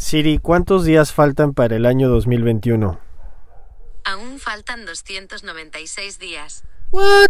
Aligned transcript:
Siri, 0.00 0.38
¿cuántos 0.38 0.86
días 0.86 1.12
faltan 1.12 1.52
para 1.52 1.76
el 1.76 1.84
año 1.84 2.08
2021? 2.08 2.98
Aún 4.04 4.38
faltan 4.38 4.86
296 4.86 6.18
días. 6.18 6.64
What? 6.90 7.28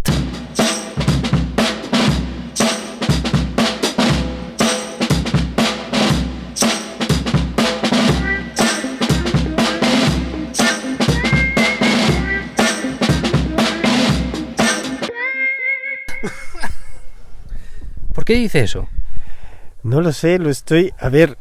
¿Por 18.14 18.24
qué 18.24 18.34
dice 18.34 18.60
eso? 18.60 18.88
No 19.82 20.00
lo 20.00 20.12
sé, 20.12 20.38
lo 20.38 20.50
estoy. 20.50 20.94
A 21.00 21.08
ver, 21.08 21.36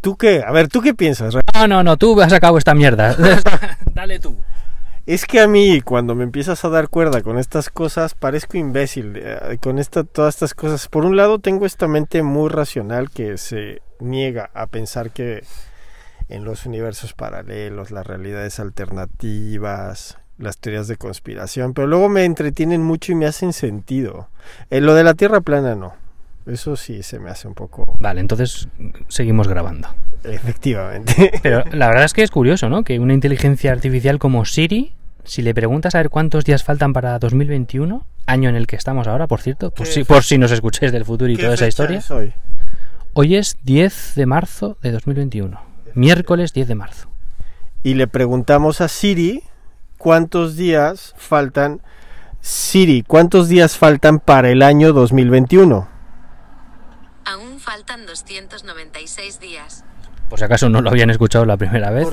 ¿tú 0.00 0.16
qué? 0.16 0.42
A 0.46 0.50
ver, 0.52 0.68
¿tú 0.68 0.80
qué 0.80 0.94
piensas? 0.94 1.34
No, 1.54 1.68
no, 1.68 1.82
no, 1.82 1.96
tú 1.96 2.20
has 2.20 2.30
sacado 2.30 2.58
esta 2.58 2.74
mierda. 2.74 3.16
Dale 3.94 4.18
tú. 4.18 4.36
Es 5.06 5.24
que 5.24 5.40
a 5.40 5.46
mí, 5.46 5.80
cuando 5.82 6.16
me 6.16 6.24
empiezas 6.24 6.64
a 6.64 6.68
dar 6.68 6.88
cuerda 6.88 7.22
con 7.22 7.38
estas 7.38 7.70
cosas, 7.70 8.14
parezco 8.14 8.56
imbécil. 8.56 9.12
eh, 9.16 9.58
Con 9.60 9.78
esta, 9.78 10.02
todas 10.02 10.34
estas 10.34 10.52
cosas. 10.54 10.88
Por 10.88 11.04
un 11.04 11.16
lado, 11.16 11.38
tengo 11.38 11.64
esta 11.64 11.86
mente 11.86 12.24
muy 12.24 12.48
racional 12.48 13.10
que 13.10 13.38
se 13.38 13.82
niega 14.00 14.50
a 14.52 14.66
pensar 14.66 15.10
que 15.12 15.44
en 16.28 16.44
los 16.44 16.66
universos 16.66 17.12
paralelos, 17.12 17.92
las 17.92 18.04
realidades 18.04 18.58
alternativas, 18.58 20.18
las 20.38 20.58
teorías 20.58 20.88
de 20.88 20.96
conspiración, 20.96 21.72
pero 21.72 21.86
luego 21.86 22.08
me 22.08 22.24
entretienen 22.24 22.82
mucho 22.82 23.12
y 23.12 23.14
me 23.14 23.26
hacen 23.26 23.52
sentido. 23.52 24.28
Eh, 24.70 24.80
lo 24.80 24.94
de 24.94 25.04
la 25.04 25.14
Tierra 25.14 25.40
plana 25.40 25.76
no. 25.76 25.94
Eso 26.46 26.76
sí 26.76 27.02
se 27.02 27.18
me 27.18 27.30
hace 27.30 27.48
un 27.48 27.54
poco... 27.54 27.96
Vale, 27.98 28.20
entonces 28.20 28.68
seguimos 29.08 29.48
grabando. 29.48 29.88
Efectivamente. 30.24 31.32
Pero 31.42 31.64
la 31.72 31.88
verdad 31.88 32.04
es 32.04 32.12
que 32.12 32.22
es 32.22 32.30
curioso, 32.30 32.68
¿no? 32.68 32.84
Que 32.84 32.98
una 33.00 33.14
inteligencia 33.14 33.72
artificial 33.72 34.18
como 34.18 34.44
Siri, 34.44 34.92
si 35.24 35.42
le 35.42 35.54
preguntas 35.54 35.94
a 35.94 35.98
ver 35.98 36.10
cuántos 36.10 36.44
días 36.44 36.62
faltan 36.62 36.92
para 36.92 37.18
2021, 37.18 38.04
año 38.26 38.48
en 38.48 38.54
el 38.56 38.66
que 38.66 38.76
estamos 38.76 39.08
ahora, 39.08 39.26
por 39.26 39.40
cierto, 39.40 39.70
por 39.72 39.86
¿Qué 39.86 39.92
si, 39.92 40.04
por 40.04 40.22
si 40.22 40.38
nos 40.38 40.52
escucháis 40.52 40.92
del 40.92 41.04
futuro 41.04 41.30
y 41.30 41.36
¿Qué 41.36 41.42
toda 41.42 41.54
esa 41.54 41.66
historia, 41.66 41.98
es 41.98 42.10
hoy? 42.10 42.32
hoy 43.12 43.36
es 43.36 43.56
10 43.64 44.12
de 44.14 44.26
marzo 44.26 44.78
de 44.82 44.92
2021. 44.92 45.60
Miércoles 45.94 46.52
10 46.52 46.68
de 46.68 46.74
marzo. 46.76 47.08
y 47.82 47.94
le 47.94 48.06
preguntamos 48.06 48.80
a 48.80 48.88
Siri 48.88 49.42
cuántos 49.98 50.56
días 50.56 51.14
faltan. 51.16 51.80
Siri, 52.40 53.02
¿cuántos 53.02 53.48
días 53.48 53.76
faltan 53.76 54.20
para 54.20 54.50
el 54.50 54.62
año 54.62 54.92
2021? 54.92 55.88
Faltan 57.66 58.06
296 58.06 59.40
días. 59.40 59.84
Por 60.28 60.38
si 60.38 60.44
acaso 60.44 60.68
no 60.68 60.80
lo 60.82 60.90
habían 60.90 61.10
escuchado 61.10 61.44
la 61.44 61.56
primera 61.56 61.90
vez. 61.90 62.06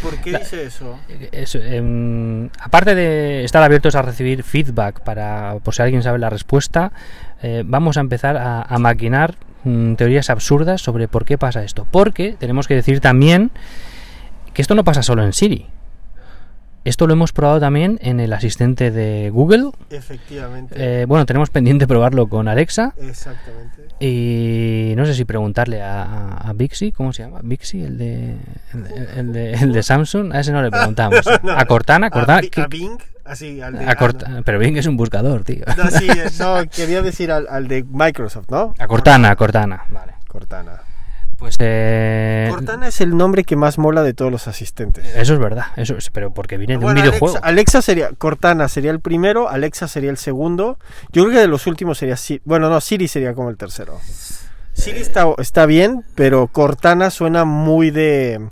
por 0.00 0.16
qué 0.20 0.38
dice 0.38 0.66
eso? 0.66 0.96
es, 1.32 1.56
em, 1.56 2.48
aparte 2.60 2.94
de 2.94 3.42
estar 3.42 3.64
abiertos 3.64 3.96
a 3.96 4.02
recibir 4.02 4.44
feedback 4.44 5.00
para 5.00 5.56
por 5.64 5.74
si 5.74 5.82
alguien 5.82 6.04
sabe 6.04 6.20
la 6.20 6.30
respuesta, 6.30 6.92
eh, 7.42 7.64
vamos 7.66 7.96
a 7.96 8.00
empezar 8.00 8.36
a, 8.36 8.62
a 8.62 8.78
maquinar 8.78 9.34
mm, 9.64 9.94
teorías 9.94 10.30
absurdas 10.30 10.80
sobre 10.82 11.08
por 11.08 11.24
qué 11.24 11.36
pasa 11.36 11.64
esto. 11.64 11.84
Porque 11.90 12.36
tenemos 12.38 12.68
que 12.68 12.76
decir 12.76 13.00
también 13.00 13.50
que 14.54 14.62
esto 14.62 14.76
no 14.76 14.84
pasa 14.84 15.02
solo 15.02 15.24
en 15.24 15.32
Siri. 15.32 15.66
Esto 16.84 17.06
lo 17.06 17.12
hemos 17.12 17.32
probado 17.32 17.60
también 17.60 17.98
en 18.02 18.18
el 18.20 18.32
asistente 18.32 18.90
de 18.90 19.30
Google. 19.30 19.70
Efectivamente. 19.90 20.74
Eh, 20.76 21.04
bueno, 21.06 21.24
tenemos 21.26 21.48
pendiente 21.50 21.86
probarlo 21.86 22.26
con 22.28 22.48
Alexa. 22.48 22.92
Exactamente. 23.00 23.82
Y 24.00 24.94
no 24.96 25.06
sé 25.06 25.14
si 25.14 25.24
preguntarle 25.24 25.80
a, 25.80 26.02
a, 26.38 26.52
Bixby, 26.54 26.90
¿cómo 26.90 27.12
se 27.12 27.22
llama? 27.22 27.38
Bixby, 27.42 27.84
el 27.84 27.98
de, 27.98 28.36
el, 28.74 28.82
de, 28.84 29.20
el 29.20 29.32
de- 29.32 29.52
el 29.54 29.72
de 29.72 29.82
Samsung. 29.82 30.34
A 30.34 30.40
ese 30.40 30.50
no 30.52 30.60
le 30.60 30.70
preguntamos. 30.72 31.20
A 31.26 31.64
Cortana, 31.66 32.10
Cortana. 32.10 32.38
A, 32.38 32.40
Bi- 32.40 32.50
¿qué- 32.50 32.60
a 32.62 32.66
Bing, 32.66 32.98
así, 33.24 33.60
al 33.60 33.78
de, 33.78 33.84
a 33.86 33.94
Corta- 33.94 34.42
Pero 34.44 34.58
Bing 34.58 34.76
es 34.76 34.86
un 34.86 34.96
buscador, 34.96 35.44
tío. 35.44 35.64
no, 35.76 35.88
sí, 35.90 36.08
eh, 36.10 36.30
no, 36.40 36.68
quería 36.68 37.00
decir 37.00 37.30
al, 37.30 37.46
al 37.48 37.68
de 37.68 37.84
Microsoft, 37.84 38.46
¿no? 38.50 38.74
A 38.78 38.86
Cortana, 38.88 39.30
a 39.30 39.36
Cortana. 39.36 39.84
Vale. 39.90 40.14
Cortana. 40.26 40.80
Pues 41.42 41.56
eh, 41.58 42.46
Cortana 42.50 42.86
es 42.86 43.00
el 43.00 43.16
nombre 43.16 43.42
que 43.42 43.56
más 43.56 43.76
mola 43.76 44.04
de 44.04 44.14
todos 44.14 44.30
los 44.30 44.46
asistentes. 44.46 45.04
Eso 45.16 45.34
es 45.34 45.40
verdad, 45.40 45.64
eso 45.74 45.96
es, 45.96 46.08
pero 46.10 46.32
porque 46.32 46.56
viene 46.56 46.74
de 46.74 46.78
Bueno, 46.84 47.00
un 47.00 47.04
videojuego. 47.08 47.36
Alexa, 47.42 47.82
sería, 47.82 48.10
Cortana 48.16 48.68
sería 48.68 48.92
el 48.92 49.00
primero, 49.00 49.48
Alexa 49.48 49.88
sería 49.88 50.10
el 50.10 50.18
segundo. 50.18 50.78
Yo 51.10 51.24
creo 51.24 51.34
que 51.34 51.40
de 51.40 51.48
los 51.48 51.66
últimos 51.66 51.98
sería 51.98 52.16
Siri. 52.16 52.40
Bueno, 52.44 52.70
no, 52.70 52.80
Siri 52.80 53.08
sería 53.08 53.34
como 53.34 53.50
el 53.50 53.56
tercero. 53.56 53.98
Siri 54.72 55.00
está, 55.00 55.26
está 55.38 55.66
bien, 55.66 56.04
pero 56.14 56.46
Cortana 56.46 57.10
suena 57.10 57.44
muy 57.44 57.90
de, 57.90 58.46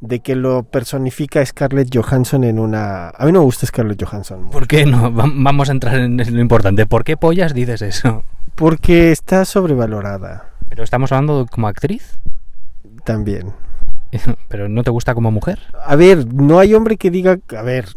de 0.00 0.20
que 0.20 0.36
lo 0.36 0.62
personifica 0.62 1.44
Scarlett 1.44 1.92
Johansson 1.92 2.44
en 2.44 2.60
una... 2.60 3.08
A 3.08 3.26
mí 3.26 3.32
no 3.32 3.40
me 3.40 3.44
gusta 3.46 3.66
Scarlett 3.66 4.00
Johansson. 4.00 4.48
¿Por 4.50 4.68
qué 4.68 4.86
no? 4.86 5.12
Va- 5.12 5.24
Vamos 5.28 5.70
a 5.70 5.72
entrar 5.72 5.96
en 5.96 6.16
lo 6.18 6.40
importante. 6.40 6.86
¿Por 6.86 7.02
qué 7.02 7.16
pollas 7.16 7.52
dices 7.52 7.82
eso? 7.82 8.22
Porque 8.54 9.10
está 9.10 9.44
sobrevalorada 9.44 10.50
Pero 10.68 10.84
estamos 10.84 11.12
hablando 11.12 11.46
como 11.50 11.68
actriz. 11.68 12.18
también. 13.04 13.52
Pero 14.48 14.68
no 14.68 14.82
te 14.82 14.90
gusta 14.90 15.14
como 15.14 15.30
mujer. 15.30 15.58
A 15.84 15.96
ver, 15.96 16.32
no 16.32 16.58
hay 16.58 16.74
hombre 16.74 16.96
que 16.96 17.10
diga... 17.10 17.38
A 17.56 17.62
ver... 17.62 17.88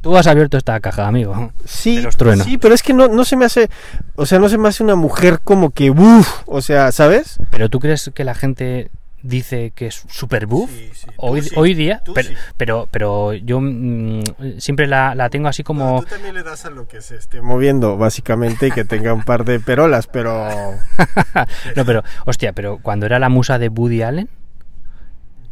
Tú 0.00 0.16
has 0.16 0.26
abierto 0.28 0.56
esta 0.56 0.78
caja, 0.80 1.06
amigo. 1.08 1.52
Sí, 1.64 1.96
de 1.96 2.02
los 2.02 2.16
truenos. 2.16 2.46
sí, 2.46 2.58
pero 2.58 2.74
es 2.74 2.82
que 2.82 2.94
no, 2.94 3.08
no 3.08 3.24
se 3.24 3.36
me 3.36 3.44
hace... 3.44 3.68
O 4.14 4.24
sea, 4.24 4.38
no 4.38 4.48
se 4.48 4.56
me 4.56 4.68
hace 4.68 4.84
una 4.84 4.94
mujer 4.94 5.40
como 5.42 5.70
que... 5.70 5.90
Uf, 5.90 6.42
o 6.46 6.62
sea, 6.62 6.92
¿sabes? 6.92 7.38
¿Pero 7.50 7.68
tú 7.68 7.80
crees 7.80 8.10
que 8.14 8.24
la 8.24 8.34
gente 8.34 8.90
dice 9.22 9.72
que 9.74 9.86
es 9.88 10.04
super 10.08 10.46
buff? 10.46 10.70
Sí, 10.70 10.90
sí, 10.94 11.06
tú 11.06 11.12
Hoy, 11.18 11.42
sí, 11.42 11.50
hoy 11.56 11.74
día, 11.74 12.02
pero, 12.14 12.28
pero, 12.56 12.88
pero 12.90 13.32
yo 13.34 13.60
mm, 13.60 14.22
siempre 14.58 14.86
la, 14.86 15.14
la 15.14 15.28
tengo 15.30 15.48
así 15.48 15.62
como... 15.62 16.00
tú 16.00 16.06
también 16.06 16.34
le 16.34 16.42
das 16.42 16.64
a 16.66 16.70
lo 16.70 16.86
que 16.88 17.00
se 17.02 17.16
esté 17.16 17.40
moviendo, 17.42 17.96
básicamente, 17.96 18.68
y 18.68 18.70
que 18.70 18.84
tenga 18.84 19.12
un 19.12 19.22
par 19.22 19.44
de 19.44 19.60
perolas, 19.60 20.06
pero... 20.06 20.48
no, 21.76 21.84
pero, 21.84 22.02
hostia, 22.26 22.52
pero 22.52 22.78
cuando 22.78 23.06
era 23.06 23.18
la 23.18 23.28
musa 23.28 23.58
de 23.58 23.68
Woody 23.68 24.02
Allen, 24.02 24.28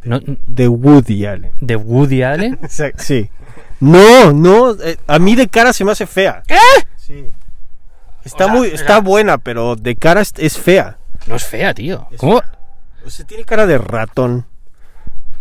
no, 0.03 0.19
De 0.47 0.67
Woody 0.67 1.25
Allen. 1.25 1.51
de 1.59 1.75
Woody 1.75 2.23
Allen, 2.23 2.57
sí. 2.97 3.29
No, 3.81 4.33
no, 4.33 4.71
eh, 4.81 4.97
a 5.07 5.19
mí 5.19 5.35
de 5.35 5.47
cara 5.47 5.73
se 5.73 5.83
me 5.85 5.91
hace 5.91 6.05
fea. 6.07 6.41
¿Qué? 6.47 6.57
Sí. 6.97 7.25
Está 8.25 8.45
O 8.45 8.47
sea, 8.47 8.55
muy, 8.57 8.67
o 8.69 8.73
está 8.73 8.85
sea- 8.95 8.99
buena, 9.01 9.37
pero 9.37 9.75
de 9.75 9.95
cara 9.95 10.21
es, 10.21 10.33
es 10.37 10.57
fea. 10.57 10.97
no 11.27 11.35
es 11.35 11.43
fea, 11.45 11.73
tío. 11.73 12.07
Es 12.11 12.17
¿Cómo? 12.17 12.41
O 13.09 13.11
sea, 13.11 13.25
tiene 13.25 13.43
cara 13.43 13.65
de 13.65 13.77
ratón. 13.79 14.45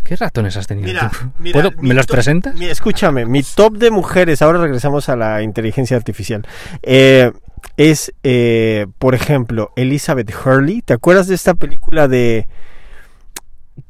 ¿Qué 0.03 0.17
ratones 0.17 0.57
has 0.57 0.67
tenido 0.67 0.87
Mira, 0.89 1.11
tú? 1.11 1.31
mira, 1.39 1.53
¿Puedo- 1.53 1.71
mi 1.83 1.89
¿Me 1.91 1.95
los 1.95 2.07
top- 2.07 2.15
presentas? 2.15 2.55
Mira, 2.55 2.73
escúchame, 2.73 3.27
mi 3.27 3.43
top 3.43 3.77
de 3.77 3.91
mujeres, 3.91 4.41
ahora 4.41 4.59
regresamos 4.59 5.11
a 5.11 5.17
la 5.17 5.43
inteligencia 5.43 5.99
artificial, 5.99 6.47
eh, 6.83 7.31
es, 7.77 8.15
eh, 8.23 8.87
por 8.99 9.15
ejemplo, 9.15 9.71
Elizabeth 9.77 10.33
Hurley. 10.35 10.81
¿Te 10.81 10.95
acuerdas 10.95 11.27
de 11.27 11.35
esta 11.35 11.53
película 11.53 12.09
de 12.09 12.49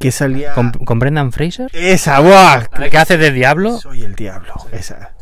que 0.00 0.10
salía... 0.10 0.54
¿Con, 0.54 0.72
con 0.72 0.98
Brendan 0.98 1.30
Fraser? 1.30 1.70
Esa, 1.72 2.18
¡buah! 2.18 2.64
¿La 2.78 2.90
que 2.90 2.98
hace 2.98 3.16
de 3.16 3.30
diablo? 3.30 3.78
Soy 3.78 4.02
el 4.02 4.16
diablo, 4.16 4.54
esa. 4.72 5.12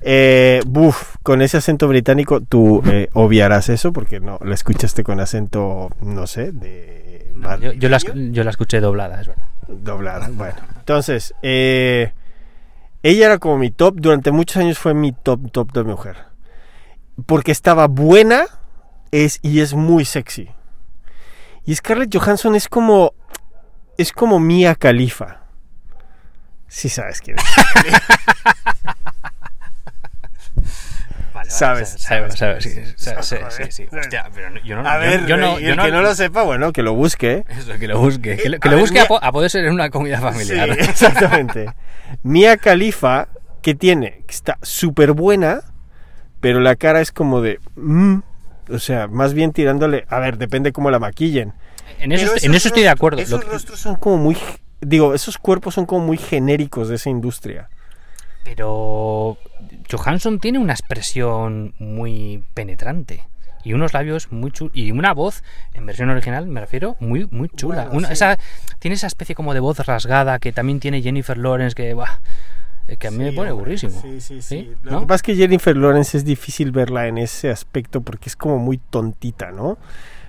Eh, 0.00 0.60
buf, 0.66 1.16
con 1.22 1.42
ese 1.42 1.56
acento 1.56 1.88
británico 1.88 2.40
tú 2.40 2.82
eh, 2.86 3.08
obviarás 3.12 3.68
eso 3.68 3.92
porque 3.92 4.20
no 4.20 4.38
la 4.42 4.54
escuchaste 4.54 5.02
con 5.04 5.20
acento, 5.20 5.90
no 6.00 6.26
sé, 6.26 6.52
de... 6.52 7.32
Yo, 7.60 7.72
yo 7.72 7.88
la, 7.88 7.98
yo 7.98 8.42
escuché 8.42 8.80
doblada, 8.80 9.20
es 9.20 9.28
verdad. 9.28 9.46
doblada. 9.66 10.28
Bueno, 10.32 10.56
entonces, 10.78 11.34
eh, 11.42 12.12
ella 13.02 13.26
era 13.26 13.38
como 13.38 13.56
mi 13.56 13.70
top, 13.70 13.94
durante 13.96 14.30
muchos 14.30 14.58
años 14.58 14.78
fue 14.78 14.92
mi 14.92 15.12
top, 15.12 15.50
top 15.50 15.72
de 15.72 15.84
mujer. 15.84 16.16
Porque 17.26 17.50
estaba 17.50 17.86
buena 17.86 18.44
es, 19.10 19.38
y 19.42 19.60
es 19.60 19.72
muy 19.74 20.04
sexy. 20.04 20.50
Y 21.64 21.74
Scarlett 21.74 22.14
Johansson 22.14 22.54
es 22.54 22.68
como, 22.68 23.14
es 23.96 24.12
como 24.12 24.38
Mia 24.38 24.74
Khalifa. 24.74 25.44
Sí 26.68 26.88
sabes 26.88 27.20
quién 27.20 27.36
es. 27.38 27.44
Vale, 31.40 31.50
Sabes, 31.50 31.96
sabes, 31.98 32.34
sabes, 32.34 32.64
sí, 32.64 32.70
sí. 33.70 33.86
Hostia, 33.96 34.28
pero 34.34 34.48
yo 34.62 34.76
no, 34.82 34.88
A 34.88 34.94
yo- 34.96 35.00
ver, 35.00 35.26
yo 35.26 35.36
no, 35.38 35.58
y 35.58 35.62
yo 35.64 35.70
el 35.70 35.76
no, 35.76 35.84
que 35.84 35.90
no 35.90 36.02
lo 36.02 36.14
sepa, 36.14 36.42
bueno, 36.42 36.72
que 36.72 36.82
lo 36.82 36.94
busque. 36.94 37.44
Eso, 37.48 37.78
que 37.78 37.88
lo 37.88 37.98
busque, 37.98 38.36
que 38.36 38.48
lo, 38.50 38.58
que 38.58 38.68
lo 38.68 38.74
ver, 38.76 38.80
busque 38.82 39.00
mira- 39.00 39.18
a, 39.22 39.28
a 39.28 39.32
poder 39.32 39.50
ser 39.50 39.64
en 39.64 39.72
una 39.72 39.88
comida 39.90 40.20
familiar. 40.20 40.74
Sí, 40.74 40.80
exactamente. 40.90 41.72
Mia 42.22 42.56
Khalifa, 42.58 43.28
que 43.62 43.74
tiene, 43.74 44.22
que 44.26 44.34
está 44.34 44.58
súper 44.62 45.12
buena, 45.12 45.60
pero 46.40 46.60
la 46.60 46.76
cara 46.76 47.00
es 47.00 47.10
como 47.12 47.40
de... 47.40 47.58
mm, 47.76 48.18
o 48.70 48.78
sea, 48.78 49.08
más 49.08 49.32
bien 49.34 49.52
tirándole... 49.52 50.04
A 50.08 50.18
ver, 50.20 50.36
depende 50.38 50.72
cómo 50.72 50.90
la 50.90 50.98
maquillen. 50.98 51.54
En 51.98 52.12
eso, 52.12 52.32
en 52.42 52.54
eso 52.54 52.68
estoy 52.68 52.82
de 52.84 52.88
acuerdo. 52.90 53.16
Lo 53.18 53.22
Esos 53.22 53.40
que- 53.44 53.50
rostros 53.50 53.80
son 53.80 53.96
como 53.96 54.18
muy... 54.18 54.36
Digo, 54.80 55.12
esos 55.14 55.38
cuerpos 55.38 55.74
son 55.74 55.86
como 55.86 56.04
muy 56.06 56.16
genéricos 56.18 56.88
de 56.88 56.94
esa 56.96 57.10
industria. 57.10 57.68
Pero 58.44 59.36
Johansson 59.90 60.38
tiene 60.40 60.58
una 60.58 60.72
expresión 60.72 61.74
muy 61.78 62.42
penetrante. 62.54 63.24
y 63.62 63.74
unos 63.74 63.92
labios 63.92 64.32
muy 64.32 64.50
chulos 64.52 64.74
y 64.74 64.90
una 64.90 65.12
voz 65.12 65.42
en 65.74 65.84
versión 65.84 66.08
original 66.08 66.46
me 66.46 66.60
refiero 66.62 66.96
muy 66.98 67.28
muy 67.30 67.50
chula 67.50 67.82
Bueno, 67.84 67.98
Una- 67.98 68.06
sí. 68.08 68.14
esa 68.14 68.38
tiene 68.78 68.94
esa 68.94 69.06
especie 69.06 69.34
como 69.34 69.52
de 69.52 69.60
voz 69.60 69.78
rasgada 69.86 70.38
que 70.38 70.50
también 70.50 70.80
tiene 70.80 71.02
Jennifer 71.02 71.36
Lawrence 71.36 71.74
que 71.74 71.92
buah, 71.92 72.20
eh, 72.88 72.96
que 72.96 73.08
a 73.08 73.10
mí 73.10 73.18
me 73.18 73.32
pone 73.32 73.50
aburrísimo 73.50 74.00
Sí, 74.00 74.18
sí, 74.22 74.40
sí. 74.40 74.72
Lo 74.82 74.92
¿No? 74.92 75.00
que 75.00 75.06
pasa 75.08 75.16
es 75.16 75.22
que 75.24 75.36
Jennifer 75.36 75.76
Lawrence 75.76 76.16
es 76.16 76.24
difícil 76.24 76.72
verla 76.72 77.06
en 77.06 77.18
ese 77.18 77.50
aspecto 77.50 78.00
porque 78.00 78.30
es 78.30 78.36
como 78.36 78.56
muy 78.58 78.78
tontita, 78.78 79.50
¿no? 79.50 79.76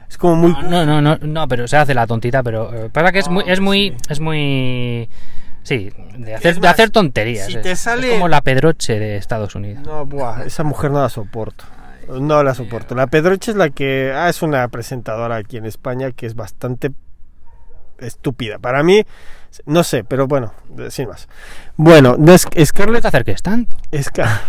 Es 0.10 0.18
como 0.18 0.36
muy... 0.36 0.52
no 0.69 0.86
no 0.86 1.02
no 1.02 1.16
no 1.18 1.48
pero 1.48 1.69
se 1.69 1.78
hace 1.78 1.94
la 1.94 2.06
tontita 2.06 2.44
pero 2.44 2.88
eh, 2.88 2.90
que 3.14 3.19
es 3.19 3.30
muy 3.30 3.46
es 3.48 3.62
muy 3.62 3.96
es 4.10 4.19
muy 4.19 5.07
sí 5.63 5.92
de 6.18 6.36
hacer 6.36 6.60
de 6.60 6.92
tonterías 6.92 7.48
si 7.48 7.54
eh. 7.58 7.62
Es 8.08 8.13
como 8.13 8.28
la 8.28 8.42
Pedroche 8.42 9.00
de 9.00 9.18
Estados 9.18 9.56
Unidos 9.56 9.86
No, 9.86 10.06
buah, 10.06 10.44
esa 10.44 10.63
mujer 10.63 10.92
no 10.92 11.02
la 11.02 11.10
soporto. 11.10 11.66
No 12.19 12.44
la 12.44 12.54
soporto. 12.54 12.96
La 12.96 13.08
Pedroche 13.08 13.52
es 13.52 13.58
la 13.58 13.69
que... 13.69 14.12
Ah, 14.13 14.28
es 14.28 14.42
una 14.42 14.68
presentadora 14.68 15.36
aquí 15.38 15.58
en 15.58 15.66
España 15.66 16.12
que 16.12 16.25
es 16.25 16.36
bastante 16.36 16.92
estúpida. 18.00 18.58
Para 18.60 18.84
mí, 18.84 19.04
no 19.66 19.84
sé, 19.84 20.04
pero 20.04 20.28
bueno, 20.28 20.54
sin 20.90 21.08
más. 21.08 21.30
Bueno, 21.78 22.16
no 22.18 22.34
es- 22.34 22.48
no 22.56 22.66
Scarlett 22.66 23.04
te 23.04 23.07
acerques 23.07 23.42
tanto 23.42 23.78
Scar- 23.94 24.42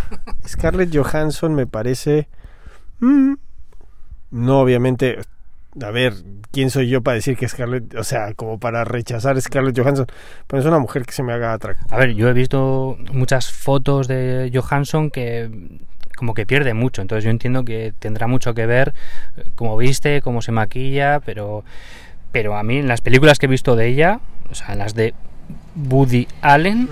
Scarlett 0.47 0.93
Johansson 0.95 1.53
me 1.53 1.67
parece. 1.67 2.27
mm, 2.99 3.33
no, 4.31 4.59
obviamente. 4.59 5.19
A 5.81 5.91
ver, 5.91 6.13
¿quién 6.51 6.69
soy 6.69 6.87
yo 6.87 7.01
para 7.01 7.15
decir 7.15 7.35
que 7.35 7.47
Scarlett. 7.47 7.95
O 7.95 8.03
sea, 8.03 8.33
como 8.35 8.59
para 8.59 8.83
rechazar 8.83 9.37
a 9.37 9.41
Scarlett 9.41 9.77
Johansson? 9.77 10.05
Pero 10.47 10.61
es 10.61 10.67
una 10.67 10.79
mujer 10.79 11.05
que 11.05 11.13
se 11.13 11.23
me 11.23 11.33
haga 11.33 11.53
atractiva. 11.53 11.95
A 11.95 11.99
ver, 11.99 12.13
yo 12.13 12.29
he 12.29 12.33
visto 12.33 12.97
muchas 13.11 13.51
fotos 13.51 14.07
de 14.07 14.51
Johansson 14.53 15.09
que 15.09 15.79
como 16.15 16.35
que 16.35 16.45
pierde 16.45 16.73
mucho, 16.73 17.01
entonces 17.01 17.23
yo 17.23 17.31
entiendo 17.31 17.65
que 17.65 17.93
tendrá 17.97 18.27
mucho 18.27 18.53
que 18.53 18.67
ver 18.67 18.93
eh, 19.35 19.45
cómo 19.55 19.75
viste, 19.75 20.21
cómo 20.21 20.41
se 20.41 20.51
maquilla, 20.51 21.19
pero 21.19 21.63
pero 22.31 22.55
a 22.55 22.63
mí 22.63 22.77
en 22.77 22.87
las 22.87 23.01
películas 23.01 23.39
que 23.39 23.47
he 23.47 23.49
visto 23.49 23.75
de 23.75 23.87
ella, 23.87 24.19
o 24.49 24.55
sea, 24.55 24.73
en 24.73 24.79
las 24.79 24.93
de 24.93 25.13
Woody 25.75 26.27
Allen, 26.41 26.87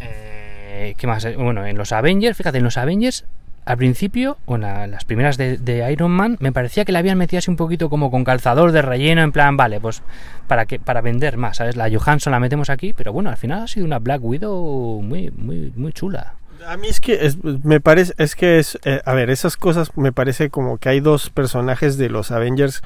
eh, 0.00 0.94
¿qué 0.96 1.06
más? 1.06 1.24
Eh, 1.24 1.36
Bueno, 1.36 1.66
en 1.66 1.76
los 1.76 1.92
Avengers, 1.92 2.36
fíjate, 2.36 2.58
en 2.58 2.64
los 2.64 2.76
Avengers 2.76 3.24
al 3.68 3.76
principio, 3.76 4.38
o 4.46 4.54
en 4.56 4.62
la- 4.62 4.86
las 4.86 5.04
primeras 5.04 5.36
de, 5.36 5.58
de 5.58 5.92
Iron 5.92 6.10
Man, 6.10 6.36
me 6.40 6.52
parecía 6.52 6.84
que 6.84 6.92
la 6.92 6.98
habían 7.00 7.18
metido 7.18 7.38
así 7.38 7.50
un 7.50 7.56
poquito 7.56 7.88
como 7.90 8.10
con 8.10 8.24
calzador 8.24 8.72
de 8.72 8.82
relleno, 8.82 9.22
en 9.22 9.30
plan, 9.32 9.56
vale, 9.56 9.78
pues 9.80 10.02
para 10.46 10.66
que 10.66 10.78
para 10.80 11.00
vender 11.02 11.36
más, 11.36 11.58
¿sabes? 11.58 11.76
La 11.76 11.88
Johansson 11.90 12.30
la 12.32 12.40
metemos 12.40 12.70
aquí, 12.70 12.92
pero 12.94 13.12
bueno, 13.12 13.30
al 13.30 13.36
final 13.36 13.62
ha 13.62 13.66
sido 13.66 13.86
una 13.86 13.98
Black 13.98 14.22
Widow 14.24 15.02
muy 15.02 15.30
muy 15.30 15.72
muy 15.76 15.92
chula. 15.92 16.34
A 16.66 16.76
mí 16.76 16.88
es 16.88 17.00
que 17.00 17.24
es, 17.26 17.38
me 17.44 17.80
parece, 17.80 18.14
es 18.18 18.34
que 18.34 18.58
es, 18.58 18.78
eh, 18.84 19.00
a 19.04 19.12
ver, 19.14 19.30
esas 19.30 19.56
cosas 19.56 19.96
me 19.96 20.10
parece 20.12 20.50
como 20.50 20.78
que 20.78 20.88
hay 20.88 20.98
dos 21.00 21.30
personajes 21.30 21.98
de 21.98 22.08
los 22.08 22.32
Avengers 22.32 22.82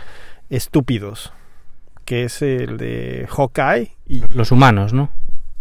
estúpidos, 0.51 1.33
que 2.05 2.25
es 2.25 2.43
el 2.43 2.77
de 2.77 3.27
Hawkeye 3.31 3.93
y, 4.07 4.23
Los 4.35 4.53
humanos, 4.53 4.93
¿no? 4.93 5.09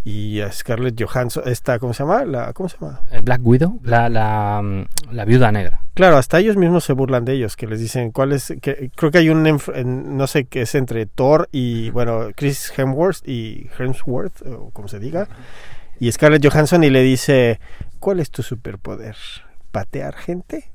Y 0.04 0.42
a 0.42 0.52
Scarlett 0.52 1.00
Johansson, 1.02 1.44
esta, 1.46 1.78
¿cómo 1.80 1.94
se 1.94 2.04
llama? 2.04 2.26
La, 2.26 2.54
¿Cómo 2.54 2.70
se 2.70 2.78
llama? 2.80 3.02
Eh, 3.12 3.20
Black 3.24 3.42
Widow, 3.44 3.80
la, 3.84 4.10
la, 4.10 4.62
mm, 4.64 5.14
la 5.14 5.26
viuda 5.26 5.52
negra. 5.52 5.82
Claro, 5.94 6.18
hasta 6.18 6.40
ellos 6.40 6.58
mismos 6.58 6.84
se 6.84 6.94
burlan 6.94 7.24
de 7.26 7.34
ellos, 7.34 7.56
que 7.56 7.68
les 7.68 7.80
dicen 7.80 8.12
cuál 8.12 8.32
es, 8.32 8.54
que 8.62 8.90
creo 8.96 9.12
que 9.12 9.20
hay 9.20 9.30
un, 9.30 9.46
en- 9.46 10.18
no 10.18 10.26
sé 10.28 10.46
qué 10.46 10.62
es 10.64 10.74
entre 10.76 11.06
Thor 11.06 11.50
y, 11.52 11.90
bueno, 11.92 12.30
Chris 12.36 12.74
Hemsworth 12.76 13.28
y 13.28 13.68
Hemsworth, 13.78 14.42
o 14.48 14.72
como 14.72 14.88
se 14.88 15.00
diga, 15.00 15.28
y 16.00 16.12
Scarlett 16.12 16.44
Johansson 16.50 16.84
y 16.84 16.90
le 16.90 17.04
dice, 17.04 17.60
¿cuál 18.00 18.20
es 18.20 18.32
tu 18.32 18.42
superpoder? 18.42 19.16
¿Patear 19.72 20.16
gente? 20.16 20.72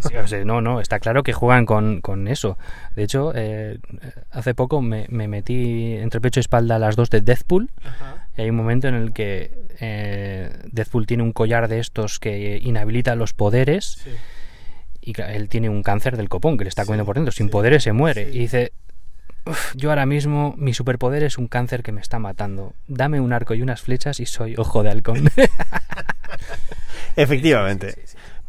Sí, 0.00 0.14
o 0.16 0.26
sea, 0.26 0.44
no, 0.44 0.60
no, 0.60 0.80
está 0.80 0.98
claro 0.98 1.22
que 1.22 1.32
juegan 1.32 1.64
con, 1.64 2.02
con 2.02 2.28
eso. 2.28 2.58
De 2.96 3.02
hecho, 3.04 3.32
eh, 3.34 3.78
hace 4.30 4.54
poco 4.54 4.82
me, 4.82 5.06
me 5.08 5.26
metí 5.26 5.94
entre 5.94 6.20
pecho 6.20 6.40
y 6.40 6.42
espalda 6.42 6.78
las 6.78 6.96
dos 6.96 7.08
de 7.08 7.22
Deathpool. 7.22 7.70
Y 8.36 8.42
hay 8.42 8.50
un 8.50 8.56
momento 8.56 8.88
en 8.88 8.94
el 8.94 9.12
que 9.12 9.50
eh, 9.80 10.50
Deathpool 10.72 11.06
tiene 11.06 11.22
un 11.22 11.32
collar 11.32 11.68
de 11.68 11.78
estos 11.78 12.18
que 12.18 12.58
inhabilita 12.62 13.14
los 13.14 13.32
poderes. 13.32 13.98
Y 15.00 15.12
él 15.20 15.48
tiene 15.48 15.68
un 15.68 15.82
cáncer 15.82 16.16
del 16.16 16.28
copón 16.28 16.58
que 16.58 16.64
le 16.64 16.68
está 16.68 16.84
comiendo 16.84 17.04
por 17.06 17.14
dentro. 17.16 17.32
Sin 17.32 17.48
poderes 17.48 17.82
se 17.84 17.92
muere. 17.92 18.28
Y 18.32 18.40
dice: 18.40 18.72
"Uf, 19.46 19.72
Yo 19.76 19.90
ahora 19.90 20.04
mismo, 20.04 20.54
mi 20.58 20.74
superpoder 20.74 21.22
es 21.22 21.38
un 21.38 21.46
cáncer 21.46 21.82
que 21.82 21.92
me 21.92 22.00
está 22.00 22.18
matando. 22.18 22.74
Dame 22.88 23.20
un 23.20 23.32
arco 23.32 23.54
y 23.54 23.62
unas 23.62 23.80
flechas 23.82 24.18
y 24.20 24.26
soy 24.26 24.54
ojo 24.58 24.82
de 24.82 24.90
halcón. 24.90 25.28
Efectivamente. 27.16 27.94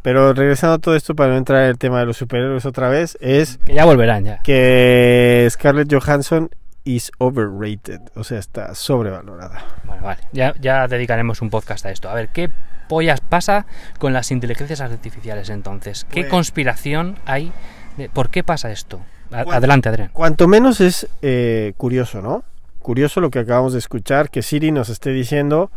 Pero 0.02 0.32
regresando 0.32 0.74
a 0.74 0.78
todo 0.78 0.94
esto 0.96 1.14
para 1.14 1.32
no 1.32 1.38
entrar 1.38 1.64
en 1.64 1.70
el 1.70 1.78
tema 1.78 2.00
de 2.00 2.06
los 2.06 2.16
superhéroes 2.16 2.64
otra 2.66 2.88
vez, 2.88 3.18
es 3.20 3.58
que 3.58 3.74
ya 3.74 3.84
volverán 3.84 4.24
ya. 4.24 4.42
que 4.42 5.46
Scarlett 5.50 5.92
Johansson 5.92 6.50
is 6.88 7.12
overrated, 7.18 8.00
o 8.16 8.24
sea, 8.24 8.38
está 8.38 8.74
sobrevalorada. 8.74 9.62
Bueno, 9.84 10.02
vale. 10.02 10.20
Ya, 10.32 10.54
ya 10.60 10.88
dedicaremos 10.88 11.42
un 11.42 11.50
podcast 11.50 11.84
a 11.84 11.90
esto. 11.90 12.08
A 12.08 12.14
ver, 12.14 12.28
¿qué 12.30 12.48
pollas 12.88 13.20
pasa 13.20 13.66
con 13.98 14.14
las 14.14 14.30
inteligencias 14.30 14.80
artificiales 14.80 15.50
entonces? 15.50 16.04
¿Qué 16.10 16.22
Pues- 16.22 16.30
conspiración 16.30 17.16
hay? 17.26 17.52
De, 17.98 18.08
¿Por 18.08 18.30
qué 18.30 18.42
pasa 18.42 18.70
esto? 18.72 19.00
A- 19.30 19.44
Bueno. 19.44 19.52
adelante, 19.58 19.88
Adrián. 19.90 20.10
Cuanto 20.14 20.48
menos 20.48 20.80
es 20.80 21.06
eh, 21.20 21.74
curioso, 21.76 22.22
¿no? 22.22 22.42
Curioso 22.78 23.20
lo 23.20 23.28
que 23.30 23.40
acabamos 23.40 23.74
de 23.74 23.80
escuchar, 23.80 24.30
que 24.30 24.40
Siri 24.40 24.72
nos 24.72 24.88
esté 24.88 25.10
diciendo 25.10 25.70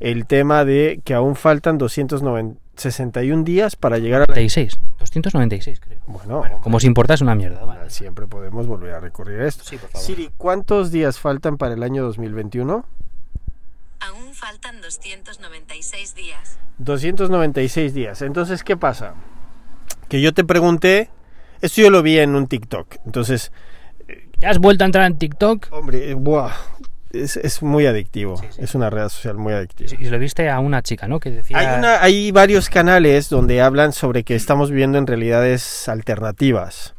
el 0.00 0.26
tema 0.26 0.64
de 0.64 1.00
que 1.04 1.14
aún 1.14 1.36
faltan 1.36 1.78
261 1.78 3.44
días 3.44 3.76
para 3.76 3.98
llegar 3.98 4.22
a 4.22 4.24
la... 4.24 4.34
96. 4.34 4.80
296, 4.98 5.78
creo. 5.80 5.95
Bueno, 6.06 6.42
Como 6.62 6.78
si 6.80 6.86
importase 6.86 7.24
una 7.24 7.34
mierda. 7.34 7.64
vale. 7.64 7.90
siempre 7.90 8.26
podemos 8.26 8.66
volver 8.66 8.94
a 8.94 9.00
recurrir 9.00 9.40
a 9.40 9.46
esto. 9.48 9.64
Sí, 9.64 9.76
por 9.76 9.90
favor. 9.90 10.06
Siri, 10.06 10.30
¿cuántos 10.36 10.90
días 10.90 11.18
faltan 11.18 11.56
para 11.56 11.74
el 11.74 11.82
año 11.82 12.02
2021? 12.04 12.84
Aún 14.00 14.34
faltan 14.34 14.80
296 14.82 16.14
días. 16.14 16.58
296 16.78 17.94
días. 17.94 18.22
Entonces, 18.22 18.62
¿qué 18.62 18.76
pasa? 18.76 19.14
Que 20.08 20.20
yo 20.20 20.32
te 20.34 20.44
pregunté, 20.44 21.10
esto 21.60 21.80
yo 21.82 21.90
lo 21.90 22.02
vi 22.02 22.18
en 22.18 22.34
un 22.36 22.46
TikTok, 22.46 22.96
entonces, 23.04 23.50
¿Ya 24.38 24.50
has 24.50 24.58
vuelto 24.58 24.84
a 24.84 24.86
entrar 24.86 25.06
en 25.06 25.16
TikTok? 25.18 25.68
hombre, 25.72 26.10
eh, 26.10 26.14
buah, 26.14 26.52
es, 27.22 27.36
es 27.36 27.62
muy 27.62 27.86
adictivo, 27.86 28.36
Sí, 28.36 28.46
sí. 28.50 28.60
es 28.62 28.74
una 28.74 28.90
red 28.90 29.08
social 29.08 29.36
muy 29.36 29.52
adictiva. 29.52 29.90
Y 29.98 30.04
lo 30.08 30.18
viste 30.18 30.48
a 30.50 30.60
una 30.60 30.82
chica, 30.82 31.08
¿no? 31.08 31.20
Que 31.20 31.30
decía... 31.30 31.58
Hay, 31.58 31.78
una- 31.78 32.02
hay 32.02 32.30
varios 32.32 32.68
canales 32.70 33.28
donde 33.28 33.60
hablan 33.60 33.92
sobre 33.92 34.22
que 34.24 34.34
estamos 34.34 34.70
viviendo 34.70 34.98
en 34.98 35.06
realidades 35.06 35.88
alternativas. 35.88 36.94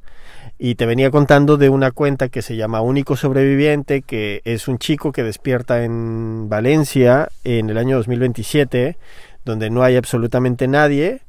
Y 0.59 0.73
te 0.75 0.87
venía 0.87 1.11
contando 1.11 1.57
de 1.57 1.69
una 1.69 1.91
cuenta 1.91 2.29
que 2.29 2.41
se 2.41 2.55
llama 2.55 2.81
Único 2.81 3.15
Sobreviviente, 3.15 4.01
que 4.01 4.41
es 4.43 4.67
un 4.67 4.79
chico 4.79 5.11
que 5.11 5.21
despierta 5.21 5.83
en 5.83 6.49
Valencia 6.49 7.29
en 7.43 7.69
el 7.69 7.77
año 7.77 7.97
2027, 7.97 8.97
donde 9.45 9.69
no 9.69 9.83
hay 9.83 9.95
absolutamente 9.97 10.67
nadie 10.67 11.21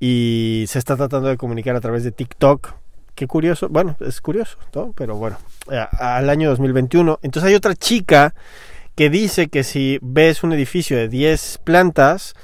y 0.00 0.64
se 0.68 0.78
está 0.78 0.96
tratando 0.96 1.28
de 1.28 1.36
comunicar 1.36 1.76
a 1.76 1.80
través 1.80 2.02
de 2.04 2.10
TikTok. 2.12 2.74
Qué 3.16 3.26
curioso, 3.26 3.70
bueno, 3.70 3.96
es 4.00 4.20
curioso, 4.20 4.58
¿no? 4.74 4.92
Pero 4.94 5.16
bueno, 5.16 5.38
eh, 5.72 5.82
al 5.98 6.28
año 6.28 6.50
2021. 6.50 7.18
Entonces 7.22 7.48
hay 7.48 7.54
otra 7.54 7.74
chica 7.74 8.34
que 8.94 9.08
dice 9.08 9.48
que 9.48 9.64
si 9.64 9.98
ves 10.02 10.44
un 10.44 10.52
edificio 10.52 10.98
de 10.98 11.08
10 11.08 11.60
plantas, 11.64 12.34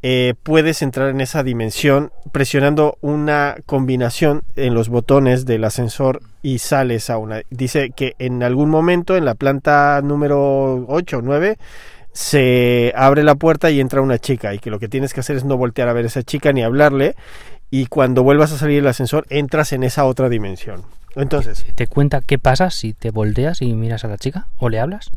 eh, 0.00 0.34
puedes 0.44 0.80
entrar 0.82 1.08
en 1.08 1.20
esa 1.20 1.42
dimensión 1.42 2.12
presionando 2.30 2.98
una 3.00 3.56
combinación 3.66 4.44
en 4.54 4.74
los 4.74 4.88
botones 4.88 5.44
del 5.44 5.64
ascensor 5.64 6.22
y 6.40 6.60
sales 6.60 7.10
a 7.10 7.18
una. 7.18 7.42
Dice 7.50 7.90
que 7.90 8.14
en 8.20 8.44
algún 8.44 8.70
momento 8.70 9.16
en 9.16 9.24
la 9.24 9.34
planta 9.34 10.00
número 10.04 10.86
8 10.86 11.18
o 11.18 11.22
9 11.22 11.58
se 12.12 12.92
abre 12.94 13.24
la 13.24 13.34
puerta 13.34 13.70
y 13.70 13.80
entra 13.80 14.02
una 14.02 14.18
chica 14.18 14.54
y 14.54 14.58
que 14.58 14.70
lo 14.70 14.78
que 14.78 14.88
tienes 14.88 15.14
que 15.14 15.20
hacer 15.20 15.36
es 15.36 15.44
no 15.44 15.56
voltear 15.56 15.88
a 15.88 15.92
ver 15.92 16.04
a 16.04 16.08
esa 16.08 16.22
chica 16.22 16.52
ni 16.52 16.62
hablarle 16.62 17.16
y 17.72 17.86
cuando 17.86 18.22
vuelvas 18.22 18.52
a 18.52 18.58
salir 18.58 18.82
del 18.82 18.86
ascensor 18.86 19.26
entras 19.30 19.72
en 19.72 19.82
esa 19.82 20.04
otra 20.04 20.28
dimensión. 20.28 20.82
Entonces, 21.16 21.64
¿Te 21.74 21.86
cuenta 21.86 22.20
qué 22.20 22.38
pasa 22.38 22.68
si 22.68 22.92
te 22.92 23.10
volteas 23.10 23.62
y 23.62 23.72
miras 23.72 24.04
a 24.04 24.08
la 24.08 24.18
chica? 24.18 24.46
¿O 24.58 24.68
le 24.68 24.78
hablas? 24.78 25.10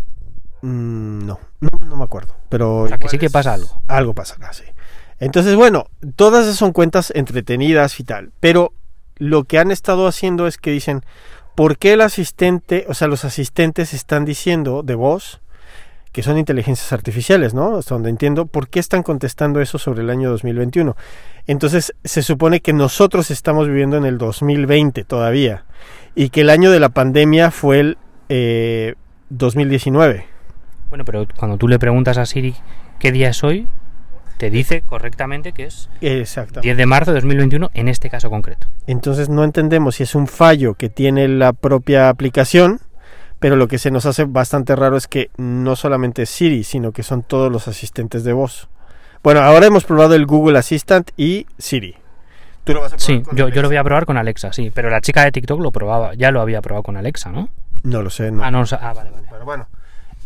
mm, 0.62 1.26
no, 1.26 1.38
no, 1.60 1.70
no 1.86 1.98
me 1.98 2.04
acuerdo, 2.06 2.34
pero 2.48 2.84
O 2.84 2.88
sea, 2.88 2.98
que 2.98 3.10
sí 3.10 3.18
que 3.18 3.30
pasa 3.30 3.54
algo. 3.54 3.82
Algo 3.88 4.14
pasará, 4.14 4.54
sí. 4.54 4.64
Entonces, 5.20 5.56
bueno, 5.56 5.88
todas 6.16 6.46
esas 6.46 6.56
son 6.56 6.72
cuentas 6.72 7.12
entretenidas 7.14 8.00
y 8.00 8.06
tal, 8.06 8.32
pero 8.40 8.72
lo 9.18 9.44
que 9.44 9.60
han 9.60 9.70
estado 9.70 10.08
haciendo 10.08 10.48
es 10.48 10.58
que 10.58 10.72
dicen, 10.72 11.04
¿por 11.56 11.78
qué 11.78 11.92
el 11.92 12.00
asistente, 12.00 12.86
o 12.88 12.94
sea, 12.94 13.10
los 13.10 13.26
asistentes 13.26 13.94
están 13.94 14.24
diciendo 14.24 14.82
de 14.82 14.96
voz 14.96 15.42
que 16.16 16.24
son 16.24 16.38
inteligencias 16.38 16.94
artificiales, 16.94 17.54
¿no? 17.54 17.76
Hasta 17.76 17.94
donde 17.94 18.10
entiendo, 18.10 18.46
¿por 18.46 18.70
qué 18.70 18.80
están 18.80 19.04
contestando 19.04 19.60
eso 19.60 19.78
sobre 19.78 20.02
el 20.02 20.10
año 20.10 20.30
2021? 20.30 20.96
Entonces, 21.46 21.94
se 22.06 22.22
supone 22.22 22.62
que 22.62 22.72
nosotros 22.72 23.32
estamos 23.32 23.68
viviendo 23.68 23.98
en 23.98 24.06
el 24.06 24.18
2020 24.18 25.04
todavía 25.04 25.66
y 26.16 26.30
que 26.30 26.40
el 26.40 26.52
año 26.52 26.72
de 26.72 26.80
la 26.80 26.88
pandemia 26.88 27.52
fue 27.52 27.82
el 27.82 27.98
eh, 28.30 28.96
2019. 29.28 30.26
Bueno, 30.88 31.04
pero 31.04 31.28
cuando 31.36 31.58
tú 31.58 31.68
le 31.68 31.80
preguntas 31.80 32.18
a 32.18 32.26
Siri 32.26 32.56
qué 32.98 33.12
día 33.12 33.28
es 33.28 33.44
hoy, 33.44 33.68
te 34.38 34.50
dice 34.50 34.84
correctamente 34.84 35.52
que 35.52 35.66
es 35.66 35.90
Exactamente. 36.00 36.62
10 36.62 36.78
de 36.78 36.86
marzo 36.86 37.12
de 37.12 37.20
2021 37.20 37.72
en 37.74 37.90
este 37.90 38.10
caso 38.10 38.30
concreto. 38.30 38.68
Entonces 38.88 39.28
no 39.28 39.44
entendemos 39.44 39.96
si 39.96 40.04
es 40.04 40.16
un 40.16 40.28
fallo 40.28 40.76
que 40.76 40.88
tiene 40.88 41.28
la 41.28 41.52
propia 41.52 42.08
aplicación, 42.08 42.80
pero 43.40 43.56
lo 43.56 43.68
que 43.68 43.78
se 43.78 43.92
nos 43.92 44.06
hace 44.06 44.26
bastante 44.26 44.76
raro 44.76 44.98
es 44.98 45.08
que 45.08 45.30
no 45.38 45.76
solamente 45.76 46.24
es 46.24 46.30
Siri, 46.30 46.64
sino 46.64 46.92
que 46.92 47.04
son 47.04 47.24
todos 47.24 47.52
los 47.52 47.68
asistentes 47.68 48.24
de 48.24 48.34
voz. 48.34 48.70
Bueno, 49.24 49.42
ahora 49.42 49.66
hemos 49.66 49.86
probado 49.86 50.16
el 50.16 50.26
Google 50.26 50.60
Assistant 50.60 51.12
y 51.18 51.48
Siri. 51.58 51.96
¿Tú 52.64 52.74
lo 52.74 52.82
vas 52.82 52.94
a 52.94 52.98
probar 52.98 53.06
Sí, 53.06 53.22
con 53.22 53.36
yo, 53.36 53.50
yo 53.50 53.62
lo 53.62 53.68
voy 53.68 53.78
a 53.78 53.84
probar 53.84 54.06
con 54.06 54.18
Alexa, 54.18 54.54
sí, 54.54 54.72
pero 54.74 54.90
la 54.90 55.02
chica 55.02 55.24
de 55.24 55.32
TikTok 55.32 55.60
lo 55.60 55.72
probaba, 55.72 56.14
ya 56.16 56.32
lo 56.32 56.42
había 56.42 56.62
probado 56.62 56.84
con 56.84 56.98
Alexa, 56.98 57.32
¿no? 57.32 57.50
No 57.84 58.02
lo 58.02 58.10
sé, 58.10 58.32
no. 58.32 58.44
Ah, 58.44 58.52
no, 58.52 58.64
ah, 58.64 58.94
vale, 58.94 59.12
vale. 59.12 59.28
Pero 59.30 59.46
bueno. 59.46 59.68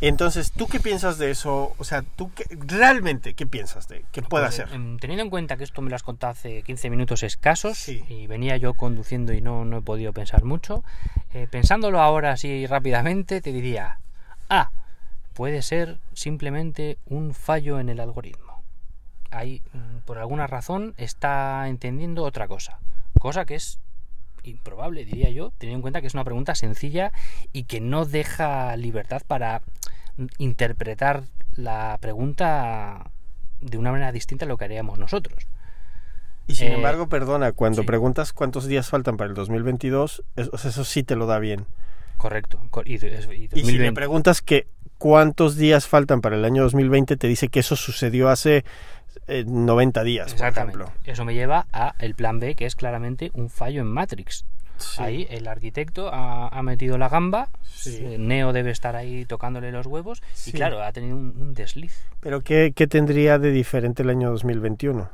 Entonces, 0.02 0.52
¿tú 0.54 0.68
qué 0.68 0.80
piensas 0.80 1.18
de 1.18 1.30
eso? 1.32 1.74
O 1.78 1.84
sea, 1.84 2.04
¿tú 2.04 2.32
qué, 2.34 2.46
realmente 2.58 3.34
qué 3.34 3.46
piensas 3.46 3.88
de 3.90 4.06
qué 4.12 4.22
puede 4.22 4.46
Pues, 4.46 4.60
hacer? 4.60 4.74
em, 4.74 4.98
teniendo 4.98 5.24
en 5.24 5.30
cuenta 5.30 5.58
que 5.58 5.66
esto 5.66 5.82
me 5.82 5.90
lo 5.90 5.96
has 5.98 6.04
contado 6.04 6.32
hace 6.32 6.64
15 6.64 6.90
minutos 6.90 7.22
escasos 7.24 7.78
Sí. 7.78 8.04
y 8.08 8.26
venía 8.28 8.56
yo 8.58 8.74
conduciendo 8.76 9.34
y 9.34 9.42
no, 9.42 9.66
no 9.66 9.78
he 9.80 9.82
podido 9.82 10.14
pensar 10.14 10.46
mucho, 10.46 10.84
eh, 11.34 11.48
pensándolo 11.52 12.00
ahora 12.02 12.32
así 12.32 12.66
rápidamente, 12.66 13.42
te 13.42 13.52
diría, 13.52 14.00
ah, 14.50 14.72
puede 15.34 15.62
ser 15.62 16.00
simplemente 16.14 16.98
un 17.06 17.34
fallo 17.34 17.80
en 17.80 17.90
el 17.90 18.00
algoritmo. 18.00 18.64
Ahí, 19.32 19.62
mm, 19.74 19.98
por 20.06 20.18
alguna 20.18 20.48
razón, 20.48 20.94
está 20.98 21.68
entendiendo 21.68 22.24
otra 22.24 22.48
cosa. 22.48 22.80
Cosa 23.20 23.44
que 23.46 23.56
es 23.56 23.80
improbable, 24.44 25.06
diría 25.06 25.30
yo, 25.30 25.52
teniendo 25.58 25.78
en 25.78 25.82
cuenta 25.82 26.02
que 26.02 26.08
es 26.08 26.14
una 26.14 26.24
pregunta 26.24 26.56
sencilla 26.56 27.12
y 27.54 27.64
que 27.64 27.80
no 27.82 28.06
deja 28.06 28.76
libertad 28.78 29.22
para 29.28 29.62
interpretar 30.38 31.24
la 31.56 31.98
pregunta 32.02 33.12
de 33.62 33.78
una 33.78 33.92
manera 33.92 34.12
distinta 34.12 34.46
a 34.46 34.48
lo 34.48 34.58
que 34.58 34.66
haríamos 34.66 34.98
nosotros. 35.00 35.48
Y 36.48 36.56
sin 36.56 36.70
eh, 36.70 36.74
embargo, 36.76 37.08
perdona, 37.10 37.52
cuando 37.52 37.82
sí. 37.82 37.86
preguntas 37.86 38.34
cuántos 38.34 38.66
días 38.66 38.90
faltan 38.90 39.18
para 39.18 39.30
el 39.30 39.36
2022, 39.36 40.24
eso, 40.36 40.56
eso 40.56 40.84
sí 40.84 41.04
te 41.04 41.16
lo 41.16 41.26
da 41.28 41.40
bien. 41.40 41.66
Correcto. 42.18 42.60
co- 42.72 42.82
Y, 42.86 42.94
y 42.94 42.96
Y 42.96 43.00
si 43.00 43.78
le 43.78 43.92
2020. 43.92 43.94
preguntas 43.94 44.42
que 44.42 44.68
cuántos 44.98 45.56
días 45.56 45.88
faltan 45.88 46.22
para 46.22 46.36
el 46.36 46.46
año 46.46 46.64
2020, 46.64 47.18
te 47.18 47.28
dice 47.28 47.50
que 47.50 47.60
eso 47.60 47.76
sucedió 47.76 48.30
hace 48.30 48.66
eh, 49.30 49.46
90 49.48 50.04
días, 50.04 50.34
por 50.34 50.48
ejemplo. 50.48 50.92
Eso 51.06 51.24
me 51.26 51.34
lleva 51.34 51.68
a 51.72 51.96
el 52.00 52.16
plan 52.16 52.40
B, 52.40 52.56
que 52.56 52.66
es 52.66 52.76
claramente 52.76 53.32
un 53.34 53.50
fallo 53.50 53.82
en 53.82 53.88
Matrix. 53.88 54.46
Sí. 54.78 55.04
Ahí 55.04 55.28
el 55.30 55.48
arquitecto 55.48 56.10
ha, 56.14 56.48
ha 56.48 56.64
metido 56.64 56.98
la 56.98 57.10
gamba, 57.10 57.50
Sí. 57.64 57.98
eh, 58.02 58.18
Neo 58.18 58.54
debe 58.54 58.72
estar 58.72 58.96
ahí 58.96 59.26
tocándole 59.26 59.72
los 59.74 59.86
huevos 59.88 60.22
Sí. 60.34 60.52
y 60.52 60.54
claro, 60.54 60.82
ha 60.82 60.92
tenido 60.94 61.18
un, 61.18 61.36
un 61.38 61.54
desliz. 61.54 62.02
Pero 62.22 62.42
¿qué, 62.42 62.72
¿qué 62.76 62.88
tendría 62.88 63.40
de 63.40 63.52
diferente 63.52 64.04
el 64.04 64.10
año 64.10 64.30
2021? 64.32 65.10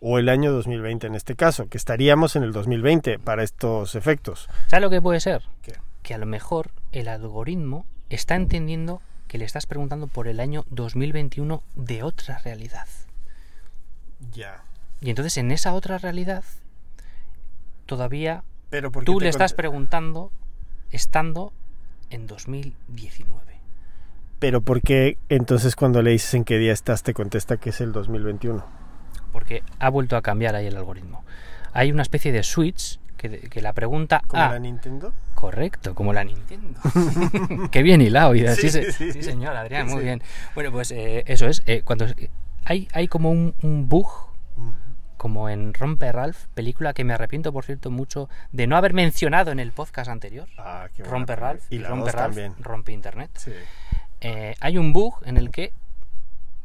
O 0.00 0.18
el 0.18 0.30
año 0.30 0.50
2020 0.52 1.06
en 1.08 1.14
este 1.14 1.36
caso, 1.36 1.68
que 1.68 1.76
estaríamos 1.76 2.34
en 2.34 2.42
el 2.44 2.52
2020 2.52 3.18
para 3.18 3.42
estos 3.42 3.94
efectos. 3.94 4.48
¿Sabes 4.68 4.82
lo 4.82 4.88
que 4.88 5.02
puede 5.02 5.20
ser? 5.20 5.42
¿Qué? 5.60 5.74
Que 6.02 6.14
a 6.14 6.18
lo 6.18 6.24
mejor 6.24 6.70
el 6.92 7.06
algoritmo 7.08 7.84
está 8.08 8.34
entendiendo 8.36 9.02
que 9.28 9.36
le 9.36 9.44
estás 9.44 9.66
preguntando 9.66 10.06
por 10.06 10.26
el 10.28 10.40
año 10.40 10.64
2021 10.70 11.62
de 11.76 12.02
otra 12.02 12.38
realidad. 12.38 12.86
Ya. 14.32 14.62
Y 15.00 15.10
entonces 15.10 15.36
en 15.38 15.50
esa 15.50 15.72
otra 15.72 15.98
realidad 15.98 16.44
todavía 17.86 18.44
Pero 18.68 18.90
tú 18.90 19.20
le 19.20 19.28
estás 19.28 19.52
preguntando 19.54 20.30
estando 20.90 21.52
en 22.10 22.26
2019. 22.26 23.40
Pero 24.38 24.60
porque 24.60 25.18
entonces 25.28 25.76
cuando 25.76 26.02
le 26.02 26.10
dices 26.10 26.34
en 26.34 26.44
qué 26.44 26.58
día 26.58 26.72
estás 26.72 27.02
te 27.02 27.14
contesta 27.14 27.56
que 27.56 27.70
es 27.70 27.80
el 27.80 27.92
2021. 27.92 28.64
Porque 29.32 29.62
ha 29.78 29.88
vuelto 29.90 30.16
a 30.16 30.22
cambiar 30.22 30.54
ahí 30.54 30.66
el 30.66 30.76
algoritmo. 30.76 31.24
Hay 31.72 31.92
una 31.92 32.02
especie 32.02 32.32
de 32.32 32.42
switch 32.42 32.98
que, 33.16 33.28
que 33.48 33.60
la 33.60 33.72
pregunta 33.74 34.22
¿Como 34.26 34.42
A. 34.42 34.50
la 34.50 34.58
Nintendo? 34.58 35.12
Correcto, 35.34 35.94
como 35.94 36.12
la 36.12 36.24
Nintendo. 36.24 36.80
Qué 37.70 37.82
bien 37.82 38.00
hilado. 38.00 38.34
Sí, 38.34 38.70
sí, 38.70 38.82
sí, 38.92 39.12
sí. 39.12 39.22
señor, 39.22 39.56
Adrián, 39.56 39.88
muy 39.88 40.02
bien. 40.02 40.22
Bueno, 40.54 40.72
pues 40.72 40.90
eh, 40.90 41.22
eso 41.26 41.46
es. 41.46 41.62
eh, 41.66 41.82
cuando 41.84 42.06
hay, 42.64 42.88
hay 42.92 43.08
como 43.08 43.30
un, 43.30 43.54
un 43.62 43.88
bug, 43.88 44.08
como 45.16 45.48
en 45.50 45.74
Romper 45.74 46.14
Ralph, 46.16 46.46
película 46.54 46.94
que 46.94 47.04
me 47.04 47.12
arrepiento, 47.12 47.52
por 47.52 47.64
cierto, 47.64 47.90
mucho 47.90 48.28
de 48.52 48.66
no 48.66 48.76
haber 48.76 48.94
mencionado 48.94 49.50
en 49.52 49.58
el 49.60 49.72
podcast 49.72 50.10
anterior. 50.10 50.48
Ah, 50.56 50.88
qué 50.96 51.02
Romper. 51.02 51.38
Ralph 51.40 51.62
Y 51.70 51.78
la 51.78 51.88
Rompe 51.90 52.06
dos 52.06 52.14
Ralph 52.14 52.34
también. 52.36 52.54
rompe 52.60 52.92
Internet. 52.92 53.30
Sí. 53.36 53.52
Eh, 54.22 54.54
hay 54.60 54.78
un 54.78 54.92
bug 54.92 55.14
en 55.24 55.36
el 55.36 55.50
que 55.50 55.72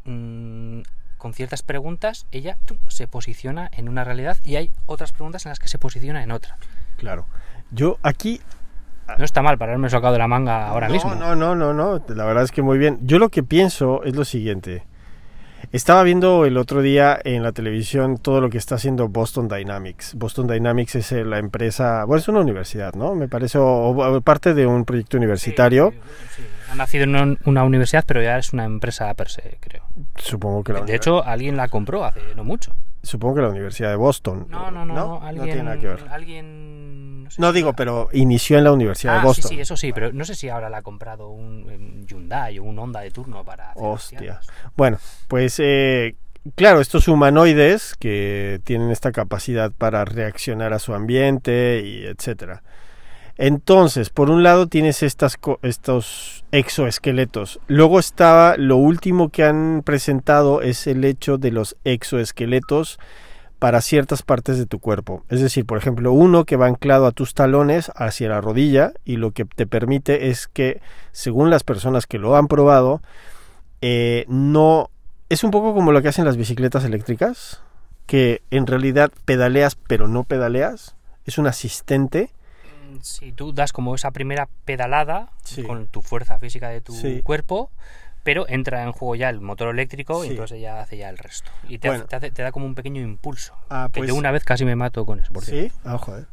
mm, 0.05 0.81
con 1.17 1.33
ciertas 1.33 1.63
preguntas 1.63 2.27
ella 2.31 2.57
tum, 2.65 2.77
se 2.87 3.07
posiciona 3.07 3.69
en 3.73 3.89
una 3.89 4.03
realidad 4.03 4.37
y 4.43 4.55
hay 4.57 4.71
otras 4.85 5.11
preguntas 5.11 5.45
en 5.45 5.49
las 5.49 5.59
que 5.59 5.67
se 5.67 5.77
posiciona 5.77 6.23
en 6.23 6.31
otra. 6.31 6.57
Claro. 6.97 7.25
Yo 7.71 7.97
aquí 8.03 8.39
No 9.17 9.23
está 9.25 9.41
mal 9.41 9.57
para 9.57 9.71
haberme 9.73 9.89
sacado 9.89 10.13
de 10.13 10.19
la 10.19 10.27
manga 10.27 10.67
ahora 10.67 10.87
no, 10.87 10.93
mismo. 10.93 11.13
No, 11.15 11.35
no, 11.35 11.55
no, 11.55 11.73
no. 11.73 12.01
La 12.07 12.25
verdad 12.25 12.43
es 12.43 12.51
que 12.51 12.61
muy 12.61 12.77
bien. 12.77 12.99
Yo 13.01 13.19
lo 13.19 13.29
que 13.29 13.43
pienso 13.43 14.03
es 14.03 14.15
lo 14.15 14.25
siguiente. 14.25 14.83
Estaba 15.71 16.03
viendo 16.03 16.45
el 16.45 16.57
otro 16.57 16.81
día 16.81 17.19
en 17.23 17.43
la 17.43 17.51
televisión 17.51 18.17
todo 18.17 18.41
lo 18.41 18.49
que 18.49 18.57
está 18.57 18.75
haciendo 18.75 19.07
Boston 19.07 19.47
Dynamics. 19.47 20.15
Boston 20.15 20.47
Dynamics 20.47 20.95
es 20.95 21.11
eh, 21.11 21.25
la 21.25 21.39
empresa, 21.39 22.05
bueno, 22.05 22.19
es 22.19 22.27
una 22.27 22.39
universidad, 22.39 22.93
¿no? 22.93 23.15
Me 23.15 23.27
parece, 23.27 23.57
o, 23.57 23.89
o 23.89 24.21
parte 24.21 24.53
de 24.53 24.65
un 24.65 24.85
proyecto 24.85 25.17
universitario. 25.17 25.93
Sí. 26.35 26.41
Ha 26.71 26.75
nacido 26.75 27.03
en 27.03 27.15
una, 27.15 27.37
una 27.45 27.63
universidad, 27.63 28.03
pero 28.07 28.21
ya 28.21 28.37
es 28.37 28.53
una 28.53 28.65
empresa 28.65 29.13
per 29.13 29.29
se, 29.29 29.57
creo. 29.59 29.83
Supongo 30.17 30.63
que 30.63 30.73
la 30.73 30.81
De 30.81 30.95
hecho, 30.95 31.23
alguien 31.23 31.57
la 31.57 31.67
compró 31.67 32.03
hace 32.05 32.21
no 32.35 32.43
mucho. 32.43 32.73
supongo 33.03 33.35
que 33.35 33.41
la 33.43 33.49
Universidad 33.49 33.89
de 33.89 33.95
Boston. 33.97 34.47
No, 34.49 34.71
no, 34.71 34.83
no, 34.85 34.93
no, 34.93 35.21
alguien, 35.23 35.45
tiene 35.45 35.63
nada 35.63 35.77
que 35.77 35.87
ver. 35.87 35.99
alguien 36.09 37.27
sé 37.29 37.39
No 37.41 37.49
si 37.49 37.55
digo, 37.55 37.69
era- 37.69 37.75
pero 37.75 38.09
inició 38.13 38.57
en 38.57 38.63
la 38.63 38.71
Universidad 38.71 39.15
Ah, 39.15 39.19
de 39.19 39.25
Boston. 39.25 39.49
sí, 39.49 39.55
sí, 39.55 39.61
eso 39.61 39.77
sí, 39.77 39.93
pero 39.93 40.11
no 40.11 40.25
sé 40.25 40.35
si 40.35 40.49
ahora 40.49 40.69
la 40.69 40.77
ha 40.77 40.81
comprado 40.81 41.29
un 41.29 42.05
Hyundai 42.07 42.59
o 42.59 42.63
un 42.63 42.77
Honda 42.79 43.01
de 43.01 43.11
turno 43.11 43.43
para 43.43 43.71
hacer 43.71 43.83
Hostia. 43.83 44.39
Bueno, 44.75 44.97
pues 45.27 45.59
eh, 45.59 46.15
claro, 46.55 46.81
estos 46.81 47.07
humanoides 47.07 47.95
que 47.99 48.59
tienen 48.63 48.89
esta 48.91 49.11
capacidad 49.11 49.71
para 49.71 50.03
reaccionar 50.05 50.73
a 50.73 50.79
su 50.79 50.93
ambiente 50.93 51.81
y 51.85 52.05
etcétera. 52.05 52.63
Entonces, 53.37 54.09
por 54.09 54.29
un 54.29 54.43
lado 54.43 54.67
tienes 54.67 55.03
estas 55.03 55.37
estos 55.61 56.45
exoesqueletos. 56.51 57.59
Luego 57.67 57.99
estaba 57.99 58.55
lo 58.57 58.77
último 58.77 59.29
que 59.29 59.43
han 59.43 59.81
presentado 59.83 60.61
es 60.61 60.87
el 60.87 61.03
hecho 61.03 61.37
de 61.37 61.51
los 61.51 61.75
exoesqueletos 61.83 62.97
para 63.59 63.81
ciertas 63.81 64.21
partes 64.21 64.57
de 64.57 64.65
tu 64.65 64.79
cuerpo. 64.79 65.23
Es 65.29 65.41
decir, 65.41 65.65
por 65.65 65.77
ejemplo, 65.77 66.13
uno 66.13 66.45
que 66.45 66.55
va 66.55 66.67
anclado 66.67 67.07
a 67.07 67.11
tus 67.11 67.33
talones 67.33 67.91
hacia 67.95 68.29
la 68.29 68.41
rodilla 68.41 68.93
y 69.03 69.17
lo 69.17 69.31
que 69.31 69.45
te 69.45 69.65
permite 69.65 70.29
es 70.29 70.47
que, 70.47 70.81
según 71.11 71.49
las 71.49 71.63
personas 71.63 72.05
que 72.05 72.19
lo 72.19 72.35
han 72.35 72.47
probado, 72.47 73.01
eh, 73.81 74.25
no 74.27 74.89
es 75.29 75.43
un 75.43 75.51
poco 75.51 75.73
como 75.73 75.91
lo 75.91 76.01
que 76.01 76.09
hacen 76.09 76.25
las 76.25 76.37
bicicletas 76.37 76.83
eléctricas, 76.83 77.61
que 78.05 78.41
en 78.51 78.67
realidad 78.67 79.11
pedaleas 79.25 79.75
pero 79.75 80.07
no 80.07 80.23
pedaleas, 80.23 80.95
es 81.25 81.37
un 81.37 81.47
asistente. 81.47 82.31
Si 83.03 83.31
tú 83.31 83.53
das 83.53 83.71
como 83.73 83.95
esa 83.95 84.11
primera 84.11 84.47
pedalada 84.65 85.31
Sí. 85.43 85.63
con 85.63 85.87
tu 85.87 86.01
fuerza 86.01 86.39
física 86.39 86.69
de 86.69 86.81
tu 86.81 86.93
Sí. 86.93 87.21
cuerpo, 87.23 87.69
pero 88.23 88.47
entra 88.49 88.83
en 88.83 88.91
juego 88.91 89.15
ya 89.15 89.29
el 89.29 89.39
motor 89.39 89.69
eléctrico 89.69 90.21
Sí. 90.23 90.29
y 90.29 90.31
entonces 90.31 90.57
ella 90.57 90.81
hace 90.81 90.97
ya 90.97 91.09
el 91.09 91.17
resto. 91.17 91.51
Y 91.69 91.77
te, 91.77 91.89
Bueno. 91.89 92.01
hace- 92.03 92.09
te 92.09 92.15
hace- 92.15 92.31
te 92.31 92.41
da 92.41 92.51
como 92.51 92.65
un 92.65 92.73
pequeño 92.75 93.01
impulso. 93.01 93.53
Ah, 93.69 93.89
que 93.93 93.99
pues- 93.99 94.07
yo 94.09 94.15
una 94.15 94.31
vez 94.31 94.43
casi 94.43 94.65
me 94.65 94.75
mato 94.75 95.05
con 95.05 95.19
eso. 95.19 95.31
Por. 95.31 95.43
Sí, 95.45 95.71
ah, 95.83 95.97
joder. 95.99 96.25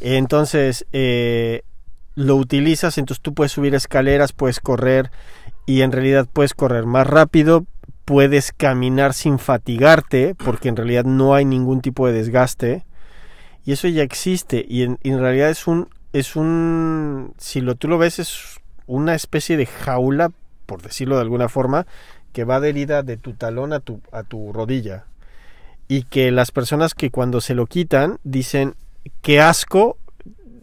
Entonces, 0.00 0.86
eh, 0.92 1.62
lo 2.14 2.36
utilizas, 2.36 2.98
entonces 2.98 3.22
tú 3.22 3.34
puedes 3.34 3.52
subir 3.52 3.74
escaleras, 3.74 4.32
puedes 4.32 4.60
correr 4.60 5.10
y 5.66 5.82
en 5.82 5.92
realidad 5.92 6.28
puedes 6.32 6.54
correr 6.54 6.84
más 6.86 7.06
rápido, 7.06 7.64
puedes 8.04 8.52
caminar 8.52 9.14
sin 9.14 9.38
fatigarte, 9.38 10.34
porque 10.34 10.68
en 10.68 10.76
realidad 10.76 11.04
no 11.04 11.34
hay 11.34 11.44
ningún 11.44 11.80
tipo 11.80 12.06
de 12.06 12.12
desgaste. 12.12 12.84
Y 13.64 13.72
eso 13.72 13.86
ya 13.88 14.02
existe 14.02 14.64
y 14.68 14.82
en, 14.82 14.98
y 15.02 15.10
en 15.10 15.20
realidad 15.20 15.48
es 15.50 15.66
un 15.68 15.88
es 16.12 16.36
un 16.36 17.34
si 17.38 17.60
lo 17.60 17.74
tú 17.74 17.88
lo 17.88 17.98
ves 17.98 18.18
es 18.18 18.60
una 18.86 19.14
especie 19.14 19.56
de 19.56 19.66
jaula, 19.66 20.30
por 20.66 20.82
decirlo 20.82 21.16
de 21.16 21.22
alguna 21.22 21.48
forma, 21.48 21.86
que 22.32 22.44
va 22.44 22.56
adherida 22.56 23.02
de 23.02 23.16
tu 23.16 23.34
talón 23.34 23.72
a 23.72 23.80
tu 23.80 24.00
a 24.12 24.22
tu 24.22 24.52
rodilla. 24.52 25.06
Y 25.88 26.04
que 26.04 26.30
las 26.30 26.52
personas 26.52 26.94
que 26.94 27.10
cuando 27.10 27.40
se 27.40 27.54
lo 27.54 27.66
quitan 27.66 28.18
dicen 28.24 28.74
qué 29.20 29.40
asco 29.40 29.98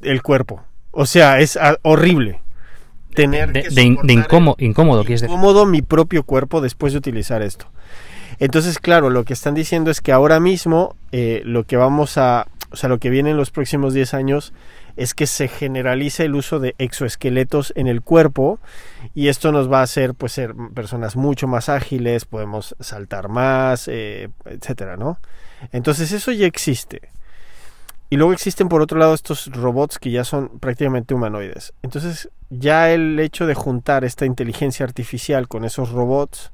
el 0.02 0.22
cuerpo. 0.22 0.64
O 0.92 1.06
sea, 1.06 1.40
es 1.40 1.60
horrible 1.84 2.42
tener 3.14 3.52
De, 3.52 3.64
que 3.64 4.14
incómodo, 4.14 4.56
incómodo, 4.60 5.04
incómodo 5.08 5.66
mi 5.66 5.82
propio 5.82 6.24
cuerpo 6.24 6.62
después 6.62 6.94
de 6.94 7.00
utilizar 7.00 7.42
esto. 7.42 7.68
Entonces, 8.40 8.80
claro, 8.80 9.10
lo 9.10 9.26
que 9.26 9.34
están 9.34 9.54
diciendo 9.54 9.92
es 9.92 10.02
que 10.02 10.12
ahora 10.12 10.40
mismo 10.40 10.96
eh, 11.12 11.42
lo 11.44 11.66
que 11.66 11.76
vamos 11.76 12.18
a, 12.18 12.48
o 12.72 12.76
sea, 12.76 12.90
lo 12.90 13.00
que 13.00 13.10
viene 13.10 13.32
en 13.32 13.38
los 13.38 13.52
próximos 13.52 13.94
10 13.94 14.14
años 14.14 14.54
es 15.00 15.14
que 15.14 15.28
se 15.28 15.48
generalice 15.48 16.26
el 16.26 16.36
uso 16.36 16.60
de 16.60 16.76
exoesqueletos 16.78 17.72
en 17.78 17.88
el 17.88 18.02
cuerpo 18.02 18.60
y 19.16 19.30
esto 19.30 19.54
nos 19.54 19.72
va 19.72 19.80
a 19.80 19.84
hacer 19.84 20.14
pues 20.14 20.34
ser 20.34 20.54
personas 20.74 21.16
mucho 21.16 21.48
más 21.48 21.70
ágiles, 21.70 22.26
podemos 22.26 22.76
saltar 22.82 23.30
más, 23.30 23.88
eh, 23.88 24.30
etcétera, 24.44 24.98
¿no? 24.98 25.18
Entonces 25.72 26.12
eso 26.12 26.34
ya 26.34 26.46
existe. 26.46 27.14
Y 28.10 28.18
luego 28.18 28.34
existen 28.34 28.68
por 28.68 28.82
otro 28.82 29.00
lado 29.00 29.14
estos 29.14 29.48
robots 29.48 30.00
que 30.00 30.12
ya 30.12 30.26
son 30.26 30.60
prácticamente 30.60 31.14
humanoides. 31.14 31.74
Entonces 31.82 32.30
ya 32.50 32.92
el 32.92 33.18
hecho 33.22 33.48
de 33.48 33.54
juntar 33.54 34.04
esta 34.04 34.26
inteligencia 34.26 34.86
artificial 34.86 35.48
con 35.48 35.64
esos 35.64 35.92
robots, 35.92 36.52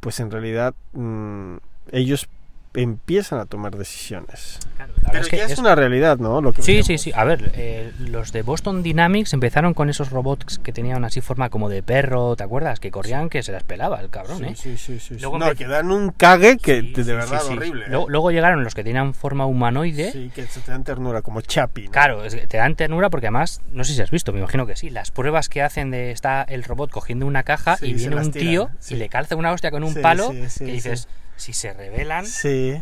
pues 0.00 0.20
en 0.20 0.30
realidad 0.30 0.74
mmm, 0.92 1.56
ellos 1.92 2.28
empiezan 2.74 3.38
a 3.38 3.46
tomar 3.46 3.76
decisiones. 3.76 4.58
Claro, 4.76 4.92
Pero 5.10 5.18
es 5.22 5.28
que 5.28 5.36
ya 5.36 5.44
es, 5.44 5.52
es- 5.52 5.58
una 5.58 5.74
realidad, 5.74 6.18
¿no? 6.18 6.40
Lo 6.40 6.52
que 6.52 6.62
Sí, 6.62 6.72
vemos. 6.72 6.86
sí, 6.86 6.98
sí. 6.98 7.12
A 7.14 7.24
ver, 7.24 7.52
eh, 7.54 7.92
los 7.98 8.32
de 8.32 8.42
Boston 8.42 8.82
Dynamics 8.82 9.32
empezaron 9.32 9.74
con 9.74 9.90
esos 9.90 10.10
robots 10.10 10.58
que 10.58 10.72
tenían 10.72 11.04
así 11.04 11.20
forma 11.20 11.50
como 11.50 11.68
de 11.68 11.82
perro, 11.82 12.34
¿te 12.36 12.42
acuerdas? 12.44 12.80
Que 12.80 12.90
corrían, 12.90 13.28
que 13.28 13.42
se 13.42 13.52
las 13.52 13.62
pelaba 13.62 14.00
el 14.00 14.08
cabrón, 14.10 14.38
Sí, 14.38 14.44
¿eh? 14.44 14.54
sí, 14.56 14.76
sí, 14.76 14.98
sí, 14.98 15.14
sí. 15.16 15.20
Luego 15.20 15.38
No, 15.38 15.54
que 15.54 15.66
dan 15.66 15.90
un 15.90 16.10
cague 16.10 16.56
que 16.58 16.80
Sí, 16.80 16.92
de, 16.92 17.04
sí, 17.04 17.10
verdad 17.12 17.40
sí, 17.42 17.46
sí. 17.48 17.52
horrible. 17.54 17.84
¿eh? 17.84 17.88
Luego, 17.90 18.08
luego 18.08 18.30
llegaron 18.30 18.64
los 18.64 18.74
que 18.74 18.82
tenían 18.82 19.14
forma 19.14 19.46
humanoide. 19.46 20.10
Sí, 20.12 20.30
que 20.34 20.44
te 20.44 20.70
dan 20.70 20.82
ternura, 20.84 21.22
como 21.22 21.40
Chapi. 21.42 21.86
¿no? 21.86 21.90
Claro, 21.92 22.24
es 22.24 22.34
que 22.34 22.46
te 22.46 22.56
dan 22.56 22.74
ternura 22.74 23.10
porque 23.10 23.26
además, 23.26 23.60
no 23.72 23.84
sé 23.84 23.92
si 23.94 24.00
has 24.00 24.10
visto, 24.10 24.32
me 24.32 24.38
imagino 24.38 24.66
que 24.66 24.76
sí, 24.76 24.90
las 24.90 25.10
pruebas 25.10 25.48
que 25.48 25.62
hacen 25.62 25.90
de 25.90 26.10
está 26.10 26.42
el 26.42 26.64
robot 26.64 26.90
cogiendo 26.90 27.26
una 27.26 27.42
caja 27.42 27.76
Sí, 27.76 27.86
y 27.86 27.94
viene 27.94 28.16
un 28.16 28.32
tío 28.32 28.70
sí. 28.80 28.94
y 28.94 28.96
le 28.98 29.08
calza 29.08 29.36
una 29.36 29.52
hostia 29.52 29.70
con 29.70 29.84
un 29.84 29.92
Sí, 29.94 30.00
palo 30.00 30.30
sí, 30.30 30.36
sí, 30.36 30.40
que 30.42 30.48
sí. 30.48 30.64
dices, 30.64 31.08
si 31.42 31.52
se 31.52 31.72
rebelan, 31.72 32.24
Sí. 32.26 32.80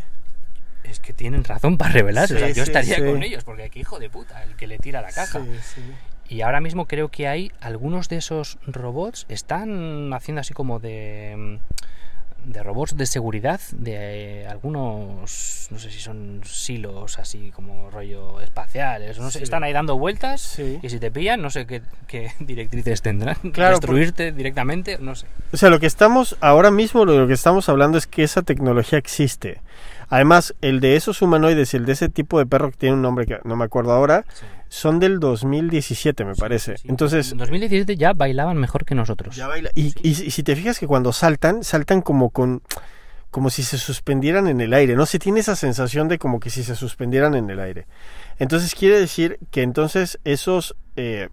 es 0.83 0.99
que 0.99 1.13
tienen 1.13 1.43
razón 1.43 1.77
para 1.77 1.91
rebelarse. 1.93 2.35
o 2.35 2.39
sea, 2.39 2.47
Sí, 2.49 2.53
yo 2.53 2.65
sí, 2.65 2.71
estaría 2.71 2.97
con 3.05 3.23
ellos 3.23 3.43
porque 3.43 3.69
qué 3.69 3.79
hijo 3.79 3.99
de 3.99 4.09
puta 4.09 4.43
el 4.43 4.55
que 4.55 4.67
le 4.67 4.77
tira 4.77 5.01
la 5.01 5.11
caja. 5.11 5.41
Sí, 5.43 5.49
sí. 5.75 5.81
Y 6.29 6.41
ahora 6.41 6.61
mismo 6.61 6.85
creo 6.87 7.09
que 7.09 7.27
hay 7.27 7.51
algunos 7.59 8.07
de 8.07 8.17
esos 8.17 8.57
robots 8.65 9.25
están 9.29 10.13
haciendo 10.13 10.39
así 10.41 10.53
como 10.53 10.79
de 10.79 11.33
mm, 11.37 11.80
de 12.45 12.63
robots 12.63 12.97
de 12.97 13.05
seguridad 13.05 13.59
de 13.71 14.47
algunos 14.49 15.67
no 15.71 15.79
sé 15.79 15.91
si 15.91 15.99
son 15.99 16.41
silos 16.43 17.19
así 17.19 17.51
como 17.51 17.89
rollo 17.91 18.41
espaciales 18.41 19.19
no 19.19 19.29
sé 19.29 19.39
Sí. 19.39 19.43
están 19.43 19.63
ahí 19.63 19.73
dando 19.73 19.97
vueltas 19.97 20.41
Sí. 20.41 20.79
y 20.81 20.89
si 20.89 20.99
te 20.99 21.11
pillan 21.11 21.41
no 21.41 21.49
sé 21.49 21.65
qué, 21.67 21.81
qué 22.07 22.31
directrices 22.39 23.01
tendrán 23.01 23.35
Claro, 23.53 23.75
destruirte 23.75 24.31
directamente 24.31 24.97
no 24.99 25.15
sé 25.15 25.27
O 25.53 25.57
sea, 25.57 25.69
lo 25.69 25.79
que 25.79 25.85
estamos, 25.87 26.35
ahora 26.41 26.71
mismo 26.71 27.05
lo 27.05 27.27
que 27.27 27.33
estamos 27.33 27.69
hablando 27.69 27.97
es 27.97 28.07
que 28.07 28.23
esa 28.23 28.41
tecnología 28.41 28.97
existe. 28.97 29.59
Además, 30.11 30.53
el 30.61 30.79
de 30.81 30.95
esos 30.97 31.21
humanoides 31.23 31.73
y 31.73 31.77
el 31.77 31.85
de 31.85 31.93
ese 31.93 32.09
tipo 32.09 32.37
de 32.37 32.45
perro 32.45 32.69
que 32.69 32.77
tiene 32.77 32.95
un 32.95 33.01
nombre 33.01 33.25
que 33.25 33.39
no 33.43 33.55
me 33.55 33.63
acuerdo 33.65 33.91
ahora, 33.93 34.25
son 34.69 34.99
del 34.99 35.19
2017, 35.19 36.23
me 36.25 36.35
parece. 36.35 36.77
Sí, 36.77 36.87
Entonces, 36.89 37.31
en 37.31 37.37
2017 37.39 37.95
ya 37.97 38.13
bailaban 38.13 38.57
mejor 38.57 38.85
que 38.85 38.93
nosotros 38.93 39.35
ya 39.35 39.47
baila. 39.47 39.69
Y, 39.73 39.93
y 40.07 40.13
si- 40.15 40.29
si 40.29 40.43
te 40.43 40.55
fijas 40.55 40.77
que 40.79 40.85
cuando 40.85 41.11
saltan, 41.13 41.63
saltan 41.63 42.01
como 42.01 42.29
con 42.29 42.61
como 43.31 43.49
si 43.49 43.63
se 43.63 43.77
suspendieran 43.77 44.49
en 44.49 44.59
el 44.59 44.73
aire, 44.73 44.97
no 44.97 45.05
se 45.05 45.17
tiene 45.17 45.39
esa 45.39 45.55
sensación 45.55 46.09
de 46.09 46.17
como 46.19 46.41
que 46.41 46.49
si 46.49 46.63
se 46.65 46.75
suspendieran 46.75 47.33
en 47.33 47.49
el 47.49 47.61
aire. 47.61 47.87
Entonces 48.39 48.75
quiere 48.75 48.99
decir 48.99 49.39
que 49.51 49.61
entonces 49.61 50.19
esos, 50.25 50.75
eh, 50.97 51.29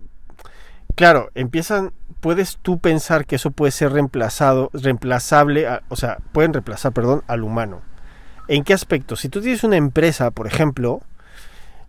claro, 0.94 1.30
empiezan, 1.34 1.92
puedes 2.20 2.58
tú 2.62 2.78
pensar 2.78 3.26
que 3.26 3.34
eso 3.34 3.50
puede 3.50 3.72
ser 3.72 3.92
reemplazado, 3.92 4.70
reemplazable, 4.74 5.66
a- 5.66 5.82
o 5.88 5.96
sea, 5.96 6.18
pueden 6.30 6.52
reemplazar, 6.52 6.92
perdón, 6.92 7.24
al 7.26 7.42
humano. 7.42 7.82
¿En 8.48 8.64
qué 8.64 8.72
aspecto? 8.72 9.14
Si 9.14 9.28
tú 9.28 9.42
tienes 9.42 9.62
una 9.62 9.76
empresa, 9.76 10.30
por 10.30 10.46
ejemplo, 10.46 11.02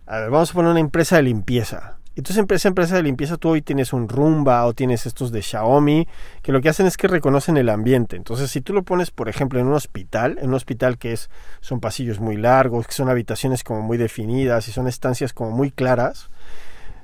a 0.06 0.18
ver, 0.18 0.30
vamos 0.30 0.50
a 0.50 0.54
poner 0.54 0.70
una 0.70 0.80
empresa 0.80 1.16
de 1.16 1.22
limpieza. 1.22 1.96
Entonces, 2.16 2.44
en 2.44 2.54
esa 2.54 2.68
empresa 2.68 2.96
de 2.96 3.02
limpieza, 3.02 3.38
tú 3.38 3.48
hoy 3.48 3.62
tienes 3.62 3.94
un 3.94 4.08
Roomba 4.08 4.66
o 4.66 4.74
tienes 4.74 5.06
estos 5.06 5.32
de 5.32 5.40
Xiaomi, 5.40 6.06
que 6.42 6.52
lo 6.52 6.60
que 6.60 6.68
hacen 6.68 6.86
es 6.86 6.98
que 6.98 7.08
reconocen 7.08 7.56
el 7.56 7.70
ambiente. 7.70 8.16
Entonces, 8.16 8.50
si 8.50 8.60
tú 8.60 8.74
lo 8.74 8.82
pones, 8.82 9.10
por 9.10 9.30
ejemplo, 9.30 9.58
en 9.58 9.68
un 9.68 9.72
hospital, 9.72 10.36
en 10.42 10.48
un 10.48 10.54
hospital 10.54 10.98
que 10.98 11.12
es, 11.12 11.30
son 11.60 11.80
pasillos 11.80 12.20
muy 12.20 12.36
largos, 12.36 12.86
que 12.86 12.92
son 12.92 13.08
habitaciones 13.08 13.64
como 13.64 13.80
muy 13.80 13.96
definidas 13.96 14.68
y 14.68 14.72
son 14.72 14.86
estancias 14.86 15.32
como 15.32 15.52
muy 15.52 15.70
claras, 15.70 16.28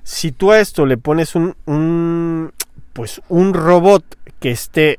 si 0.03 0.33
tú 0.33 0.53
a 0.53 0.61
esto 0.61 0.85
le 0.85 0.99
pones 0.99 1.35
un, 1.35 1.57
un 1.65 2.53
pues 2.93 3.23
un 3.29 3.55
robot 3.55 4.05
que 4.39 4.51
esté 4.51 4.99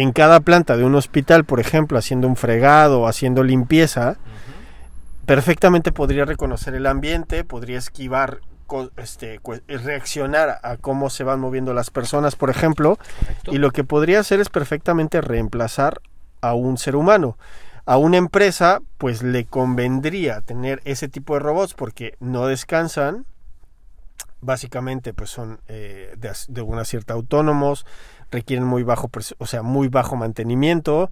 en 0.00 0.12
cada 0.12 0.38
planta 0.38 0.76
de 0.76 0.84
un 0.84 0.94
hospital, 0.94 1.44
por 1.44 1.58
ejemplo, 1.58 1.98
haciendo 1.98 2.28
un 2.28 2.36
fregado 2.36 3.08
haciendo 3.08 3.42
limpieza, 3.42 4.16
perfectamente 5.26 5.90
podría 5.90 6.24
reconocer 6.24 6.76
el 6.76 6.86
ambiente, 6.86 7.42
podría 7.42 7.78
esquivar, 7.78 8.38
este, 8.96 9.40
reaccionar 9.66 10.60
a 10.62 10.76
cómo 10.76 11.10
se 11.10 11.24
van 11.24 11.40
moviendo 11.40 11.74
las 11.74 11.90
personas, 11.90 12.36
por 12.36 12.48
ejemplo, 12.48 12.96
Correcto. 12.96 13.52
y 13.52 13.58
lo 13.58 13.72
que 13.72 13.82
podría 13.82 14.20
hacer 14.20 14.38
es 14.38 14.50
perfectamente 14.50 15.20
reemplazar 15.20 16.00
a 16.42 16.54
un 16.54 16.78
ser 16.78 16.94
humano. 16.94 17.36
A 17.84 17.96
una 17.96 18.18
empresa, 18.18 18.80
pues 18.98 19.24
le 19.24 19.46
convendría 19.46 20.42
tener 20.42 20.80
ese 20.84 21.08
tipo 21.08 21.34
de 21.34 21.40
robots 21.40 21.74
porque 21.74 22.14
no 22.20 22.46
descansan, 22.46 23.26
básicamente 24.40 25.12
pues 25.12 25.30
son 25.30 25.58
eh, 25.66 26.14
de, 26.16 26.30
de 26.46 26.62
una 26.62 26.84
cierta 26.84 27.14
autónomos, 27.14 27.84
requieren 28.30 28.66
muy 28.66 28.82
bajo, 28.82 29.10
o 29.38 29.46
sea, 29.46 29.62
muy 29.62 29.88
bajo 29.88 30.16
mantenimiento 30.16 31.10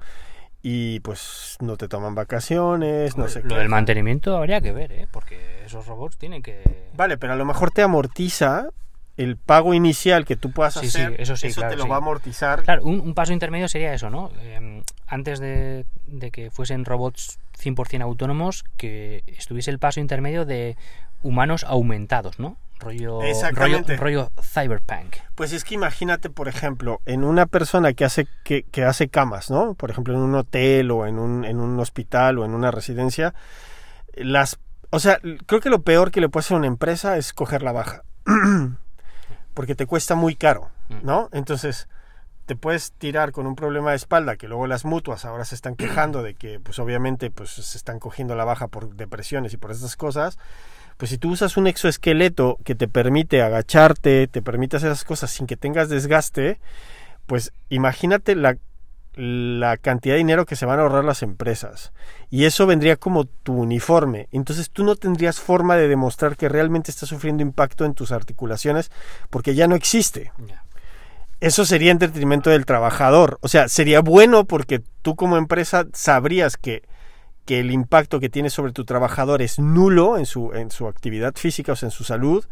y 0.62 1.00
pues 1.00 1.56
no 1.60 1.76
te 1.76 1.86
toman 1.88 2.14
vacaciones, 2.14 3.16
no 3.16 3.28
sé 3.28 3.42
lo 3.42 3.48
qué. 3.50 3.54
del 3.56 3.68
mantenimiento 3.68 4.36
habría 4.36 4.60
que 4.60 4.72
ver 4.72 4.90
¿eh? 4.92 5.06
porque 5.10 5.64
esos 5.64 5.86
robots 5.86 6.16
tienen 6.16 6.42
que 6.42 6.62
Vale, 6.94 7.18
pero 7.18 7.34
a 7.34 7.36
lo 7.36 7.44
mejor 7.44 7.70
te 7.70 7.82
amortiza 7.82 8.70
el 9.16 9.36
pago 9.36 9.72
inicial 9.74 10.24
que 10.24 10.36
tú 10.36 10.50
puedas 10.52 10.74
Sí, 10.74 10.90
sí, 10.90 11.00
hacer, 11.00 11.20
eso 11.20 11.36
sí, 11.36 11.52
claro, 11.52 11.70
te 11.70 11.76
lo 11.76 11.88
va 11.88 11.94
a 11.94 11.98
amortizar. 11.98 12.62
Claro, 12.64 12.82
un, 12.84 13.00
un 13.00 13.14
paso 13.14 13.32
intermedio 13.32 13.66
sería 13.68 13.94
eso, 13.94 14.10
¿no? 14.10 14.30
Eh, 14.40 14.82
antes 15.06 15.38
de, 15.40 15.86
de 16.06 16.30
que 16.30 16.50
fuesen 16.50 16.84
robots 16.84 17.38
100% 17.58 18.02
autónomos, 18.02 18.64
que 18.76 19.22
estuviese 19.26 19.70
el 19.70 19.78
paso 19.78 20.00
intermedio 20.00 20.44
de 20.44 20.76
humanos 21.22 21.64
aumentados, 21.64 22.38
¿no? 22.38 22.58
Rollo, 22.78 23.20
rollo, 23.52 23.82
rollo 23.98 24.30
cyberpunk. 24.42 25.16
Pues 25.34 25.52
es 25.52 25.64
que 25.64 25.74
imagínate, 25.74 26.30
por 26.30 26.48
ejemplo, 26.48 27.00
en 27.06 27.24
una 27.24 27.46
persona 27.46 27.94
que 27.94 28.04
hace, 28.04 28.28
que, 28.44 28.64
que 28.64 28.84
hace 28.84 29.08
camas, 29.08 29.50
¿no? 29.50 29.74
Por 29.74 29.90
ejemplo, 29.90 30.14
en 30.14 30.20
un 30.20 30.34
hotel 30.34 30.90
o 30.90 31.06
en 31.06 31.18
un, 31.18 31.44
en 31.44 31.60
un 31.60 31.78
hospital 31.80 32.38
o 32.38 32.44
en 32.44 32.52
una 32.52 32.70
residencia, 32.70 33.34
las... 34.14 34.58
O 34.90 35.00
sea, 35.00 35.20
creo 35.46 35.60
que 35.60 35.70
lo 35.70 35.82
peor 35.82 36.10
que 36.10 36.20
le 36.20 36.28
puede 36.28 36.44
hacer 36.44 36.54
a 36.54 36.58
una 36.58 36.66
empresa 36.66 37.16
es 37.16 37.32
coger 37.32 37.62
la 37.62 37.72
baja. 37.72 38.02
Porque 39.54 39.74
te 39.74 39.86
cuesta 39.86 40.14
muy 40.14 40.36
caro, 40.36 40.70
¿no? 41.02 41.28
Entonces, 41.32 41.88
te 42.46 42.54
puedes 42.54 42.92
tirar 42.92 43.32
con 43.32 43.46
un 43.46 43.56
problema 43.56 43.90
de 43.90 43.96
espalda 43.96 44.36
que 44.36 44.48
luego 44.48 44.66
las 44.66 44.84
mutuas 44.84 45.24
ahora 45.24 45.44
se 45.44 45.54
están 45.54 45.74
quejando 45.74 46.22
de 46.22 46.34
que, 46.34 46.60
pues 46.60 46.78
obviamente, 46.78 47.30
pues 47.30 47.50
se 47.50 47.76
están 47.76 47.98
cogiendo 47.98 48.36
la 48.36 48.44
baja 48.44 48.68
por 48.68 48.94
depresiones 48.94 49.52
y 49.52 49.56
por 49.56 49.72
estas 49.72 49.96
cosas. 49.96 50.38
Pues 50.96 51.10
si 51.10 51.18
tú 51.18 51.30
usas 51.30 51.56
un 51.56 51.66
exoesqueleto 51.66 52.58
que 52.64 52.74
te 52.74 52.88
permite 52.88 53.42
agacharte, 53.42 54.26
te 54.28 54.42
permite 54.42 54.78
hacer 54.78 54.90
esas 54.90 55.04
cosas 55.04 55.30
sin 55.30 55.46
que 55.46 55.56
tengas 55.56 55.88
desgaste, 55.88 56.58
pues 57.26 57.52
imagínate 57.68 58.34
la, 58.34 58.56
la 59.16 59.76
cantidad 59.78 60.14
de 60.14 60.18
dinero 60.18 60.46
que 60.46 60.56
se 60.56 60.66
van 60.66 60.78
a 60.78 60.82
ahorrar 60.82 61.04
las 61.04 61.22
empresas. 61.22 61.92
Y 62.30 62.44
eso 62.44 62.66
vendría 62.66 62.96
como 62.96 63.24
tu 63.24 63.54
uniforme. 63.54 64.28
Entonces 64.32 64.70
tú 64.70 64.84
no 64.84 64.96
tendrías 64.96 65.40
forma 65.40 65.76
de 65.76 65.88
demostrar 65.88 66.36
que 66.36 66.48
realmente 66.48 66.90
estás 66.90 67.08
sufriendo 67.08 67.42
impacto 67.42 67.84
en 67.84 67.94
tus 67.94 68.12
articulaciones 68.12 68.90
porque 69.28 69.54
ya 69.54 69.66
no 69.66 69.74
existe. 69.74 70.32
Eso 71.40 71.66
sería 71.66 71.92
en 71.92 71.98
detrimento 71.98 72.50
del 72.50 72.64
trabajador. 72.64 73.38
O 73.42 73.48
sea, 73.48 73.68
sería 73.68 74.00
bueno 74.00 74.44
porque 74.44 74.82
tú 75.02 75.16
como 75.16 75.36
empresa 75.36 75.86
sabrías 75.92 76.56
que, 76.56 76.82
que 77.46 77.60
el 77.60 77.70
impacto 77.70 78.20
que 78.20 78.28
tiene 78.28 78.50
sobre 78.50 78.72
tu 78.72 78.84
trabajador 78.84 79.40
es 79.40 79.58
nulo 79.58 80.18
en 80.18 80.26
su, 80.26 80.52
en 80.52 80.70
su 80.70 80.86
actividad 80.88 81.34
física, 81.36 81.72
o 81.72 81.76
sea, 81.76 81.86
en 81.86 81.92
su 81.92 82.04
salud, 82.04 82.44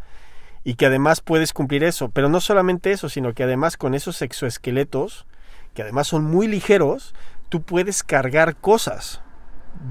y 0.63 0.75
que 0.75 0.87
además 0.87 1.21
puedes 1.21 1.53
cumplir 1.53 1.83
eso. 1.83 2.09
Pero 2.09 2.29
no 2.29 2.39
solamente 2.41 2.91
eso, 2.91 3.09
sino 3.09 3.33
que 3.33 3.43
además 3.43 3.77
con 3.77 3.93
esos 3.93 4.21
exoesqueletos, 4.23 5.27
que 5.75 5.83
además 5.83 6.07
son 6.07 6.23
muy 6.23 6.47
ligeros, 6.47 7.13
tú 7.49 7.61
puedes 7.61 8.03
cargar 8.03 8.55
cosas 8.55 9.21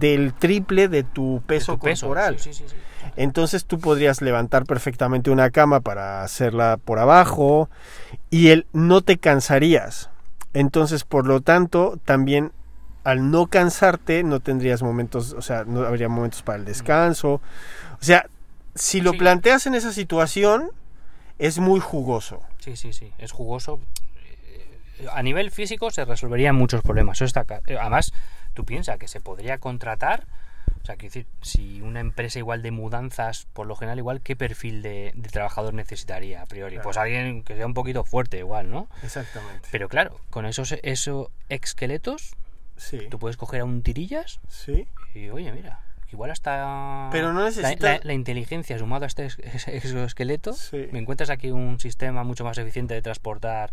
del 0.01 0.33
triple 0.33 0.88
de 0.88 1.05
tu 1.05 1.43
peso 1.47 1.73
De 1.73 1.79
tu 1.79 1.85
peso, 1.85 2.07
corporal. 2.07 2.38
sí, 2.38 2.53
sí, 2.55 2.64
sí, 2.64 2.71
sí. 2.71 2.77
Entonces 3.17 3.67
tú 3.67 3.79
podrías 3.79 4.23
levantar 4.23 4.64
perfectamente 4.64 5.31
una 5.31 5.51
cama 5.51 5.81
para 5.81 6.23
hacerla 6.23 6.79
por 6.83 6.99
abajo 6.99 7.69
y 8.31 8.49
él 8.49 8.67
no 8.73 9.03
te 9.03 9.19
cansarías. 9.19 10.11
Entonces, 10.55 11.05
por 11.05 11.27
lo 11.27 11.40
tanto, 11.40 12.01
también 12.05 12.53
al 13.05 13.31
no 13.31 13.47
cansarte 13.47 14.23
no 14.25 14.40
tendrías 14.40 14.83
momentos, 14.83 15.33
o 15.33 15.43
sea, 15.43 15.64
no 15.64 15.83
habría 15.87 16.09
momentos 16.09 16.43
para 16.43 16.59
el 16.59 16.64
descanso. 16.64 17.35
O 18.01 18.05
sea, 18.05 18.27
si 18.75 19.01
lo 19.01 19.12
Sí. 19.12 19.19
planteas 19.19 19.67
en 19.67 19.75
esa 19.75 19.93
situación, 19.93 20.71
es 21.38 21.59
muy 21.59 21.81
jugoso. 21.81 22.40
Sí, 22.61 22.77
sí, 22.77 22.93
sí. 22.93 23.12
Es 23.19 23.31
jugoso. 23.33 23.81
Eh, 24.99 25.07
A 25.12 25.23
nivel 25.23 25.51
físico 25.51 25.90
se 25.90 26.05
resolverían 26.05 26.55
muchos 26.57 26.83
problemas. 26.83 27.19
Eso 27.19 27.25
está 27.25 27.45
eh, 27.67 27.77
Además, 27.79 28.12
tú 28.55 28.64
piensas 28.64 28.99
que 28.99 29.09
se 29.09 29.21
podría 29.21 29.59
contratar 29.59 30.25
O 30.83 30.87
sea, 30.87 30.97
quiero 30.97 31.14
decir, 31.14 31.27
si 31.40 31.81
una 31.81 32.01
empresa 32.01 32.38
igual 32.38 32.61
de 32.61 32.71
mudanzas, 32.71 33.47
por 33.55 33.67
lo 33.67 33.75
general, 33.75 33.99
igual, 33.99 34.21
¿qué 34.21 34.37
perfil 34.37 34.83
de, 34.83 35.12
de 35.14 35.29
trabajador 35.31 35.73
necesitaría 35.73 36.43
a 36.43 36.47
priori? 36.47 36.75
Claro. 36.75 36.85
Pues 36.85 36.97
alguien 36.99 37.43
que 37.43 37.57
sea 37.57 37.64
un 37.64 37.73
poquito 37.73 38.05
fuerte, 38.05 38.37
igual, 38.38 38.71
¿no? 38.71 38.87
Exactamente. 39.03 39.67
Pero 39.73 39.88
claro, 39.88 40.21
con 40.29 40.45
esos, 40.45 40.73
esos 40.83 41.29
esqueletos, 41.49 42.35
Sí. 42.77 43.01
tú 43.11 43.19
puedes 43.19 43.37
coger 43.37 43.61
a 43.61 43.65
un 43.65 43.83
tirillas 43.83 44.41
Sí. 44.49 44.87
y, 45.15 45.29
oye, 45.31 45.53
mira, 45.53 45.81
igual 46.13 46.31
hasta... 46.31 47.09
Pero 47.13 47.33
no 47.33 47.41
la- 47.41 47.47
necesita- 47.51 47.95
La, 47.99 48.01
la 48.03 48.13
inteligencia 48.13 48.79
sumado 48.79 49.05
a 49.05 49.07
este 49.07 49.25
ex- 49.27 49.39
ex- 49.39 49.69
exoesqueleto, 49.69 50.53
Sí. 50.53 50.89
me 50.93 50.99
encuentras 50.99 51.31
aquí 51.31 51.51
un 51.51 51.79
sistema 51.81 52.25
mucho 52.25 52.45
más 52.45 52.59
eficiente 52.59 52.95
de 52.95 53.03
transportar... 53.03 53.73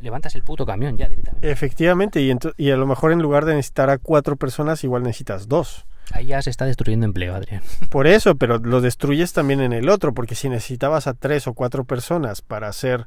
Levantas 0.00 0.34
el 0.34 0.42
puto 0.42 0.66
camión 0.66 0.96
ya 0.98 1.08
directamente. 1.08 1.50
Efectivamente, 1.50 2.20
y, 2.20 2.30
y 2.58 2.70
a 2.70 2.76
lo 2.76 2.86
mejor 2.86 3.12
en 3.12 3.20
lugar 3.22 3.46
de 3.46 3.54
necesitar 3.54 3.88
a 3.88 3.96
cuatro 3.98 4.36
personas, 4.36 4.84
igual 4.84 5.02
necesitas 5.02 5.48
dos. 5.48 5.86
Ahí 6.12 6.26
ya 6.26 6.42
se 6.42 6.50
está 6.50 6.66
destruyendo 6.66 7.06
empleo, 7.06 7.34
Adrián. 7.34 7.62
Por 7.90 8.06
eso, 8.06 8.34
pero 8.36 8.58
lo 8.58 8.80
destruyes 8.82 9.32
también 9.32 9.60
en 9.60 9.72
el 9.72 9.88
otro, 9.88 10.12
porque 10.12 10.34
si 10.34 10.48
necesitabas 10.50 11.06
a 11.06 11.14
tres 11.14 11.46
o 11.46 11.54
cuatro 11.54 11.84
personas 11.84 12.42
para 12.42 12.68
hacer 12.68 13.06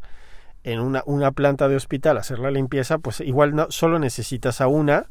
en 0.63 0.79
una, 0.79 1.03
una 1.05 1.31
planta 1.31 1.67
de 1.67 1.75
hospital, 1.75 2.17
hacer 2.17 2.39
la 2.39 2.51
limpieza, 2.51 2.97
pues 2.97 3.21
igual 3.21 3.55
no, 3.55 3.67
solo 3.69 3.99
necesitas 3.99 4.61
a 4.61 4.67
una, 4.67 5.07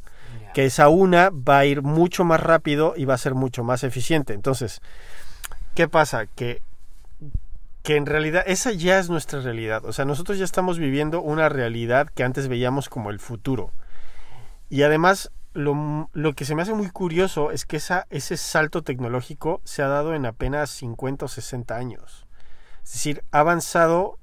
que 0.54 0.66
esa 0.66 0.88
una 0.88 1.30
va 1.30 1.58
a 1.58 1.66
ir 1.66 1.82
mucho 1.82 2.24
más 2.24 2.40
rápido 2.40 2.94
y 2.96 3.04
va 3.04 3.14
a 3.14 3.18
ser 3.18 3.34
mucho 3.34 3.64
más 3.64 3.84
eficiente. 3.84 4.34
Entonces, 4.34 4.80
¿qué 5.74 5.88
pasa? 5.88 6.26
Que, 6.26 6.61
que 7.82 7.96
en 7.96 8.06
realidad 8.06 8.44
esa 8.46 8.72
ya 8.72 8.98
es 8.98 9.08
nuestra 9.08 9.40
realidad. 9.40 9.84
O 9.84 9.92
sea, 9.92 10.04
nosotros 10.04 10.38
ya 10.38 10.44
estamos 10.44 10.78
viviendo 10.78 11.22
una 11.22 11.48
realidad 11.48 12.08
que 12.14 12.24
antes 12.24 12.48
veíamos 12.48 12.88
como 12.88 13.11
el 13.11 13.18
futuro. 13.18 13.70
Y 14.68 14.82
además, 14.82 15.30
lo, 15.54 16.11
lo 16.12 16.34
que 16.34 16.44
se 16.44 16.54
me 16.54 16.62
hace 16.62 16.74
muy 16.74 16.90
curioso 16.90 17.50
es 17.50 17.64
que 17.64 17.78
esa, 17.78 18.06
ese 18.11 18.37
salto 18.37 18.82
tecnológico 18.82 19.61
se 19.64 19.82
ha 19.82 19.88
dado 19.88 20.14
en 20.14 20.26
apenas 20.26 20.70
50 20.70 21.24
o 21.24 21.28
60 21.28 21.76
años. 21.76 22.26
Es 22.84 22.92
decir, 22.92 23.24
ha 23.32 23.40
avanzado... 23.40 24.18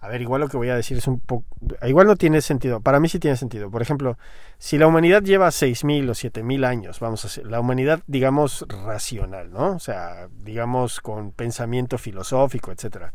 A 0.00 0.08
ver, 0.08 0.22
igual 0.22 0.40
lo 0.40 0.48
que 0.48 0.56
voy 0.56 0.68
a 0.68 0.76
decir 0.76 0.96
es 0.96 1.08
un 1.08 1.18
poco... 1.18 1.44
Igual 1.82 2.06
no 2.06 2.16
tiene 2.16 2.40
sentido. 2.40 2.80
Para 2.80 3.00
mí 3.00 3.08
sí 3.08 3.18
tiene 3.18 3.36
sentido. 3.36 3.68
Por 3.70 3.82
ejemplo, 3.82 4.16
si 4.58 4.78
la 4.78 4.86
humanidad 4.86 5.22
lleva 5.22 5.48
6.000 5.48 6.08
o 6.08 6.12
7.000 6.12 6.64
años, 6.64 7.00
vamos 7.00 7.24
a 7.24 7.26
hacer, 7.26 7.46
la 7.46 7.58
humanidad, 7.58 8.00
digamos, 8.06 8.64
racional, 8.68 9.50
¿no? 9.50 9.72
O 9.72 9.80
sea, 9.80 10.28
digamos, 10.44 11.00
con 11.00 11.32
pensamiento 11.32 11.98
filosófico, 11.98 12.70
etcétera. 12.70 13.12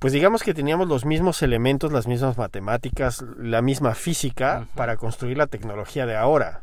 Pues 0.00 0.12
digamos 0.12 0.42
que 0.42 0.52
teníamos 0.52 0.88
los 0.88 1.06
mismos 1.06 1.40
elementos, 1.42 1.92
las 1.92 2.06
mismas 2.06 2.36
matemáticas, 2.36 3.24
la 3.38 3.62
misma 3.62 3.94
física 3.94 4.66
para 4.74 4.96
construir 4.96 5.38
la 5.38 5.46
tecnología 5.46 6.06
de 6.06 6.16
ahora. 6.16 6.62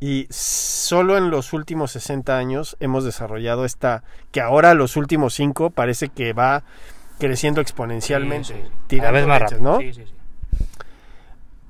Y 0.00 0.26
solo 0.30 1.16
en 1.16 1.30
los 1.30 1.52
últimos 1.52 1.92
60 1.92 2.36
años 2.36 2.76
hemos 2.78 3.04
desarrollado 3.04 3.64
esta, 3.64 4.04
que 4.32 4.40
ahora 4.40 4.74
los 4.74 4.96
últimos 4.96 5.34
5 5.34 5.70
parece 5.70 6.08
que 6.08 6.32
va 6.32 6.62
creciendo 7.18 7.60
exponencialmente. 7.60 8.48
Sí, 8.48 8.54
sí. 8.54 8.70
Tirando 8.86 9.12
vez 9.12 9.26
más. 9.26 9.60
¿no? 9.60 9.78
Sí, 9.78 9.92
sí, 9.92 10.04
sí. 10.06 10.14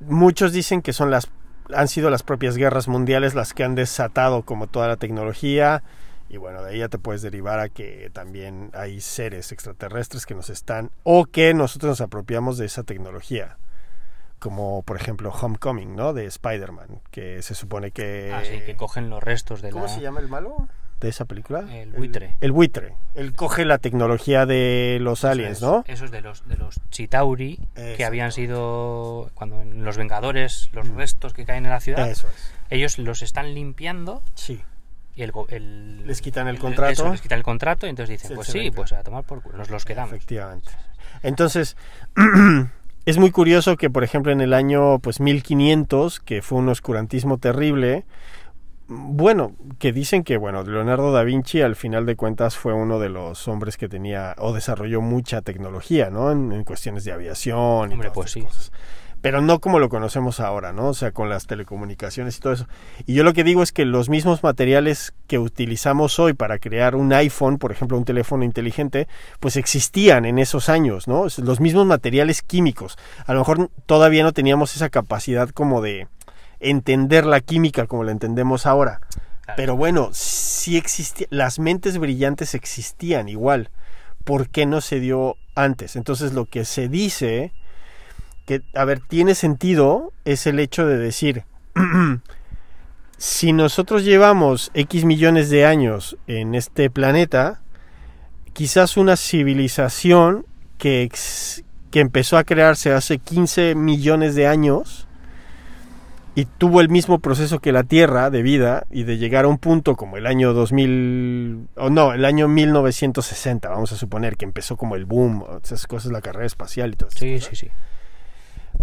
muchos 0.01 0.53
dicen 0.53 0.83
que 0.83 0.93
son 0.93 1.11
las 1.11 1.29
han 1.75 1.89
sido 1.89 2.09
las 2.09 2.23
propias 2.23 2.57
guerras 2.57 2.89
mundiales 2.89 3.35
las 3.35 3.53
que 3.53 3.63
han 3.65 3.75
desatado 3.75 4.43
como 4.43 4.69
toda 4.69 4.89
la 4.89 4.97
tecnología 4.97 5.83
y 6.31 6.37
bueno 6.39 6.63
de 6.63 6.71
ahí 6.71 6.79
ya 6.79 6.89
te 6.89 6.99
puedes 6.99 7.21
derivar 7.23 7.61
a 7.61 7.69
que 7.69 8.11
también 8.13 8.71
hay 8.73 9.01
seres 9.01 9.53
extraterrestres 9.53 10.25
que 10.25 10.35
nos 10.35 10.49
están 10.51 10.91
o 11.03 11.27
que 11.27 11.53
nosotros 11.55 11.91
nos 11.91 12.01
apropiamos 12.01 12.57
de 12.57 12.67
esa 12.67 12.85
tecnología 12.85 13.59
como 14.39 14.83
por 14.83 14.97
ejemplo 14.97 15.31
Homecoming 15.31 15.95
no 15.95 16.15
de 16.15 16.25
Spider-Man 16.27 17.01
que 17.11 17.43
se 17.43 17.55
supone 17.55 17.91
que 17.91 18.33
Ah, 18.33 18.43
sí, 18.45 18.61
que 18.65 18.77
cogen 18.77 19.11
los 19.11 19.23
restos 19.23 19.61
de 19.61 19.71
¿cómo 19.71 19.85
la... 19.85 19.91
se 19.91 20.01
llama 20.01 20.21
el 20.21 20.29
malo 20.29 20.69
de 21.01 21.09
esa 21.09 21.25
película 21.25 21.65
El 21.73 21.91
buitre. 21.93 22.35
el, 22.41 22.53
buitre 22.53 22.95
él 23.15 23.33
coge 23.35 23.65
la 23.65 23.79
tecnología 23.79 24.47
de 24.47 24.99
los 25.01 25.21
Eso 25.21 25.29
aliens 25.29 25.57
es, 25.59 25.63
no 25.63 25.85
Eso 25.87 26.05
es 26.05 26.11
de 26.11 26.21
los, 26.21 26.47
de 26.49 26.57
los 26.57 26.77
Chitauri, 26.91 27.59
que 27.97 28.05
habían 28.05 28.33
sido, 28.33 29.31
cuando 29.35 29.61
en 29.63 29.85
los 29.85 29.97
Vengadores, 29.97 30.71
los 30.73 30.89
Mm. 30.89 30.97
restos 30.97 31.33
que 31.35 31.45
caen 31.45 31.65
en 31.65 31.71
la 31.71 31.81
ciudad, 31.81 32.09
eso 32.11 32.27
es 32.29 32.53
ellos 32.71 32.99
los 32.99 33.23
están 33.23 33.55
limpiando 33.55 34.23
sí 34.35 34.61
y 35.17 35.23
el, 35.23 35.33
el- 35.49 36.07
Les 36.07 36.21
quitan 36.21 36.47
el 36.49 36.59
contrato. 36.59 36.93
eso, 36.93 37.11
les 37.11 37.21
quitan 37.21 37.39
el 37.39 37.45
contrato 37.45 37.87
y 37.87 37.91
entonces 37.91 38.11
dicen, 38.11 38.29
Sí, 38.29 38.35
pues 38.37 38.47
sí, 38.49 38.59
venga. 38.59 38.77
pues 38.77 38.93
a 38.93 39.03
tomar 39.03 39.25
por 39.25 39.43
culo, 39.43 39.57
nos 39.57 39.69
los 39.71 39.85
quedamos. 39.85 40.13
Efectivamente. 40.15 40.71
Entonces, 41.25 41.77
es 43.07 43.19
muy 43.19 43.31
curioso 43.31 43.77
que, 43.77 43.91
por 43.91 44.05
ejemplo, 44.05 44.31
en 44.33 44.41
el 44.41 44.53
año 44.53 44.99
pues 45.01 45.19
1500, 45.21 46.21
que 46.21 46.43
fue 46.43 46.59
un 46.59 46.69
oscurantismo 46.69 47.39
terrible, 47.39 48.05
bueno, 48.89 49.53
que 49.79 49.93
dicen 49.93 50.25
que, 50.25 50.39
bueno, 50.39 50.63
Leonardo 50.63 51.13
da 51.13 51.23
Vinci 51.23 51.61
al 51.61 51.77
final 51.77 52.07
de 52.07 52.17
cuentas 52.17 52.57
fue 52.57 52.73
uno 52.73 52.99
de 52.99 53.11
los 53.11 53.47
hombres 53.47 53.77
que 53.77 53.89
tenía 53.89 54.35
o 54.39 54.55
desarrolló 54.55 55.03
mucha 55.03 55.43
tecnología, 55.43 56.09
¿no? 56.09 56.33
En, 56.33 56.53
en 56.53 56.65
cuestiones 56.65 57.05
de 57.05 57.13
aviación 57.13 57.91
y 57.91 57.95
Hombre, 57.95 58.09
todas 58.09 58.15
pues 58.15 58.33
sí. 58.33 58.43
cosas. 58.43 58.73
Pero 59.21 59.41
no 59.41 59.59
como 59.59 59.81
lo 59.81 59.89
conocemos 59.89 60.39
ahora, 60.39 60.73
¿no? 60.73 60.89
O 60.89 60.95
sea, 60.95 61.11
con 61.11 61.29
las 61.29 61.47
telecomunicaciones 61.47 62.37
y 62.37 62.41
todo 62.41 62.53
eso. 62.53 62.69
Y 63.05 63.15
yo 63.15 63.25
lo 63.25 63.33
que 63.33 63.43
digo 63.45 63.63
es 63.63 63.73
que 63.73 63.85
los 63.85 64.09
mismos 64.09 64.43
materiales 64.43 65.13
que 65.27 65.39
utilizamos 65.39 66.19
hoy 66.21 66.35
para 66.35 66.59
crear 66.59 66.95
un 66.95 67.13
iPhone, 67.13 67.59
por 67.59 67.73
ejemplo, 67.73 67.99
un 67.99 68.05
teléfono 68.05 68.45
inteligente, 68.45 69.09
pues 69.41 69.57
existían 69.57 70.25
en 70.25 70.39
esos 70.39 70.69
años, 70.69 71.09
¿no? 71.09 71.27
Los 71.43 71.61
mismos 71.61 71.85
materiales 71.85 72.43
químicos. 72.43 72.97
A 73.27 73.33
lo 73.33 73.41
mejor 73.41 73.71
todavía 73.87 74.23
no 74.23 74.33
teníamos 74.33 74.77
esa 74.77 74.89
capacidad 74.89 75.51
como 75.51 75.83
de 75.83 76.07
entender 76.61 77.27
la 77.27 77.41
química 77.41 77.87
como 77.87 78.05
la 78.05 78.13
entendemos 78.13 78.67
ahora. 78.67 79.01
Claro. 79.43 79.57
Pero 79.57 79.77
bueno, 79.77 80.11
sí 80.13 80.77
existía, 80.77 81.27
las 81.31 81.59
mentes 81.59 81.99
brillantes 81.99 82.55
existían 82.55 83.29
igual. 83.29 83.71
¿Por 84.25 84.49
qué 84.51 84.67
no 84.67 84.81
se 84.81 85.01
dio 85.01 85.37
antes? 85.55 85.97
Entonces 85.97 86.33
lo 86.35 86.45
que 86.45 86.65
se 86.65 86.89
dice, 86.89 87.53
que, 88.45 88.63
a 88.75 88.85
ver, 88.85 89.01
tiene 89.01 89.35
sentido, 89.35 90.13
es 90.25 90.47
el 90.47 90.59
hecho 90.61 90.87
de 90.87 90.99
decir, 90.99 91.45
si 93.17 93.53
nosotros 93.53 94.05
llevamos 94.05 94.71
X 94.75 95.05
millones 95.05 95.51
de 95.51 95.65
años 95.67 96.17
en 96.27 96.55
este 96.55 96.91
planeta, 96.91 97.61
quizás 98.53 98.97
una 98.97 99.17
civilización 99.17 100.47
que, 100.77 101.03
ex- 101.03 101.65
que 101.91 102.01
empezó 102.01 102.37
a 102.37 102.45
crearse 102.45 102.93
hace 102.93 103.19
15 103.19 103.75
millones 103.75 104.35
de 104.35 104.47
años, 104.47 105.08
y 106.39 106.45
tuvo 106.45 106.81
el 106.81 106.89
mismo 106.89 107.19
proceso 107.19 107.59
que 107.59 107.73
la 107.73 107.83
Tierra 107.83 108.31
de 108.31 108.43
vida 108.43 108.87
y 108.93 109.03
de 109.03 109.19
llegar 109.19 109.45
a 109.45 109.49
un 109.49 109.59
punto 109.59 109.97
como 109.97 110.19
el 110.19 110.25
año 110.25 110.53
2000 110.53 111.67
o 111.75 111.91
no, 111.91 112.13
el 112.13 112.25
año 112.25 112.47
1960, 112.47 113.69
vamos 113.69 113.91
a 113.91 113.97
suponer 113.97 114.37
que 114.37 114.45
empezó 114.45 114.77
como 114.77 114.95
el 114.95 115.05
boom, 115.05 115.45
esas 115.61 115.89
cosas, 115.89 116.13
la 116.13 116.21
carrera 116.21 116.47
espacial 116.47 116.93
y 116.93 116.97
todo 116.97 117.09
eso. 117.09 117.19
Sí, 117.19 117.41
sí, 117.41 117.57
sí. 117.57 117.69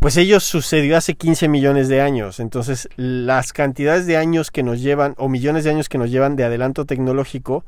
Pues 0.02 0.18
ello 0.18 0.42
sucedió 0.42 0.98
hace 0.98 1.16
15 1.16 1.48
millones 1.48 1.88
de 1.88 2.02
años, 2.02 2.42
entonces 2.42 2.90
las 2.98 3.54
cantidades 3.54 4.06
de 4.06 4.18
años 4.18 4.52
que 4.52 4.62
nos 4.62 4.82
llevan 4.82 5.16
o 5.18 5.30
millones 5.30 5.64
de 5.64 5.70
años 5.70 5.88
que 5.88 5.98
nos 5.98 6.12
llevan 6.12 6.36
de 6.36 6.44
adelanto 6.44 6.84
tecnológico 6.84 7.64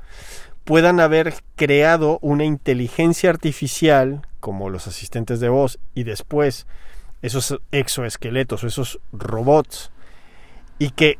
puedan 0.65 0.99
haber 0.99 1.33
creado 1.55 2.19
una 2.21 2.43
inteligencia 2.43 3.29
artificial 3.29 4.27
como 4.41 4.69
los 4.69 4.85
asistentes 4.85 5.39
de 5.39 5.47
voz 5.47 5.79
y 5.95 6.03
después 6.03 6.67
esos 7.21 7.59
exoesqueletos 7.71 8.63
o 8.63 8.67
esos 8.67 8.99
robots 9.11 9.91
y 10.79 10.91
que 10.91 11.17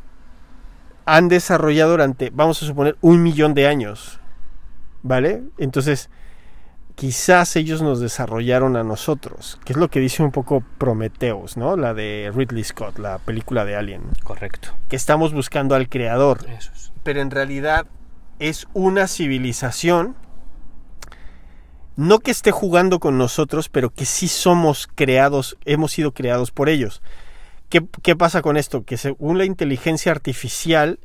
han 1.05 1.27
desarrollado 1.29 1.91
durante, 1.91 2.29
vamos 2.31 2.61
a 2.61 2.65
suponer, 2.65 2.97
un 3.01 3.23
millón 3.23 3.53
de 3.53 3.67
años. 3.67 4.19
¿Vale? 5.03 5.43
Entonces, 5.57 6.09
quizás 6.95 7.55
ellos 7.55 7.81
nos 7.81 7.99
desarrollaron 7.99 8.75
a 8.75 8.83
nosotros, 8.83 9.59
que 9.63 9.73
es 9.73 9.77
lo 9.77 9.87
que 9.89 9.99
dice 9.99 10.21
un 10.23 10.31
poco 10.31 10.63
Prometheus, 10.79 11.55
¿no? 11.55 11.77
La 11.77 11.93
de 11.93 12.31
Ridley 12.35 12.63
Scott, 12.63 12.97
la 12.99 13.19
película 13.19 13.63
de 13.63 13.75
Alien, 13.77 14.01
Correcto. 14.23 14.69
que 14.89 14.95
estamos 14.95 15.31
buscando 15.33 15.75
al 15.75 15.87
creador, 15.87 16.45
Eso 16.49 16.71
es. 16.73 16.91
pero 17.03 17.21
en 17.21 17.31
realidad 17.31 17.85
es 18.39 18.67
una 18.73 19.07
civilización 19.07 20.15
no 21.97 22.19
que 22.19 22.31
esté 22.31 22.51
jugando 22.51 22.99
con 22.99 23.17
nosotros, 23.17 23.67
pero 23.67 23.89
que 23.89 24.05
sí 24.05 24.29
somos 24.29 24.87
creados, 24.95 25.57
hemos 25.65 25.91
sido 25.91 26.13
creados 26.13 26.51
por 26.51 26.69
ellos. 26.69 27.01
¿Qué, 27.69 27.85
qué 28.01 28.15
pasa 28.15 28.41
con 28.41 28.55
esto? 28.55 28.83
Que 28.83 28.95
según 28.95 29.37
la 29.37 29.45
inteligencia 29.45 30.13
artificial, 30.13 30.99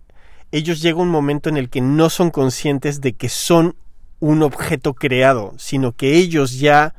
ellos 0.53 0.81
llega 0.81 1.01
un 1.01 1.09
momento 1.09 1.49
en 1.49 1.57
el 1.57 1.71
que 1.71 1.81
no 1.81 2.11
son 2.11 2.31
conscientes 2.31 3.01
de 3.01 3.15
que 3.15 3.29
son 3.29 3.75
un 4.21 4.43
objeto 4.43 4.95
creado, 4.95 5.55
sino 5.57 5.93
que 5.93 6.15
ellos 6.15 6.61
ya 6.61 6.95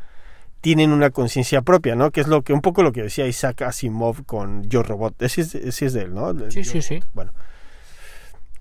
tienen 0.59 0.91
una 0.91 1.11
conciencia 1.11 1.61
propia, 1.61 1.95
¿no? 1.95 2.11
Que 2.11 2.21
es 2.21 2.27
lo 2.27 2.41
que 2.41 2.53
un 2.53 2.61
poco 2.61 2.83
lo 2.83 2.93
que 2.93 3.03
decía 3.03 3.27
Isaac 3.27 3.61
Asimov 3.61 4.25
con 4.25 4.63
Yo 4.69 4.81
Robot. 4.81 5.21
Ese 5.21 5.41
es, 5.41 5.55
ese 5.55 5.85
es 5.85 5.93
de 5.93 6.03
él, 6.03 6.13
¿no? 6.13 6.33
Sí, 6.49 6.63
Yo 6.63 6.71
sí, 6.71 6.81
sí. 6.81 6.99
Bueno, 7.13 7.31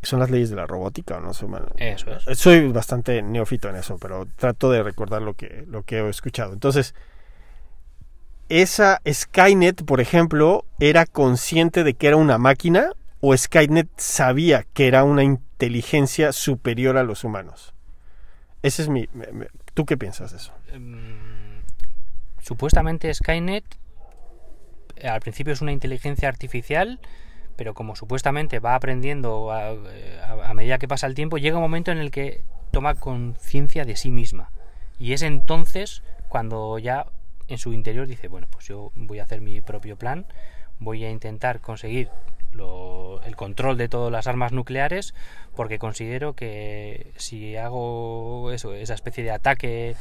son 0.03 0.21
las 0.21 0.31
leyes 0.31 0.51
de 0.51 0.57
la 0.57 0.67
robótica, 0.67 1.19
¿o 1.19 1.21
no. 1.21 1.33
Bueno, 1.49 1.67
Eso 1.77 2.11
es. 2.13 2.39
soy 2.39 2.69
bastante 2.69 3.23
neófito 3.23 3.69
en 3.69 3.77
eso, 3.77 3.99
pero 3.99 4.27
trato 4.37 4.71
de 4.71 4.83
recordar 4.83 5.23
lo 5.23 5.35
que, 5.35 5.65
lo 5.69 5.83
que 5.85 5.99
he 5.99 6.09
escuchado. 6.09 6.53
Entonces, 6.53 6.95
esa 8.49 9.01
Skynet, 9.11 9.85
por 9.85 10.01
ejemplo, 10.01 10.65
era 10.81 11.07
consciente 11.07 11.85
de 11.85 11.95
que 11.95 12.09
era 12.09 12.17
una 12.17 12.39
máquina 12.39 12.93
o 13.21 13.37
Skynet 13.37 13.89
sabía 13.97 14.65
que 14.75 14.89
era 14.89 15.05
una 15.05 15.23
inteligencia 15.23 16.33
superior 16.33 16.97
a 16.97 17.05
los 17.05 17.25
humanos. 17.25 17.73
Ese 18.63 18.83
es 18.83 18.89
mi... 18.89 19.09
¿Tú 19.75 19.87
qué 19.87 19.97
piensas 19.97 20.33
de 20.33 20.37
eso? 20.37 20.53
Mm, 20.77 21.63
supuestamente 22.41 23.13
Skynet 23.15 23.65
eh, 24.97 25.09
al 25.09 25.21
principio 25.21 25.53
es 25.53 25.61
una 25.61 25.73
inteligencia 25.73 26.29
artificial, 26.29 27.01
pero 27.57 27.75
como 27.75 27.97
supuestamente 27.97 28.59
va 28.61 28.75
aprendiendo 28.75 29.51
a, 29.53 29.71
a- 29.71 30.55
medida 30.55 30.79
que 30.79 30.89
pasa 30.89 31.07
el 31.07 31.15
tiempo, 31.15 31.39
llega 31.39 31.57
un 31.57 31.63
momento 31.63 31.91
en 31.93 31.99
el 31.99 32.11
que 32.11 32.43
toma 32.71 32.95
conciencia 32.95 33.85
de 33.85 33.97
sí 33.97 34.11
misma. 34.11 34.51
Y 34.99 35.13
es 35.13 35.23
entonces 35.23 36.03
cuando 36.29 36.79
ya 36.79 37.07
en 37.49 37.59
su 37.59 37.73
interior 37.73 38.07
dice, 38.07 38.29
bueno, 38.29 38.47
pues 38.51 38.67
yo 38.69 38.93
voy 38.95 39.19
a 39.19 39.25
hacer 39.25 39.41
mi 39.41 39.61
propio 39.61 39.97
plan, 39.97 40.27
voy 40.79 41.05
a 41.05 41.11
intentar 41.11 41.61
conseguir 41.61 42.09
el 43.25 43.37
control 43.37 43.79
de 43.79 43.89
todas 43.89 44.13
las 44.13 44.27
armas 44.27 44.53
nucleares 44.53 45.15
porque 45.57 45.79
considero 45.79 46.35
que 46.35 47.13
si 47.17 47.57
hago 47.57 48.51
eso, 48.53 48.75
esa 48.75 48.93
especie 48.95 49.25
de 49.25 49.31
ataque, 49.31 49.97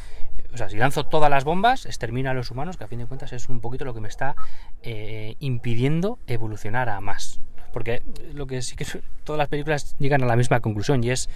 o 0.53 0.57
sea, 0.57 0.69
si 0.69 0.77
lanzo 0.77 1.03
todas 1.05 1.29
las 1.29 1.43
bombas, 1.43 1.85
extermino 1.85 2.29
a 2.29 2.33
los 2.33 2.51
humanos, 2.51 2.77
que 2.77 2.83
a 2.83 2.87
fin 2.87 2.99
de 2.99 3.05
cuentas 3.05 3.31
es 3.33 3.47
un 3.49 3.59
poquito 3.61 3.85
lo 3.85 3.93
que 3.93 4.01
me 4.01 4.07
está 4.09 4.35
eh, 4.83 5.35
impidiendo 5.39 6.19
evolucionar 6.27 6.89
a 6.89 6.99
más. 7.01 7.39
Porque 7.73 8.01
lo 8.33 8.47
que 8.47 8.61
sí 8.61 8.75
que 8.75 8.85
todas 9.23 9.37
las 9.37 9.47
películas 9.47 9.95
llegan 9.97 10.21
a 10.23 10.25
la 10.25 10.35
misma 10.35 10.59
conclusión 10.59 11.01
y 11.05 11.09
es 11.11 11.29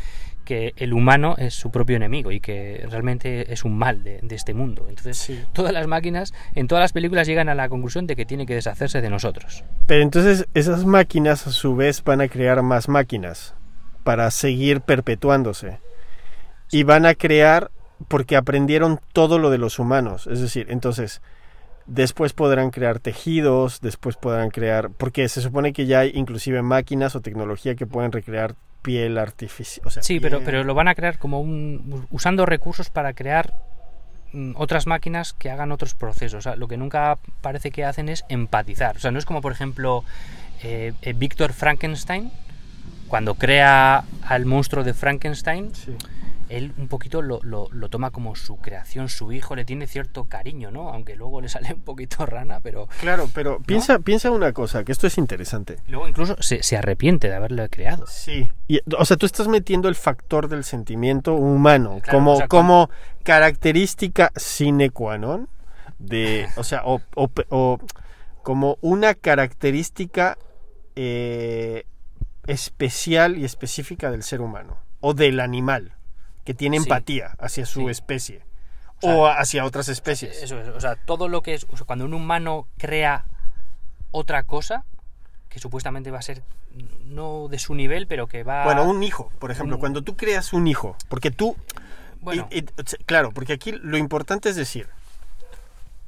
que 0.44 0.74
el 0.76 0.92
humano 0.94 1.36
es 1.38 1.54
su 1.54 1.72
propio 1.72 1.96
enemigo 1.96 2.30
y 2.32 2.42
que 2.42 2.86
realmente 2.92 3.54
es 3.54 3.64
un 3.64 3.78
mal 3.78 4.04
de, 4.04 4.20
de 4.22 4.36
este 4.36 4.54
mundo. 4.54 4.86
Entonces, 4.90 5.18
Sí. 5.18 5.42
todas 5.54 5.72
las 5.72 5.88
máquinas, 5.88 6.34
en 6.54 6.68
todas 6.68 6.82
las 6.82 6.92
películas 6.92 7.26
llegan 7.26 7.48
a 7.48 7.56
la 7.56 7.70
conclusión 7.70 8.06
de 8.06 8.18
que 8.18 8.26
tiene 8.26 8.46
que 8.46 8.54
deshacerse 8.54 9.00
de 9.02 9.10
nosotros. 9.10 9.64
Pero 9.88 10.04
entonces 10.04 10.46
esas 10.54 10.84
máquinas 10.86 11.48
a 11.48 11.52
su 11.52 11.74
vez 11.76 12.04
van 12.04 12.20
a 12.20 12.28
crear 12.28 12.62
más 12.64 12.90
máquinas 12.90 13.56
para 14.04 14.30
seguir 14.30 14.82
perpetuándose. 14.82 15.80
Y 16.70 16.84
van 16.84 17.06
a 17.06 17.16
crear 17.16 17.72
porque 18.08 18.36
aprendieron 18.36 19.00
todo 19.14 19.40
lo 19.40 19.50
de 19.50 19.58
los 19.58 19.80
humanos. 19.80 20.28
Es 20.28 20.42
decir, 20.42 20.68
entonces 20.70 21.22
después 21.86 22.34
podrán 22.34 22.72
crear 22.72 23.00
tejidos, 23.00 23.80
después 23.82 24.16
podrán 24.18 24.50
crear, 24.50 24.90
porque 24.90 25.28
se 25.30 25.42
supone 25.42 25.72
que 25.74 25.86
ya 25.86 26.00
hay 26.00 26.12
inclusive 26.16 26.62
máquinas 26.62 27.16
o 27.16 27.22
tecnología 27.22 27.76
que 27.76 27.86
pueden 27.86 28.12
recrear 28.12 28.56
piel 28.82 29.18
artificial. 29.18 29.86
O 29.88 29.90
sea, 29.90 30.04
Sí, 30.04 30.20
pero, 30.20 30.38
piel. 30.40 30.46
pero 30.46 30.64
lo 30.64 30.74
van 30.74 30.88
a 30.88 30.96
crear 30.96 31.18
como 31.18 31.40
un. 31.42 32.06
usando 32.12 32.46
recursos 32.46 32.90
para 32.90 33.14
crear 33.14 33.54
mm, 34.34 34.54
otras 34.56 34.86
máquinas 34.88 35.34
que 35.34 35.50
hagan 35.50 35.72
otros 35.72 35.94
procesos. 35.96 36.40
O 36.40 36.42
sea, 36.42 36.56
lo 36.56 36.68
que 36.68 36.78
nunca 36.78 37.18
parece 37.42 37.72
que 37.72 37.86
hacen 37.86 38.10
es 38.10 38.26
empatizar. 38.30 38.98
O 38.98 39.00
sea, 39.00 39.12
no 39.12 39.20
es 39.20 39.26
como, 39.26 39.42
por 39.42 39.52
ejemplo, 39.52 40.04
eh, 40.64 40.94
eh, 41.02 41.14
Víctor 41.14 41.54
Frankenstein, 41.54 42.32
cuando 43.08 43.36
crea 43.36 44.04
al 44.28 44.46
monstruo 44.46 44.84
de 44.84 44.94
Frankenstein, 44.94 45.74
Sí. 45.74 45.96
Él 46.50 46.74
un 46.78 46.88
poquito 46.88 47.22
lo, 47.22 47.40
lo- 47.44 47.68
lo 47.72 47.90
toma 47.90 48.12
como 48.12 48.36
su 48.36 48.58
creación, 48.58 49.10
su 49.10 49.32
hijo, 49.32 49.56
le 49.56 49.66
tiene 49.66 49.88
cierto 49.88 50.26
cariño, 50.26 50.72
¿no? 50.72 50.90
Aunque 50.90 51.16
luego 51.16 51.42
le 51.42 51.50
sale 51.50 51.74
un 51.74 51.82
poquito 51.82 52.26
rana, 52.26 52.60
pero 52.62 52.88
Claro, 53.02 53.30
pero 53.34 53.60
piensa, 53.60 54.00
piensa 54.00 54.32
una 54.32 54.54
cosa, 54.54 54.84
que 54.84 54.92
esto 54.92 55.08
es 55.08 55.18
interesante. 55.18 55.78
luego 55.88 56.08
incluso 56.08 56.36
se, 56.42 56.62
se 56.64 56.78
arrepiente 56.78 57.28
de 57.30 57.36
haberlo 57.36 57.68
creado. 57.70 58.06
Sí. 58.08 58.50
Y, 58.68 58.80
o 58.98 59.06
sea, 59.06 59.18
tú 59.18 59.26
estás 59.26 59.48
metiendo 59.48 59.90
el 59.90 59.96
factor 59.96 60.48
del 60.48 60.64
sentimiento 60.64 61.34
humano 61.34 62.00
Claro, 62.04 62.18
como, 62.20 62.34
o 62.34 62.38
sea, 62.38 62.48
como 62.48 62.90
característica 63.24 64.32
sine 64.36 64.90
qua 64.92 65.18
non 65.18 65.48
de, 66.00 66.48
o 66.58 66.64
sea, 66.64 66.82
o, 66.86 67.02
o- 67.16 67.30
o 67.50 67.80
como 68.44 68.78
una 68.82 69.14
característica 69.16 70.38
eh, 70.96 71.86
especial 72.48 73.38
y 73.38 73.46
específica 73.46 74.12
del 74.12 74.24
ser 74.24 74.42
humano 74.42 74.78
o 75.02 75.14
del 75.14 75.40
animal 75.40 75.94
que 76.46 76.54
tiene 76.54 76.78
Sí. 76.78 76.84
empatía 76.84 77.36
hacia 77.40 77.66
su 77.66 77.82
Sí. 77.82 77.88
especie 77.90 78.42
O 78.98 79.02
sea, 79.02 79.16
o 79.16 79.28
hacia 79.28 79.66
otras 79.66 79.90
especies. 79.90 80.42
Eso 80.42 80.58
es, 80.60 80.70
o 80.70 80.80
sea, 80.80 80.96
todo 80.96 81.28
lo 81.28 81.42
que 81.42 81.54
es, 81.56 81.66
o 81.70 81.76
sea, 81.76 81.86
cuando 81.86 82.06
un 82.06 82.14
humano 82.14 82.68
crea 82.78 83.26
otra 84.12 84.44
cosa, 84.44 84.86
que 85.50 85.60
supuestamente 85.60 86.12
va 86.12 86.20
a 86.20 86.22
ser 86.22 86.42
no 87.06 87.48
de 87.50 87.60
su 87.60 87.74
nivel, 87.76 88.08
pero 88.08 88.28
que 88.28 88.44
va... 88.44 88.64
Bueno, 88.66 88.84
un 88.84 89.02
hijo, 89.04 89.32
por 89.40 89.52
ejemplo, 89.52 89.76
un- 89.76 89.80
cuando 89.80 90.02
tú 90.02 90.16
creas 90.16 90.54
un 90.54 90.68
hijo, 90.68 90.96
porque 91.10 91.32
tú 91.32 91.58
Bueno, 92.22 92.50
claro, 93.06 93.32
porque 93.32 93.54
aquí 93.54 93.72
lo 93.74 93.98
importante 93.98 94.50
es 94.50 94.56
decir, 94.56 94.88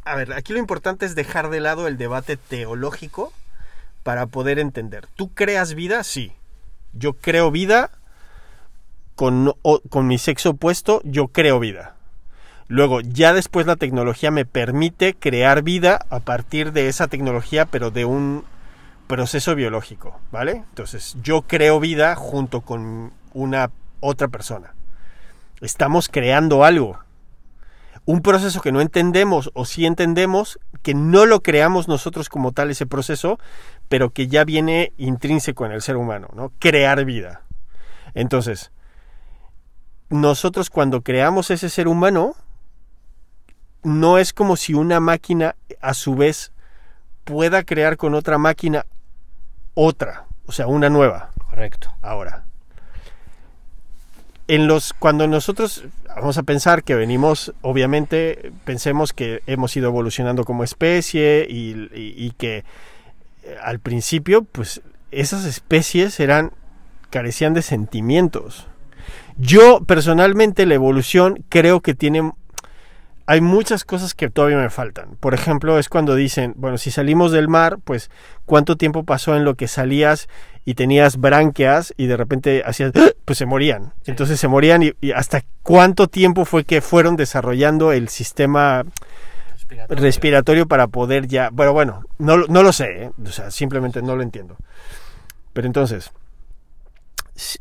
a 0.04 0.16
ver, 0.16 0.34
aquí 0.34 0.52
lo 0.54 0.60
importante 0.60 1.06
es 1.06 1.14
dejar 1.16 1.50
de 1.50 1.60
lado 1.60 1.88
el 1.88 1.98
debate 1.98 2.38
teológico 2.38 3.32
para 4.04 4.26
poder 4.26 4.58
entender. 4.60 5.08
¿Tú 5.16 5.30
creas 5.34 5.74
vida? 5.76 6.04
Sí. 6.04 6.32
Yo 6.94 7.14
creo 7.14 7.52
vida 7.52 7.92
con, 9.18 10.08
mi 10.08 10.18
sexo 10.18 10.52
opuesto, 10.52 11.02
yo 11.04 11.28
creo 11.28 11.60
vida. 11.60 11.96
Luego, 12.70 13.02
ya 13.02 13.34
después 13.34 13.66
la 13.68 13.76
tecnología 13.76 14.32
me 14.32 14.46
permite 14.46 15.14
crear 15.14 15.64
vida 15.64 16.06
a 16.10 16.22
partir 16.22 16.72
de 16.72 16.88
esa 16.88 17.08
tecnología, 17.08 17.66
pero 17.66 17.92
de 17.92 18.06
un 18.06 18.46
proceso 19.08 19.56
biológico, 19.56 20.18
¿vale? 20.32 20.64
Entonces, 20.70 21.18
yo 21.22 21.42
creo 21.42 21.82
vida 21.82 22.16
junto 22.16 22.62
con 22.62 23.12
una 23.34 23.72
otra 24.00 24.30
persona 24.30 24.74
estamos 25.62 26.10
creando 26.10 26.64
algo. 26.64 27.00
Un 28.06 28.22
proceso 28.22 28.62
que 28.62 28.72
no 28.72 28.80
entendemos 28.80 29.52
o 29.54 29.66
sí 29.66 29.86
entendemos, 29.86 30.60
que 30.82 30.94
no 30.94 31.26
lo 31.26 31.42
creamos 31.42 31.88
nosotros 31.88 32.30
como 32.30 32.54
tal 32.54 32.72
ese 32.72 32.86
proceso, 32.86 33.38
pero 33.90 34.12
que 34.12 34.28
ya 34.28 34.46
viene 34.46 34.94
intrínseco 34.98 35.66
en 35.66 35.74
el 35.74 35.82
ser 35.82 35.98
humano, 35.98 36.30
¿no? 36.34 36.54
Crear 36.60 37.04
vida. 37.04 37.42
Entonces, 38.14 38.72
nosotros 40.10 40.70
cuando 40.70 41.02
creamos 41.02 41.52
ese 41.52 41.70
ser 41.70 41.88
humano, 41.88 42.36
no 43.84 44.18
es 44.18 44.34
como 44.34 44.56
si 44.58 44.74
una 44.74 45.00
máquina 45.00 45.56
a 45.82 45.94
su 45.94 46.16
vez 46.16 46.52
pueda 47.24 47.64
crear 47.64 47.98
con 47.98 48.16
otra 48.16 48.38
máquina 48.38 48.86
otra, 49.74 50.26
o 50.46 50.52
sea, 50.52 50.68
una 50.68 50.90
nueva 50.90 51.32
correcto. 51.50 51.94
ahora. 52.02 52.44
En 54.48 54.68
los 54.68 54.94
cuando 54.94 55.28
nosotros 55.28 55.84
vamos 56.16 56.38
a 56.38 56.44
pensar 56.44 56.84
que 56.84 56.96
venimos, 56.96 57.54
obviamente, 57.62 58.54
pensemos 58.64 59.12
que 59.12 59.42
hemos 59.46 59.76
ido 59.76 59.88
evolucionando 59.90 60.46
como 60.46 60.64
especie 60.64 61.46
y, 61.50 61.72
y- 61.94 62.14
y 62.16 62.32
que 62.32 62.64
eh, 63.44 63.58
al 63.62 63.80
principio, 63.80 64.44
pues 64.44 64.82
esas 65.12 65.44
especies 65.46 66.20
eran 66.22 66.54
carecían 67.10 67.54
de 67.54 67.62
sentimientos. 67.62 68.68
Yo 69.38 69.82
personalmente 69.86 70.66
la 70.66 70.74
evolución 70.76 71.44
creo 71.50 71.82
que 71.82 71.94
tiene 71.94 72.32
hay 73.30 73.42
muchas 73.42 73.84
cosas 73.84 74.14
que 74.14 74.30
todavía 74.30 74.58
me 74.58 74.70
faltan. 74.70 75.18
Por 75.20 75.34
ejemplo, 75.34 75.78
es 75.80 75.90
cuando 75.90 76.16
dicen, 76.16 76.54
bueno, 76.56 76.78
si 76.78 76.92
salimos 76.92 77.34
del 77.34 77.50
mar, 77.50 77.78
pues 77.84 78.10
cuánto 78.46 78.78
tiempo 78.78 79.04
pasó 79.04 79.36
en 79.36 79.44
lo 79.44 79.56
que 79.56 79.68
salías 79.68 80.30
y 80.64 80.76
tenías 80.76 81.18
branquias 81.18 81.94
y 81.98 82.08
de 82.08 82.16
repente 82.16 82.64
hacías, 82.66 82.94
¡ah! 82.96 83.10
pues 83.26 83.38
se 83.38 83.46
morían. 83.46 83.92
Entonces 84.06 84.40
se 84.40 84.48
morían 84.48 84.82
y, 84.82 84.94
y 85.02 85.12
hasta 85.12 85.44
cuánto 85.62 86.08
tiempo 86.08 86.46
fue 86.46 86.64
que 86.64 86.80
fueron 86.80 87.18
desarrollando 87.18 87.92
el 87.92 88.08
sistema 88.08 88.86
respiratorio 89.90 90.66
para 90.68 90.88
poder 90.88 91.28
ya, 91.28 91.50
bueno, 91.52 91.74
bueno, 91.74 92.04
no, 92.20 92.38
lo- 92.38 92.48
no 92.48 92.64
lo 92.64 92.72
sé, 92.72 93.04
¿eh? 93.04 93.12
o 93.22 93.28
sea, 93.32 93.52
simplemente 93.52 94.02
no 94.02 94.16
lo 94.16 94.24
entiendo. 94.24 94.56
Pero 95.52 95.68
entonces, 95.68 96.12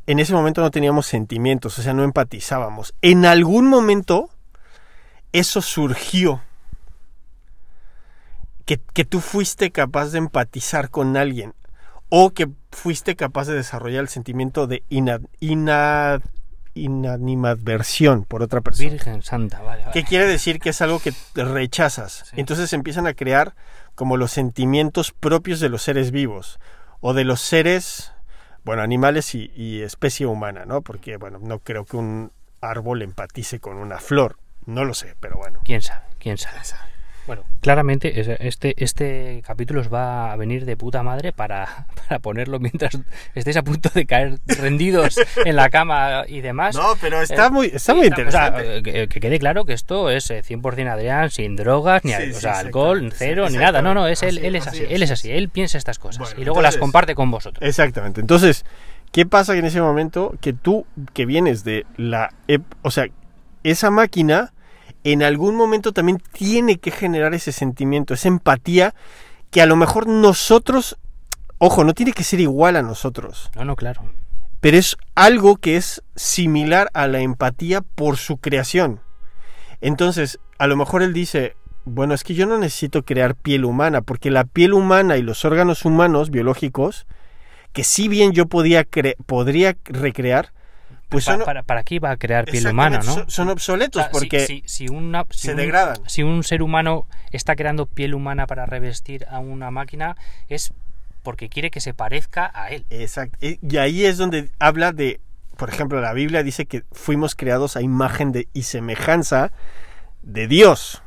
en 0.07 0.19
ese 0.19 0.33
momento 0.33 0.61
no 0.63 0.71
teníamos 0.71 1.07
sentimientos, 1.07 1.79
o 1.79 1.83
sea, 1.83 1.93
no 1.93 2.03
empatizábamos. 2.03 2.95
En 3.03 3.25
algún 3.27 3.67
momento 3.69 4.31
eso 5.33 5.61
surgió. 5.63 6.41
Que, 8.65 8.81
que 8.95 9.05
tú 9.05 9.21
fuiste 9.21 9.71
capaz 9.71 10.07
de 10.11 10.19
empatizar 10.19 10.91
con 10.91 11.17
alguien 11.17 11.55
o 12.09 12.31
que 12.31 12.49
fuiste 12.73 13.15
capaz 13.15 13.47
de 13.47 13.55
desarrollar 13.55 14.01
el 14.01 14.09
sentimiento 14.09 14.67
de 14.67 14.83
ina, 14.89 15.21
ina- 15.39 16.21
inanimadversión 16.75 18.25
por 18.25 18.43
otra 18.43 18.61
persona. 18.63 18.91
Virgen 18.91 19.23
Santa, 19.23 19.61
vale, 19.63 19.83
vale. 19.83 19.93
¿Qué 19.93 20.03
quiere 20.03 20.27
decir 20.27 20.59
que 20.59 20.71
es 20.71 20.81
algo 20.83 20.99
que 20.99 21.13
rechazas? 21.35 22.25
Sí. 22.31 22.41
Entonces 22.41 22.73
empiezan 22.73 23.07
a 23.07 23.15
crear 23.15 23.55
como 23.95 24.17
los 24.17 24.33
sentimientos 24.33 25.13
propios 25.13 25.61
de 25.61 25.69
los 25.69 25.83
seres 25.83 26.11
vivos 26.11 26.59
o 27.01 27.15
de 27.15 27.23
los 27.25 27.41
seres, 27.41 28.13
bueno, 28.67 28.83
animales 28.83 29.37
y, 29.37 29.53
y 29.55 29.83
especie 29.83 30.27
humana, 30.27 30.65
¿no? 30.67 30.83
Porque, 30.83 31.19
bueno, 31.19 31.39
no 31.41 31.61
creo 31.61 31.85
que 31.85 31.97
un 31.97 32.33
árbol 32.61 33.03
empatice 33.03 33.61
con 33.61 33.77
una 33.77 33.99
flor. 33.99 34.39
No 34.65 34.85
lo 34.85 34.93
sé, 34.93 35.15
pero 35.21 35.37
bueno. 35.37 35.61
¿Quién 35.65 35.83
sabe? 35.83 36.03
¿Quién 36.19 36.37
sabe? 36.37 36.59
Bueno, 37.27 37.43
claramente 37.61 38.21
es- 38.21 38.29
este, 38.41 38.75
este 38.85 39.43
capítulo 39.47 39.81
os 39.81 39.93
va 39.93 40.33
a 40.33 40.37
venir 40.37 40.65
de 40.65 40.77
puta 40.77 41.03
madre 41.03 41.33
para, 41.33 41.87
para 42.09 42.21
ponerlo 42.21 42.59
mientras 42.61 42.97
estéis 43.35 43.57
a 43.57 43.63
punto 43.63 43.89
de 43.93 44.07
caer 44.07 44.39
rendidos 44.47 45.19
en 45.45 45.57
la 45.57 45.69
cama 45.71 46.25
y 46.29 46.41
demás. 46.41 46.77
No, 46.77 46.95
pero 47.01 47.21
está 47.23 47.47
Eh, 47.47 47.51
muy, 47.51 47.67
está 47.67 47.93
Sí, 47.93 47.99
muy 47.99 48.07
o 48.07 48.11
sea, 48.15 48.25
interesante. 48.25 48.77
eh, 48.79 48.83
que, 48.83 49.09
que 49.09 49.21
quede 49.21 49.39
claro 49.39 49.65
que 49.65 49.73
esto 49.73 50.09
es 50.11 50.31
eh, 50.31 50.43
100% 50.43 50.89
Adrián, 50.89 51.31
sin 51.31 51.57
drogas, 51.57 52.05
ni 52.05 52.11
Sí, 52.13 52.17
al- 52.17 52.31
o 52.31 52.35
sí, 52.35 52.41
sea, 52.41 52.59
alcohol, 52.61 53.13
cero, 53.15 53.47
sí, 53.49 53.55
ni 53.55 53.59
nada. 53.59 53.83
No, 53.83 53.93
no, 53.95 54.07
es 54.07 54.23
él, 54.23 54.39
él 54.39 54.55
es 54.57 54.67
Así- 54.67 54.85
él 54.89 55.03
es 55.03 55.11
así, 55.11 55.31
él 55.33 55.49
piensa 55.49 55.79
estas 55.79 55.99
cosas 55.99 56.21
Bueno, 56.21 56.41
y 56.41 56.45
luego 56.45 56.63
las 56.63 56.77
comparte 56.77 57.15
con 57.15 57.31
vosotros. 57.31 57.67
Exactamente. 57.69 58.21
Entonces, 58.21 58.65
¿qué 59.11 59.27
pasa 59.27 59.57
en 59.57 59.65
ese 59.65 59.81
momento? 59.81 60.35
Que 60.41 60.53
tú, 60.53 60.87
que 61.13 61.27
vienes 61.27 61.65
de 61.65 61.87
la... 61.97 62.31
ep- 62.47 62.63
O 62.83 62.91
sea, 62.93 63.07
esa 63.65 63.91
máquina 63.91 64.53
en 65.13 65.23
algún 65.23 65.55
momento 65.57 65.93
también 65.93 66.21
tiene 66.33 66.79
que 66.79 66.91
generar 66.91 67.35
ese 67.35 67.53
sentimiento, 67.53 68.15
esa 68.15 68.29
empatía 68.29 68.95
que 69.51 69.63
a 69.63 69.67
lo 69.67 69.77
mejor 69.77 70.07
nosotros... 70.07 70.97
Ojo, 71.59 71.85
no 71.85 71.95
tiene 71.95 72.13
que 72.13 72.25
ser 72.25 72.41
igual 72.41 72.77
a 72.77 72.83
nosotros, 72.83 73.51
No, 73.55 73.65
no, 73.65 73.77
claro. 73.77 74.03
pero 74.61 74.77
es 74.77 74.97
algo 75.15 75.57
que 75.57 75.77
es 75.77 76.03
similar 76.15 76.91
a 76.93 77.07
la 77.07 77.21
empatía 77.21 77.81
por 77.81 78.17
su 78.19 78.37
creación. 78.39 79.01
Entonces, 79.81 80.39
a 80.59 80.67
lo 80.67 80.77
mejor 80.77 81.03
él 81.03 81.13
dice, 81.13 81.57
bueno, 81.85 82.13
es 82.15 82.25
que 82.25 82.35
yo 82.35 82.47
no 82.47 82.59
necesito 82.59 83.05
crear 83.05 83.35
piel 83.37 83.65
humana, 83.65 84.03
porque 84.03 84.31
la 84.31 84.45
piel 84.45 84.73
humana 84.75 85.17
y 85.17 85.23
los 85.23 85.45
órganos 85.45 85.85
humanos 85.85 86.31
biológicos, 86.31 87.07
que 87.73 87.85
si 87.85 88.09
bien 88.09 88.33
yo 88.33 88.47
podía 88.47 88.85
cre- 88.85 89.17
podría 89.27 89.77
recrear, 89.85 90.53
pues 91.09 91.25
Pa- 91.25 91.33
son, 91.37 91.45
para, 91.45 91.63
¿Para 91.63 91.83
qué 91.85 91.97
iba 91.97 92.11
a 92.11 92.17
crear 92.17 92.45
piel 92.47 92.67
humana, 92.67 92.99
no? 92.99 93.03
son, 93.15 93.31
son 93.31 93.49
O 93.49 93.53
obsoletos, 93.53 94.03
sea, 94.03 94.11
porque 94.11 94.47
si, 94.47 94.63
si 94.67 94.89
una- 94.89 95.25
si 95.31 95.39
se 95.47 95.51
un- 95.53 95.57
degradan. 95.59 95.97
Si 96.07 96.23
un 96.23 96.43
ser 96.43 96.63
humano 96.63 97.07
está 97.33 97.55
creando 97.57 97.87
piel 97.87 98.15
humana 98.15 98.47
para 98.47 98.67
revestir 98.67 99.25
a 99.31 99.39
una 99.39 99.71
máquina, 99.71 100.17
es 100.49 100.73
porque 101.23 101.49
quiere 101.49 101.71
que 101.71 101.81
se 101.81 101.95
parezca 101.95 102.51
a 102.55 102.71
él. 102.71 102.85
Exacto. 102.91 103.39
Y 103.41 103.59
y 103.63 103.77
ahí 103.79 104.05
es 104.05 104.17
donde 104.19 104.49
habla 104.59 104.93
de, 104.93 105.21
por 105.57 105.69
ejemplo, 105.69 106.01
la 106.01 106.13
Biblia 106.13 106.43
dice 106.43 106.67
que 106.67 106.83
fuimos 106.93 107.35
creados 107.35 107.77
a 107.77 107.83
imagen 107.83 108.33
de, 108.33 108.49
y 108.53 108.63
semejanza 108.63 109.53
de 110.23 110.47
Dios. 110.49 111.03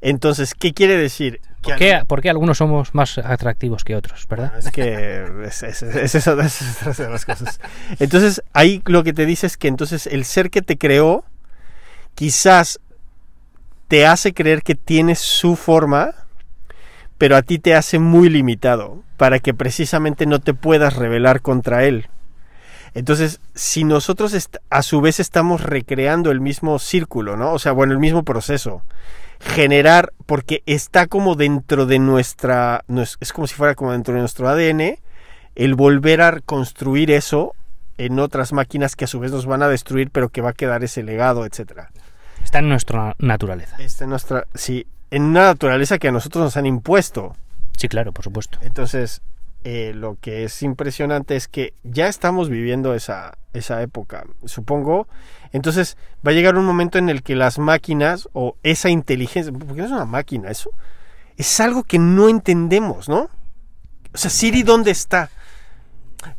Entonces, 0.00 0.54
¿qué 0.54 0.72
quiere 0.72 0.96
decir? 0.96 1.40
¿Por 1.62 1.76
qué, 1.76 2.02
por 2.06 2.20
qué 2.20 2.30
algunos 2.30 2.58
somos 2.58 2.94
más 2.94 3.18
atractivos 3.18 3.84
que 3.84 3.94
otros, 3.96 4.26
verdad? 4.28 4.52
Bueno, 4.52 4.58
es 4.68 4.72
que 4.72 5.24
es, 5.46 5.62
es- 5.62 5.82
es 5.82 6.14
eso 6.14 6.40
es 6.40 6.86
otra 6.88 7.06
de 7.06 7.10
las 7.12 7.24
cosas. 7.24 7.60
Entonces, 7.98 8.42
ahí 8.52 8.82
lo 8.86 9.04
que 9.04 9.12
te 9.12 9.26
dice 9.26 9.46
es 9.46 9.56
que 9.56 9.68
entonces 9.68 10.06
el 10.06 10.24
ser 10.24 10.50
que 10.50 10.62
te 10.62 10.76
creó 10.76 11.24
quizás 12.14 12.80
te 13.88 14.06
hace 14.06 14.32
creer 14.32 14.62
que 14.62 14.74
tienes 14.74 15.18
su 15.20 15.54
forma, 15.56 16.14
pero 17.18 17.36
a 17.36 17.42
ti 17.42 17.58
te 17.58 17.74
hace 17.74 17.98
muy 17.98 18.28
limitado 18.28 19.02
para 19.16 19.38
que 19.38 19.54
precisamente 19.54 20.26
no 20.26 20.40
te 20.40 20.54
puedas 20.54 20.96
rebelar 20.96 21.42
contra 21.42 21.84
él. 21.84 22.08
Entonces, 22.94 23.40
si 23.54 23.84
nosotros 23.84 24.34
a 24.70 24.82
su 24.82 25.00
vez 25.00 25.20
estamos 25.20 25.62
recreando 25.62 26.30
el 26.30 26.40
mismo 26.40 26.78
círculo, 26.78 27.36
¿no? 27.36 27.52
O 27.52 27.58
sea, 27.58 27.72
bueno, 27.72 27.92
el 27.92 27.98
mismo 27.98 28.22
proceso, 28.22 28.82
generar, 29.42 30.12
porque 30.26 30.62
está 30.66 31.06
como 31.06 31.34
dentro 31.34 31.86
de 31.86 31.98
nuestra, 31.98 32.84
nues- 32.88 33.16
es 33.20 33.32
como 33.32 33.46
si 33.46 33.54
fuera 33.54 33.74
como 33.74 33.92
dentro 33.92 34.14
de 34.14 34.20
nuestro 34.20 34.48
ADN, 34.48 34.98
el 35.54 35.74
volver 35.74 36.22
a 36.22 36.40
construir 36.40 37.10
eso 37.10 37.54
en 37.98 38.18
otras 38.18 38.52
máquinas 38.52 38.96
que 38.96 39.04
a 39.04 39.08
su 39.08 39.20
vez 39.20 39.32
nos 39.32 39.46
van 39.46 39.62
a 39.62 39.68
destruir, 39.68 40.10
pero 40.10 40.28
que 40.30 40.40
va 40.40 40.50
a 40.50 40.54
quedar 40.54 40.82
ese 40.84 41.02
legado, 41.02 41.44
etcétera. 41.44 41.90
Está 42.42 42.58
en 42.60 42.68
nuestra 42.68 43.14
naturaleza. 43.18 43.76
Esta 43.78 44.06
nuestra, 44.06 44.46
sí, 44.54 44.86
en 45.10 45.22
una 45.24 45.42
naturaleza 45.42 45.98
que 45.98 46.08
a 46.08 46.12
nosotros 46.12 46.42
nos 46.44 46.56
han 46.56 46.66
impuesto. 46.66 47.36
Sí, 47.76 47.88
claro, 47.88 48.12
por 48.12 48.24
supuesto. 48.24 48.58
Entonces, 48.62 49.20
eh, 49.64 49.92
lo 49.94 50.16
que 50.20 50.44
es 50.44 50.62
impresionante 50.62 51.36
es 51.36 51.48
que 51.48 51.74
ya 51.84 52.08
estamos 52.08 52.48
viviendo 52.48 52.94
esa, 52.94 53.38
esa 53.52 53.80
época, 53.82 54.24
supongo. 54.44 55.06
Entonces, 55.52 55.96
va 56.26 56.30
a 56.30 56.34
llegar 56.34 56.56
un 56.56 56.64
momento 56.64 56.98
en 56.98 57.08
el 57.08 57.22
que 57.22 57.36
las 57.36 57.58
máquinas 57.58 58.28
o 58.32 58.56
esa 58.62 58.88
inteligencia, 58.90 59.52
porque 59.52 59.74
no 59.82 59.84
es 59.86 59.92
una 59.92 60.04
máquina, 60.06 60.50
eso 60.50 60.70
es 61.36 61.60
algo 61.60 61.82
que 61.84 61.98
no 61.98 62.28
entendemos, 62.28 63.08
¿no? 63.08 63.28
O 64.14 64.18
sea, 64.18 64.30
Siri, 64.30 64.62
¿dónde 64.62 64.90
está? 64.90 65.30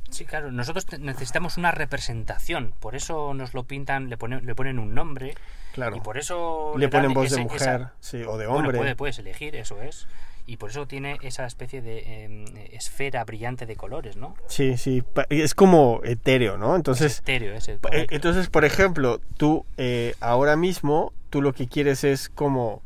Sí, 0.10 0.26
claro, 0.26 0.52
nosotros 0.52 0.86
necesitamos 1.00 1.58
una 1.58 1.72
representación, 1.72 2.74
por 2.80 2.96
eso 2.96 3.34
nos 3.34 3.54
lo 3.54 3.64
pintan, 3.64 4.10
le 4.10 4.18
ponen, 4.18 4.46
le 4.46 4.54
ponen 4.56 4.78
un 4.80 4.94
nombre 4.94 5.36
Claro. 5.74 5.96
y 5.98 6.02
por 6.02 6.18
eso 6.20 6.74
Le 6.78 6.88
dan 6.88 7.02
ponen 7.02 7.14
voz 7.16 7.32
de 7.32 7.42
mujer, 7.42 7.62
esa- 7.62 7.94
sí, 8.00 8.18
o 8.22 8.38
de 8.38 8.46
Bueno, 8.46 8.60
hombre. 8.68 8.78
puede- 8.78 8.96
puedes 8.96 9.18
elegir, 9.20 9.56
eso 9.56 9.82
es. 9.82 10.08
Y 10.46 10.58
por 10.58 10.72
eso 10.72 10.86
tiene 10.88 11.18
esa 11.22 11.46
especie 11.46 11.82
de 11.82 12.04
eh, 12.06 12.70
esfera 12.74 13.24
brillante 13.24 13.66
de 13.66 13.78
colores, 13.78 14.18
¿no? 14.18 14.36
Sí, 14.48 14.78
sí, 14.78 15.02
es 15.30 15.56
como 15.56 16.02
etéreo, 16.04 16.58
¿no? 16.58 16.76
Entonces, 16.76 17.14
Estéreo 17.14 17.54
ese. 17.54 17.74
Eh, 17.74 17.80
correcto. 17.82 18.16
Entonces, 18.16 18.50
por 18.50 18.66
ejemplo, 18.66 19.22
tú 19.38 19.66
eh, 19.78 20.16
ahora 20.20 20.58
mismo, 20.58 21.14
tú 21.30 21.42
lo 21.42 21.54
que 21.54 21.68
quieres 21.68 22.04
es 22.04 22.28
como 22.28 22.82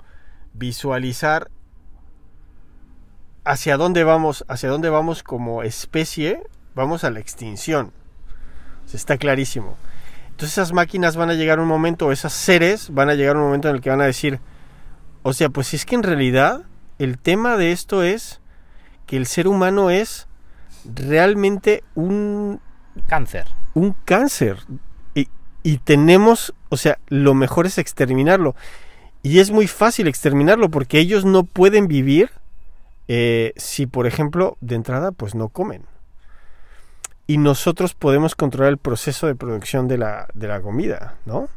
visualizar 0.53 1.49
hacia 3.43 3.77
dónde 3.77 4.03
vamos, 4.03 4.45
hacia 4.47 4.69
dónde 4.69 4.89
vamos 4.89 5.23
como 5.23 5.63
especie, 5.63 6.43
vamos 6.75 7.03
a 7.03 7.09
la 7.09 7.19
extinción. 7.19 7.91
O 8.85 8.87
sea, 8.87 8.97
está 8.97 9.17
clarísimo. 9.17 9.77
Entonces 10.29 10.59
esas 10.59 10.73
máquinas 10.73 11.15
van 11.15 11.31
a 11.31 11.33
llegar 11.33 11.59
un 11.59 11.67
momento, 11.67 12.05
o 12.05 12.11
esos 12.11 12.33
seres 12.33 12.93
van 12.93 13.09
a 13.09 13.15
llegar 13.15 13.35
un 13.35 13.43
momento 13.43 13.69
en 13.69 13.75
el 13.75 13.81
que 13.81 13.89
van 13.89 14.01
a 14.01 14.05
decir, 14.05 14.39
o 15.23 15.33
sea, 15.33 15.49
pues 15.49 15.73
es 15.73 15.85
que 15.85 15.95
en 15.95 16.03
realidad 16.03 16.61
el 16.99 17.17
tema 17.17 17.57
de 17.57 17.71
esto 17.71 18.03
es 18.03 18.41
que 19.05 19.17
el 19.17 19.25
ser 19.25 19.47
humano 19.47 19.89
es 19.89 20.27
realmente 20.85 21.83
un 21.95 22.59
Cáncer. 23.07 23.45
un 23.73 23.95
cáncer. 24.05 24.57
Y, 25.13 25.27
y 25.63 25.77
tenemos, 25.77 26.53
o 26.69 26.77
sea, 26.77 26.99
lo 27.07 27.33
mejor 27.33 27.67
es 27.67 27.77
exterminarlo. 27.77 28.55
Y 29.21 29.39
es 29.39 29.51
muy 29.51 29.67
fácil 29.67 30.07
exterminarlo 30.07 30.69
porque 30.69 30.99
ellos 30.99 31.25
no 31.25 31.43
pueden 31.43 31.87
vivir 31.87 32.31
eh, 33.07 33.53
si, 33.55 33.85
por 33.85 34.07
ejemplo, 34.07 34.57
de 34.61 34.75
entrada, 34.75 35.11
pues 35.11 35.35
no 35.35 35.49
comen. 35.49 35.83
Y 37.25 37.37
nosotros 37.37 37.93
podemos 37.93 38.35
controlar 38.35 38.71
el 38.71 38.77
proceso 38.77 39.27
de 39.27 39.35
producción 39.35 39.87
de 39.87 39.97
la, 39.97 40.27
de 40.33 40.47
la 40.47 40.61
comida, 40.61 41.15
¿no? 41.25 41.49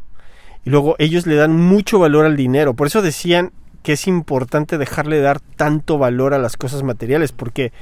Y 0.64 0.70
luego 0.70 0.96
ellos 0.98 1.26
le 1.26 1.36
dan 1.36 1.56
mucho 1.56 1.98
valor 1.98 2.26
al 2.26 2.36
dinero. 2.36 2.74
Por 2.74 2.86
eso 2.86 3.02
decían 3.02 3.52
que 3.82 3.92
es 3.94 4.06
importante 4.06 4.78
dejarle 4.78 5.16
de 5.16 5.22
dar 5.22 5.40
tanto 5.40 5.96
valor 5.98 6.34
a 6.34 6.38
las 6.38 6.56
cosas 6.56 6.82
materiales, 6.82 7.32
porque 7.32 7.72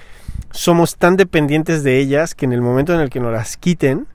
somos 0.51 0.97
tan 0.97 1.17
dependientes 1.17 1.83
de 1.83 1.99
ellas 1.99 2.35
que 2.35 2.45
en 2.47 2.53
el 2.53 2.61
momento 2.63 2.95
en 2.95 3.01
el 3.01 3.11
que 3.11 3.21
nos 3.21 3.33
las 3.33 3.57
quiten, 3.57 4.07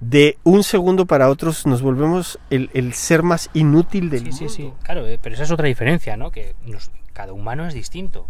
de 0.00 0.38
un 0.44 0.62
segundo 0.62 1.04
para 1.04 1.28
otros 1.28 1.66
nos 1.66 1.82
volvemos 1.82 2.38
el, 2.48 2.70
el 2.72 2.94
ser 2.94 3.22
más 3.22 3.50
inútil 3.52 4.08
del 4.08 4.20
Sí, 4.20 4.24
mundo. 4.30 4.38
sí, 4.38 4.48
sí. 4.48 4.72
Claro, 4.82 5.06
eh, 5.06 5.18
pero 5.22 5.34
esa 5.34 5.44
es 5.44 5.50
otra 5.50 5.66
diferencia, 5.66 6.16
¿no? 6.16 6.30
Que 6.30 6.54
nos- 6.64 6.90
cada 7.12 7.34
humano 7.34 7.66
es 7.66 7.74
distinto. 7.74 8.26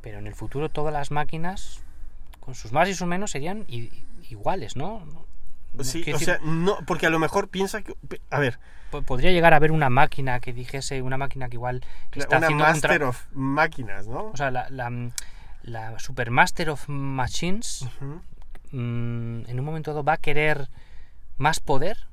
Pero 0.00 0.18
en 0.18 0.26
el 0.26 0.34
futuro 0.34 0.70
todas 0.70 0.92
las 0.92 1.10
máquinas, 1.10 1.82
con 2.40 2.54
sus 2.54 2.72
más 2.72 2.88
y 2.88 2.94
sus 2.94 3.06
menos, 3.06 3.30
serían 3.30 3.66
iguales, 4.30 4.74
¿no? 4.74 5.00
No- 5.04 5.26
no- 5.74 5.84
Sí, 5.84 6.00
o 6.00 6.04
decir, 6.06 6.18
sea, 6.26 6.38
no, 6.42 6.78
porque 6.86 7.06
a 7.06 7.10
lo 7.10 7.18
mejor 7.18 7.48
piensa 7.48 7.82
que, 7.82 7.94
a 8.30 8.38
ver, 8.38 8.58
podría 9.06 9.30
llegar 9.30 9.52
a 9.54 9.56
haber 9.56 9.72
una 9.72 9.90
máquina 9.90 10.40
que 10.40 10.52
dijese, 10.52 11.02
una 11.02 11.16
máquina 11.16 11.48
que 11.48 11.56
igual 11.56 11.84
está 12.14 12.36
una 12.38 12.46
haciendo 12.46 12.64
master 12.64 13.02
of 13.04 13.26
máquinas, 13.32 14.06
¿no? 14.06 14.26
O 14.26 14.36
sea, 14.36 14.50
la, 14.50 14.68
la, 14.70 14.90
la 15.62 15.98
Supermaster 15.98 16.70
of 16.70 16.88
Machines 16.88 17.88
mm, 18.70 19.42
en 19.46 19.58
un 19.58 19.64
momento 19.64 19.92
dado 19.92 20.04
va 20.04 20.14
a 20.14 20.18
querer 20.18 20.68
más 21.38 21.60
poder. 21.60 22.06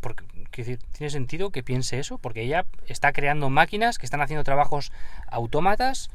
Porque, 0.00 0.24
¿Tiene 0.50 1.10
sentido 1.10 1.50
que 1.50 1.62
piense 1.62 1.98
eso? 1.98 2.18
Porque 2.18 2.42
ella 2.42 2.64
está 2.86 3.12
creando 3.12 3.50
máquinas 3.50 3.98
que 3.98 4.06
están 4.06 4.20
haciendo 4.20 4.44
trabajos 4.44 4.92
autómatas 5.26 6.10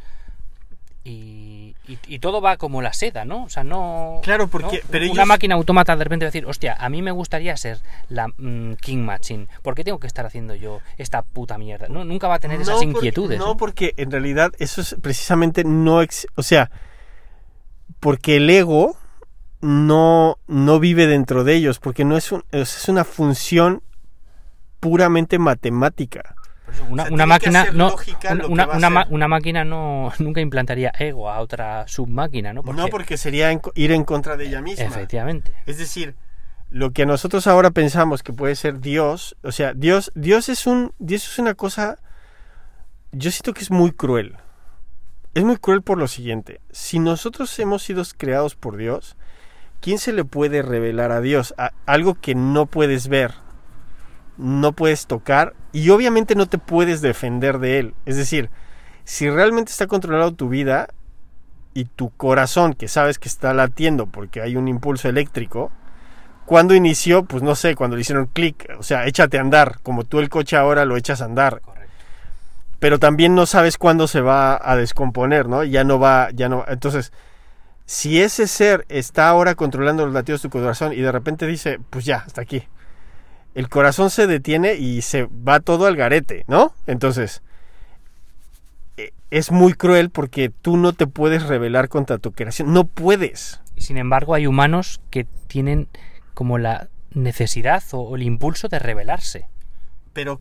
y, 1.07 1.75
y- 1.87 1.99
y 2.07 2.19
todo 2.19 2.41
va 2.41 2.57
como 2.57 2.81
la 2.81 2.91
seda, 2.91 3.23
¿no? 3.25 3.43
O 3.43 3.49
sea, 3.49 3.63
no... 3.63 4.19
Claro, 4.23 4.47
porque- 4.47 4.77
¿no? 4.83 4.87
pero 4.89 5.05
Una 5.05 5.13
ellos- 5.13 5.27
máquina 5.27 5.53
autómata 5.55 5.95
de 5.95 6.03
repente 6.03 6.25
va 6.25 6.27
a 6.27 6.31
decir, 6.31 6.45
hostia, 6.47 6.75
a 6.79 6.89
mí 6.89 7.01
me 7.03 7.11
gustaría 7.11 7.55
ser 7.57 7.77
la 8.09 8.27
mm, 8.27 8.73
King 8.81 9.03
Machine. 9.05 9.47
¿Por 9.61 9.75
qué 9.75 9.83
tengo 9.83 9.99
que 9.99 10.07
estar 10.07 10.25
haciendo 10.25 10.55
yo 10.55 10.81
esta 10.97 11.21
puta 11.21 11.57
mierda? 11.59 11.87
No, 11.89 12.03
nunca 12.03 12.27
va 12.27 12.35
a 12.35 12.39
tener 12.39 12.59
esas 12.59 12.75
porque- 12.75 12.87
inquietudes. 12.89 13.37
no, 13.39 13.45
¿no? 13.49 13.57
porque 13.57 13.93
en 13.97 14.09
realidad 14.11 14.51
eso 14.57 14.81
es 14.81 14.95
precisamente 15.01 15.63
no, 15.63 16.01
ex- 16.01 16.27
o 16.35 16.41
sea, 16.43 16.71
porque 17.99 18.37
el 18.37 18.49
ego 18.49 18.97
no, 19.61 20.37
no 20.47 20.79
vive 20.79 21.07
dentro 21.07 21.43
de 21.43 21.53
ellos, 21.55 21.79
porque 21.79 22.03
no 22.03 22.17
es, 22.17 22.31
un- 22.31 22.43
es 22.51 22.89
una 22.89 23.03
función 23.03 23.81
puramente 24.79 25.39
matemática. 25.39 26.34
Una, 26.89 27.03
O 27.03 27.05
sea, 27.07 27.13
una 27.13 27.39
tiene 27.39 27.39
que 27.39 27.71
máquina 27.71 27.71
no 27.71 27.95
una, 29.09 29.27
máquina 29.27 29.63
no 29.63 30.11
nunca 30.19 30.41
implantaría 30.41 30.91
ego 30.99 31.29
a 31.29 31.39
otra 31.39 31.87
submáquina 31.87 32.53
no 32.53 32.61
No 32.63 32.87
porque 32.87 33.17
sería 33.17 33.51
en- 33.51 33.61
ir 33.75 33.91
en 33.91 34.03
contra 34.03 34.35
de 34.37 34.47
ella 34.47 34.61
misma. 34.61 34.85
efectivamente 34.85 35.53
Es 35.65 35.77
decir, 35.77 36.15
lo 36.69 36.91
que 36.91 37.05
nosotros 37.05 37.47
ahora 37.47 37.71
pensamos 37.71 38.23
que 38.23 38.33
puede 38.33 38.55
ser 38.55 38.79
Dios, 38.79 39.35
o 39.43 39.51
sea, 39.51 39.73
Dios, 39.73 40.11
Dios 40.15 40.49
es 40.49 40.65
un, 40.67 40.93
Dios 40.99 41.27
es 41.27 41.39
una 41.39 41.53
cosa 41.53 41.97
yo 43.11 43.31
siento 43.31 43.53
que 43.53 43.61
es 43.61 43.71
muy 43.71 43.91
cruel. 43.91 44.35
Es 45.33 45.43
muy 45.45 45.55
cruel 45.57 45.81
por 45.81 45.97
lo 45.97 46.07
siguiente. 46.07 46.59
Si 46.71 46.99
nosotros 46.99 47.57
hemos 47.59 47.81
sido 47.83 48.03
creados 48.17 48.55
por 48.55 48.75
Dios, 48.75 49.15
¿quién 49.79 49.99
se 49.99 50.11
le 50.11 50.25
puede 50.25 50.61
revelar 50.61 51.11
a 51.13 51.21
Dios? 51.21 51.53
A- 51.57 51.71
algo 51.85 52.15
que 52.15 52.35
no 52.35 52.65
puedes 52.65 53.07
ver, 53.07 53.33
no 54.37 54.73
puedes 54.73 55.07
tocar 55.07 55.53
y 55.71 55.89
obviamente 55.89 56.35
no 56.35 56.47
te 56.47 56.57
puedes 56.57 57.01
defender 57.01 57.59
de 57.59 57.79
él. 57.79 57.93
Es 58.05 58.17
decir, 58.17 58.49
si 59.03 59.29
realmente 59.29 59.71
está 59.71 59.87
controlado 59.87 60.33
tu 60.33 60.49
vida 60.49 60.87
y 61.73 61.85
tu 61.85 62.09
corazón, 62.09 62.73
que 62.73 62.87
sabes 62.87 63.19
que 63.19 63.29
está 63.29 63.53
latiendo 63.53 64.07
porque 64.07 64.41
hay 64.41 64.55
un 64.55 64.67
impulso 64.67 65.09
eléctrico, 65.09 65.71
cuando 66.45 66.75
inició, 66.75 67.25
pues 67.25 67.43
no 67.43 67.55
sé, 67.55 67.75
cuando 67.75 67.95
le 67.95 68.01
hicieron 68.01 68.27
clic, 68.27 68.69
o 68.77 68.83
sea, 68.83 69.05
échate 69.07 69.37
a 69.37 69.41
andar, 69.41 69.79
como 69.81 70.03
tú 70.03 70.19
el 70.19 70.29
coche 70.29 70.55
ahora 70.55 70.85
lo 70.85 70.95
echas 70.95 71.21
a 71.21 71.25
andar, 71.25 71.61
Correcto. 71.61 71.93
pero 72.79 72.99
también 72.99 73.35
no 73.35 73.45
sabes 73.45 73.77
cuándo 73.77 74.07
se 74.07 74.21
va 74.21 74.59
a 74.61 74.75
descomponer, 74.75 75.47
¿no? 75.47 75.63
Ya 75.63 75.83
no 75.83 75.99
va, 75.99 76.29
ya 76.31 76.47
no. 76.47 76.63
Entonces, 76.67 77.11
si 77.85 78.21
ese 78.21 78.47
ser 78.47 78.85
está 78.89 79.27
ahora 79.27 79.55
controlando 79.55 80.05
los 80.05 80.13
latidos 80.13 80.41
de 80.41 80.49
tu 80.49 80.59
corazón 80.59 80.93
y 80.93 81.01
de 81.01 81.11
repente 81.11 81.47
dice, 81.47 81.79
pues 81.89 82.05
ya, 82.05 82.17
hasta 82.25 82.41
aquí, 82.41 82.63
el 83.55 83.69
corazón 83.69 84.09
se 84.09 84.27
detiene 84.27 84.75
y 84.75 85.01
se 85.01 85.23
va 85.25 85.61
todo 85.61 85.87
al 85.87 85.95
garete, 85.95 86.43
¿no? 86.47 86.73
Entonces, 86.87 87.41
eh, 88.97 89.11
es 89.31 89.49
muy 89.49 89.73
cruel 89.73 90.09
porque 90.09 90.49
tú 90.49 90.75
no 90.77 90.91
te 90.91 91.07
puedes 91.07 91.43
rebelar 91.43 91.87
contra 91.87 92.17
tu 92.17 92.33
creación, 92.33 92.73
no 92.73 92.83
puedes. 92.83 93.61
Sin 93.77 93.97
embargo, 93.97 94.33
hay 94.33 94.45
humanos 94.45 95.01
que 95.09 95.25
tienen 95.47 95.87
como 96.33 96.57
la 96.57 96.89
necesidad 97.13 97.81
o 97.93 98.17
el 98.17 98.23
impulso 98.23 98.67
de 98.67 98.79
rebelarse. 98.79 99.47
Pero 100.15 100.39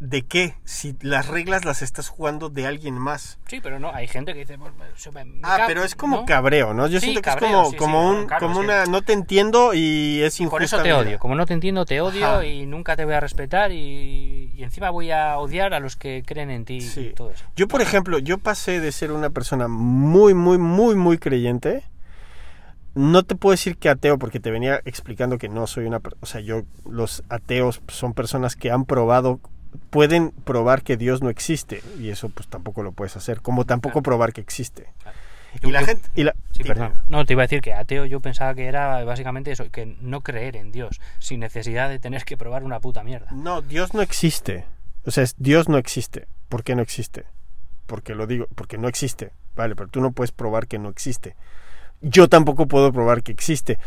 ¿de 0.00 0.22
qué? 0.22 0.54
Si 0.64 0.96
las 1.02 1.28
reglas 1.28 1.66
las 1.66 1.82
estás 1.82 2.08
jugando 2.08 2.48
de 2.48 2.66
alguien 2.66 2.94
más. 2.98 3.38
Sí, 3.46 3.60
pero 3.62 3.78
no, 3.78 3.92
hay 3.94 4.08
gente 4.08 4.32
que 4.32 4.38
dice. 4.40 4.56
pues, 4.56 4.72
eso 4.96 5.12
me- 5.12 5.26
me 5.26 5.40
Ah, 5.42 5.64
pero 5.66 5.84
es 5.84 5.94
como 5.94 6.16
¿no? 6.20 6.24
cabreo, 6.24 6.72
¿no? 6.72 6.86
Yo 6.86 6.98
Sí, 6.98 7.04
siento 7.08 7.20
que 7.20 7.24
cabreo, 7.26 7.48
es 7.48 7.54
como, 7.56 7.70
sí, 7.72 7.76
como 7.76 8.08
un, 8.08 8.26
claro, 8.26 8.46
como 8.48 8.58
que- 8.60 8.64
una, 8.66 8.86
no 8.86 9.02
te 9.02 9.12
entiendo 9.12 9.74
y 9.74 10.22
es 10.22 10.40
injusto. 10.40 10.56
Por 10.56 10.62
eso 10.62 10.82
te 10.82 10.94
odio. 10.94 11.18
Como 11.18 11.34
no 11.34 11.44
te 11.44 11.52
entiendo, 11.52 11.84
te 11.84 12.00
odio 12.00 12.26
Ajá. 12.26 12.46
y 12.46 12.64
nunca 12.64 12.96
te 12.96 13.04
voy 13.04 13.12
a 13.12 13.20
respetar 13.20 13.70
y, 13.70 14.50
y 14.56 14.62
encima 14.64 14.88
voy 14.88 15.10
a 15.10 15.36
odiar 15.36 15.74
a 15.74 15.78
los 15.80 15.94
que 15.96 16.22
creen 16.26 16.50
en 16.50 16.64
ti 16.64 16.78
y 16.96 17.10
todo 17.10 17.30
eso. 17.32 17.44
Yo, 17.54 17.68
por 17.68 17.82
ejemplo, 17.82 18.18
yo 18.18 18.38
pasé 18.38 18.80
de 18.80 18.92
ser 18.92 19.12
una 19.12 19.28
persona 19.28 19.68
muy, 19.68 20.32
muy, 20.32 20.56
muy, 20.56 20.94
muy 20.94 21.18
creyente. 21.18 21.84
No 22.96 23.22
te 23.24 23.34
puedo 23.36 23.52
decir 23.52 23.76
que 23.76 23.88
ateo 23.90 24.18
porque 24.18 24.40
te 24.40 24.50
venía 24.50 24.80
explicando 24.86 25.36
que 25.38 25.48
no 25.50 25.66
soy 25.66 25.84
una... 25.84 26.00
O 26.20 26.26
sea, 26.26 26.40
yo, 26.40 26.62
los 26.90 27.22
ateos 27.28 27.82
son 27.88 28.14
personas 28.14 28.56
que 28.56 28.70
han 28.70 28.86
probado, 28.86 29.38
pueden 29.90 30.30
probar 30.30 30.82
que 30.82 30.96
Dios 30.96 31.22
no 31.22 31.28
existe. 31.28 31.82
Y 32.00 32.08
eso 32.08 32.30
pues 32.30 32.48
tampoco 32.48 32.82
lo 32.82 32.92
puedes 32.92 33.14
hacer. 33.16 33.42
Como 33.42 33.66
tampoco 33.66 34.02
probar 34.02 34.32
que 34.32 34.40
existe. 34.40 34.88
Y 35.62 35.70
la 35.70 35.80
yo- 35.80 35.86
gente... 35.86 36.08
Y 36.14 36.24
la, 36.24 36.34
Sí, 36.52 36.64
perdón. 36.64 36.94
No, 37.10 37.26
te 37.26 37.34
iba 37.34 37.42
a 37.42 37.44
decir 37.46 37.60
que 37.60 37.74
ateo 37.74 38.06
yo 38.06 38.20
pensaba 38.20 38.54
que 38.54 38.64
era 38.66 39.04
básicamente 39.04 39.52
eso, 39.52 39.70
que 39.70 39.94
no 40.00 40.22
creer 40.22 40.56
en 40.56 40.72
Dios, 40.72 40.98
sin 41.18 41.40
necesidad 41.40 41.90
de 41.90 41.98
tener 41.98 42.24
que 42.24 42.38
probar 42.38 42.64
una 42.64 42.80
puta 42.80 43.04
mierda. 43.04 43.28
No, 43.32 43.60
Dios 43.60 43.92
no 43.92 44.00
existe. 44.00 44.64
O 45.04 45.10
sea, 45.10 45.22
es- 45.22 45.34
Dios 45.36 45.68
no 45.68 45.76
existe. 45.76 46.26
¿Por 46.48 46.64
qué 46.64 46.74
no 46.74 46.80
existe? 46.80 47.24
Porque 47.86 48.14
lo 48.14 48.26
digo, 48.26 48.46
porque 48.54 48.78
no 48.78 48.88
existe. 48.88 49.32
Vale, 49.54 49.76
pero 49.76 49.88
tú 49.88 50.00
no 50.00 50.12
puedes 50.12 50.32
probar 50.32 50.66
que 50.66 50.78
no 50.78 50.88
existe. 50.88 51.36
Yo 52.02 52.28
tampoco 52.28 52.66
puedo 52.66 52.92
probar 52.92 53.22
que 53.22 53.32
existe. 53.32 53.78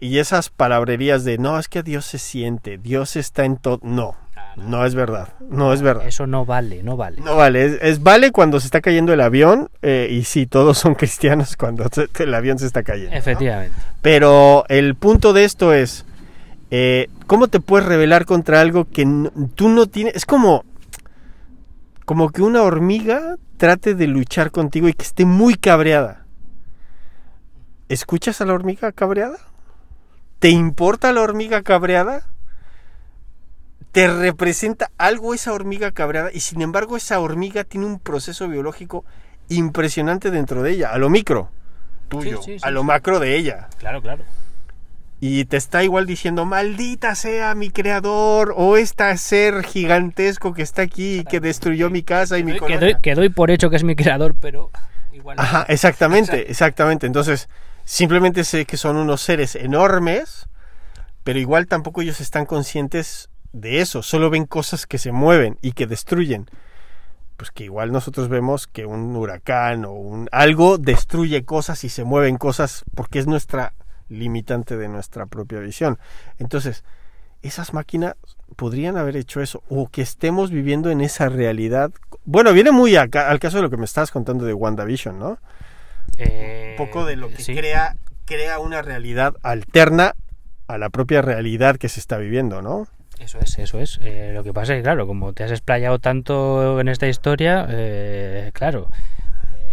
Y 0.00 0.18
esas 0.18 0.48
palabrerías 0.48 1.24
de, 1.24 1.38
no, 1.38 1.58
es 1.58 1.68
que 1.68 1.82
Dios 1.82 2.04
se 2.06 2.18
siente, 2.18 2.78
Dios 2.78 3.16
está 3.16 3.44
en 3.44 3.56
todo. 3.56 3.80
No, 3.82 4.14
Ah, 4.36 4.52
no. 4.56 4.68
no 4.68 4.86
es 4.86 4.94
verdad. 4.94 5.28
No 5.50 5.72
es 5.72 5.82
verdad. 5.82 6.06
Eso 6.06 6.26
no 6.28 6.46
vale, 6.46 6.84
no 6.84 6.96
vale. 6.96 7.20
No 7.20 7.34
vale, 7.34 7.64
es, 7.64 7.78
es 7.82 8.02
vale 8.04 8.30
cuando 8.30 8.60
se 8.60 8.66
está 8.68 8.80
cayendo 8.80 9.12
el 9.12 9.20
avión 9.20 9.68
eh, 9.82 10.06
y 10.10 10.22
sí, 10.22 10.46
todos 10.46 10.78
son 10.78 10.94
cristianos 10.96 11.56
cuando 11.56 11.84
se- 11.90 12.08
el 12.22 12.32
avión 12.34 12.58
se 12.60 12.66
está 12.66 12.84
cayendo. 12.84 13.10
¿no? 13.10 13.16
Efectivamente. 13.18 13.74
Pero 14.00 14.64
el 14.68 14.94
punto 14.94 15.32
de 15.32 15.42
esto 15.44 15.72
es, 15.74 16.04
eh, 16.70 17.08
¿cómo 17.26 17.48
te 17.48 17.58
puedes 17.58 17.86
rebelar 17.88 18.24
contra 18.24 18.60
algo 18.60 18.84
que 18.84 19.04
no- 19.04 19.32
tú 19.56 19.68
no 19.68 19.86
tienes? 19.86 20.14
Es 20.14 20.24
como, 20.26 20.64
como 22.04 22.30
que 22.30 22.42
una 22.42 22.62
hormiga 22.62 23.34
trate 23.56 23.94
de 23.96 24.06
luchar 24.06 24.52
contigo 24.52 24.88
y 24.88 24.92
que 24.92 25.02
esté 25.04 25.24
muy 25.24 25.54
cabreada. 25.56 26.24
¿Escuchas 27.88 28.40
a 28.40 28.44
la 28.44 28.52
hormiga 28.54 28.92
cabreada? 28.92 29.38
¿Te 30.38 30.50
importa 30.50 31.12
la 31.12 31.22
hormiga 31.22 31.62
cabreada? 31.62 32.22
¿Te 33.92 34.06
representa 34.06 34.90
algo 34.98 35.34
esa 35.34 35.52
hormiga 35.52 35.90
cabreada? 35.92 36.30
Y 36.32 36.40
sin 36.40 36.60
embargo 36.62 36.96
esa 36.96 37.18
hormiga 37.20 37.64
tiene 37.64 37.86
un 37.86 37.98
proceso 37.98 38.46
biológico 38.48 39.04
impresionante 39.48 40.30
dentro 40.30 40.62
de 40.62 40.72
ella, 40.72 40.90
a 40.92 40.98
lo 40.98 41.08
micro, 41.08 41.48
tuyo, 42.08 42.42
sí, 42.42 42.58
sí, 42.58 42.64
a 42.64 42.70
lo 42.70 42.84
macro 42.84 43.18
de 43.18 43.34
ella 43.34 43.68
Claro, 43.78 44.02
claro. 44.02 44.22
y 45.20 45.46
te 45.46 45.56
está 45.56 45.82
igual 45.82 46.04
diciendo 46.04 46.44
maldita 46.44 47.14
sea 47.14 47.54
mi 47.54 47.70
creador 47.70 48.52
o 48.54 48.76
este 48.76 49.16
ser 49.16 49.64
gigantesco 49.64 50.52
que 50.52 50.60
está 50.60 50.82
aquí 50.82 51.20
y 51.20 51.24
que 51.24 51.40
destruyó 51.40 51.88
mi 51.88 52.02
casa 52.02 52.36
y 52.36 52.44
mi 52.44 52.52
Que 52.52 52.58
colonia. 52.58 52.80
doy, 52.80 52.96
que 53.00 53.14
doy 53.14 53.30
por 53.30 53.50
hecho 53.50 53.70
que 53.70 53.76
es 53.76 53.84
mi 53.84 53.96
creador, 53.96 54.36
pero 54.38 54.70
igual. 55.14 55.40
Ajá, 55.40 55.64
exactamente, 55.68 56.44
exactamente. 56.50 57.06
Entonces, 57.06 57.48
simplemente 57.88 58.44
sé 58.44 58.66
que 58.66 58.76
son 58.76 58.96
unos 58.96 59.22
seres 59.22 59.54
enormes, 59.54 60.46
pero 61.24 61.38
igual 61.38 61.66
tampoco 61.66 62.02
ellos 62.02 62.20
están 62.20 62.44
conscientes 62.44 63.30
de 63.54 63.80
eso, 63.80 64.02
solo 64.02 64.28
ven 64.28 64.44
cosas 64.44 64.86
que 64.86 64.98
se 64.98 65.10
mueven 65.10 65.56
y 65.62 65.72
que 65.72 65.86
destruyen. 65.86 66.50
Pues 67.38 67.50
que 67.50 67.64
igual 67.64 67.90
nosotros 67.90 68.28
vemos 68.28 68.66
que 68.66 68.84
un 68.84 69.16
huracán 69.16 69.86
o 69.86 69.92
un 69.92 70.28
algo 70.32 70.76
destruye 70.76 71.46
cosas 71.46 71.82
y 71.82 71.88
se 71.88 72.04
mueven 72.04 72.36
cosas 72.36 72.84
porque 72.94 73.20
es 73.20 73.26
nuestra 73.26 73.72
limitante 74.10 74.76
de 74.76 74.88
nuestra 74.88 75.24
propia 75.24 75.60
visión. 75.60 75.98
Entonces, 76.36 76.84
esas 77.40 77.72
máquinas 77.72 78.16
podrían 78.56 78.98
haber 78.98 79.16
hecho 79.16 79.40
eso 79.40 79.62
o 79.70 79.88
que 79.88 80.02
estemos 80.02 80.50
viviendo 80.50 80.90
en 80.90 81.00
esa 81.00 81.30
realidad. 81.30 81.90
Bueno, 82.26 82.52
viene 82.52 82.70
muy 82.70 82.96
acá- 82.96 83.30
al 83.30 83.40
caso 83.40 83.56
de 83.56 83.62
lo 83.62 83.70
que 83.70 83.78
me 83.78 83.86
estabas 83.86 84.10
contando 84.10 84.44
de 84.44 84.52
WandaVision, 84.52 85.18
¿no? 85.18 85.38
Eh, 86.18 86.76
un 86.78 86.86
poco 86.86 87.04
de 87.04 87.16
lo 87.16 87.28
que 87.28 87.42
sí. 87.42 87.54
crea 87.54 87.96
crea 88.28 88.58
una 88.58 88.82
realidad 88.82 89.34
alterna 89.42 90.14
a 90.66 90.76
la 90.76 90.90
propia 90.90 91.22
realidad 91.22 91.76
que 91.76 91.88
se 91.88 91.98
está 91.98 92.18
viviendo, 92.18 92.60
¿no? 92.60 92.86
Eso 93.18 93.38
es, 93.40 93.58
eso 93.58 93.80
es. 93.80 93.98
Eh, 94.02 94.32
lo 94.34 94.44
que 94.44 94.52
pasa 94.52 94.74
es 94.74 94.78
que, 94.78 94.82
claro, 94.82 95.06
como 95.06 95.32
te 95.32 95.42
has 95.44 95.50
explayado 95.50 95.98
tanto 95.98 96.78
en 96.78 96.88
esta 96.88 97.08
historia, 97.08 97.66
eh, 97.68 98.50
claro, 98.52 98.90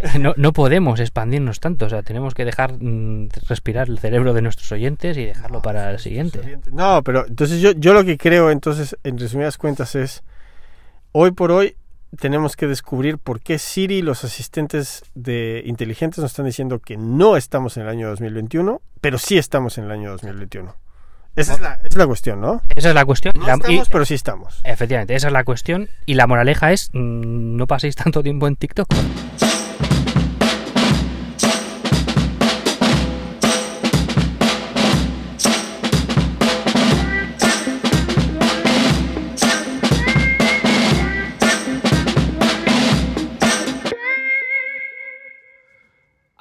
eh, 0.02 0.18
no, 0.18 0.34
no 0.36 0.52
podemos 0.52 0.98
expandirnos 0.98 1.60
tanto. 1.60 1.86
O 1.86 1.88
sea, 1.88 2.02
tenemos 2.02 2.34
que 2.34 2.44
dejar 2.44 2.72
mm, 2.80 3.28
respirar 3.48 3.88
el 3.88 3.98
cerebro 3.98 4.34
de 4.34 4.42
nuestros 4.42 4.72
oyentes 4.72 5.16
y 5.16 5.26
dejarlo 5.26 5.62
para 5.62 5.90
el 5.90 5.98
siguiente. 5.98 6.58
No, 6.72 7.02
pero 7.04 7.26
entonces 7.26 7.60
yo, 7.60 7.72
yo 7.72 7.92
lo 7.92 8.04
que 8.04 8.18
creo, 8.18 8.50
entonces, 8.50 8.96
en 9.04 9.18
resumidas 9.18 9.58
cuentas, 9.58 9.94
es 9.94 10.24
hoy 11.12 11.30
por 11.30 11.52
hoy 11.52 11.76
tenemos 12.18 12.56
que 12.56 12.66
descubrir 12.66 13.18
por 13.18 13.40
qué 13.40 13.58
Siri 13.58 13.96
y 13.98 14.02
los 14.02 14.24
asistentes 14.24 15.02
de 15.14 15.62
inteligentes 15.66 16.18
nos 16.22 16.30
están 16.30 16.46
diciendo 16.46 16.78
que 16.80 16.96
no 16.96 17.36
estamos 17.36 17.76
en 17.76 17.82
el 17.84 17.88
año 17.88 18.08
2021, 18.08 18.80
pero 19.00 19.18
sí 19.18 19.38
estamos 19.38 19.78
en 19.78 19.84
el 19.84 19.90
año 19.90 20.10
2021. 20.12 20.74
Esa 21.36 21.52
es 21.54 21.60
la, 21.60 21.74
esa 21.74 21.86
es 21.88 21.96
la 21.96 22.06
cuestión, 22.06 22.40
¿no? 22.40 22.62
Esa 22.74 22.88
es 22.88 22.94
la 22.94 23.04
cuestión. 23.04 23.34
No 23.38 23.46
La- 23.46 23.54
y- 23.56 23.58
estamos, 23.60 23.88
pero 23.90 24.04
sí 24.06 24.14
estamos. 24.14 24.60
Efectivamente, 24.64 25.14
esa 25.14 25.26
es 25.26 25.32
la 25.34 25.44
cuestión. 25.44 25.88
Y 26.06 26.14
la 26.14 26.26
moraleja 26.26 26.72
es, 26.72 26.88
mm, 26.94 27.56
no 27.56 27.66
paséis 27.66 27.94
tanto 28.02 28.22
tiempo 28.22 28.46
en 28.48 28.56
TikTok. 28.56 28.88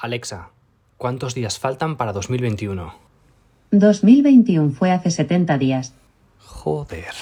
Alexa, 0.06 0.52
¿cuántos 0.98 1.34
días 1.34 1.58
faltan 1.58 1.98
para 1.98 2.14
2021? 2.14 2.94
2021 3.72 4.72
fue 4.72 4.92
hace 4.92 5.10
70 5.10 5.58
días. 5.58 5.96
Joder. 6.38 7.16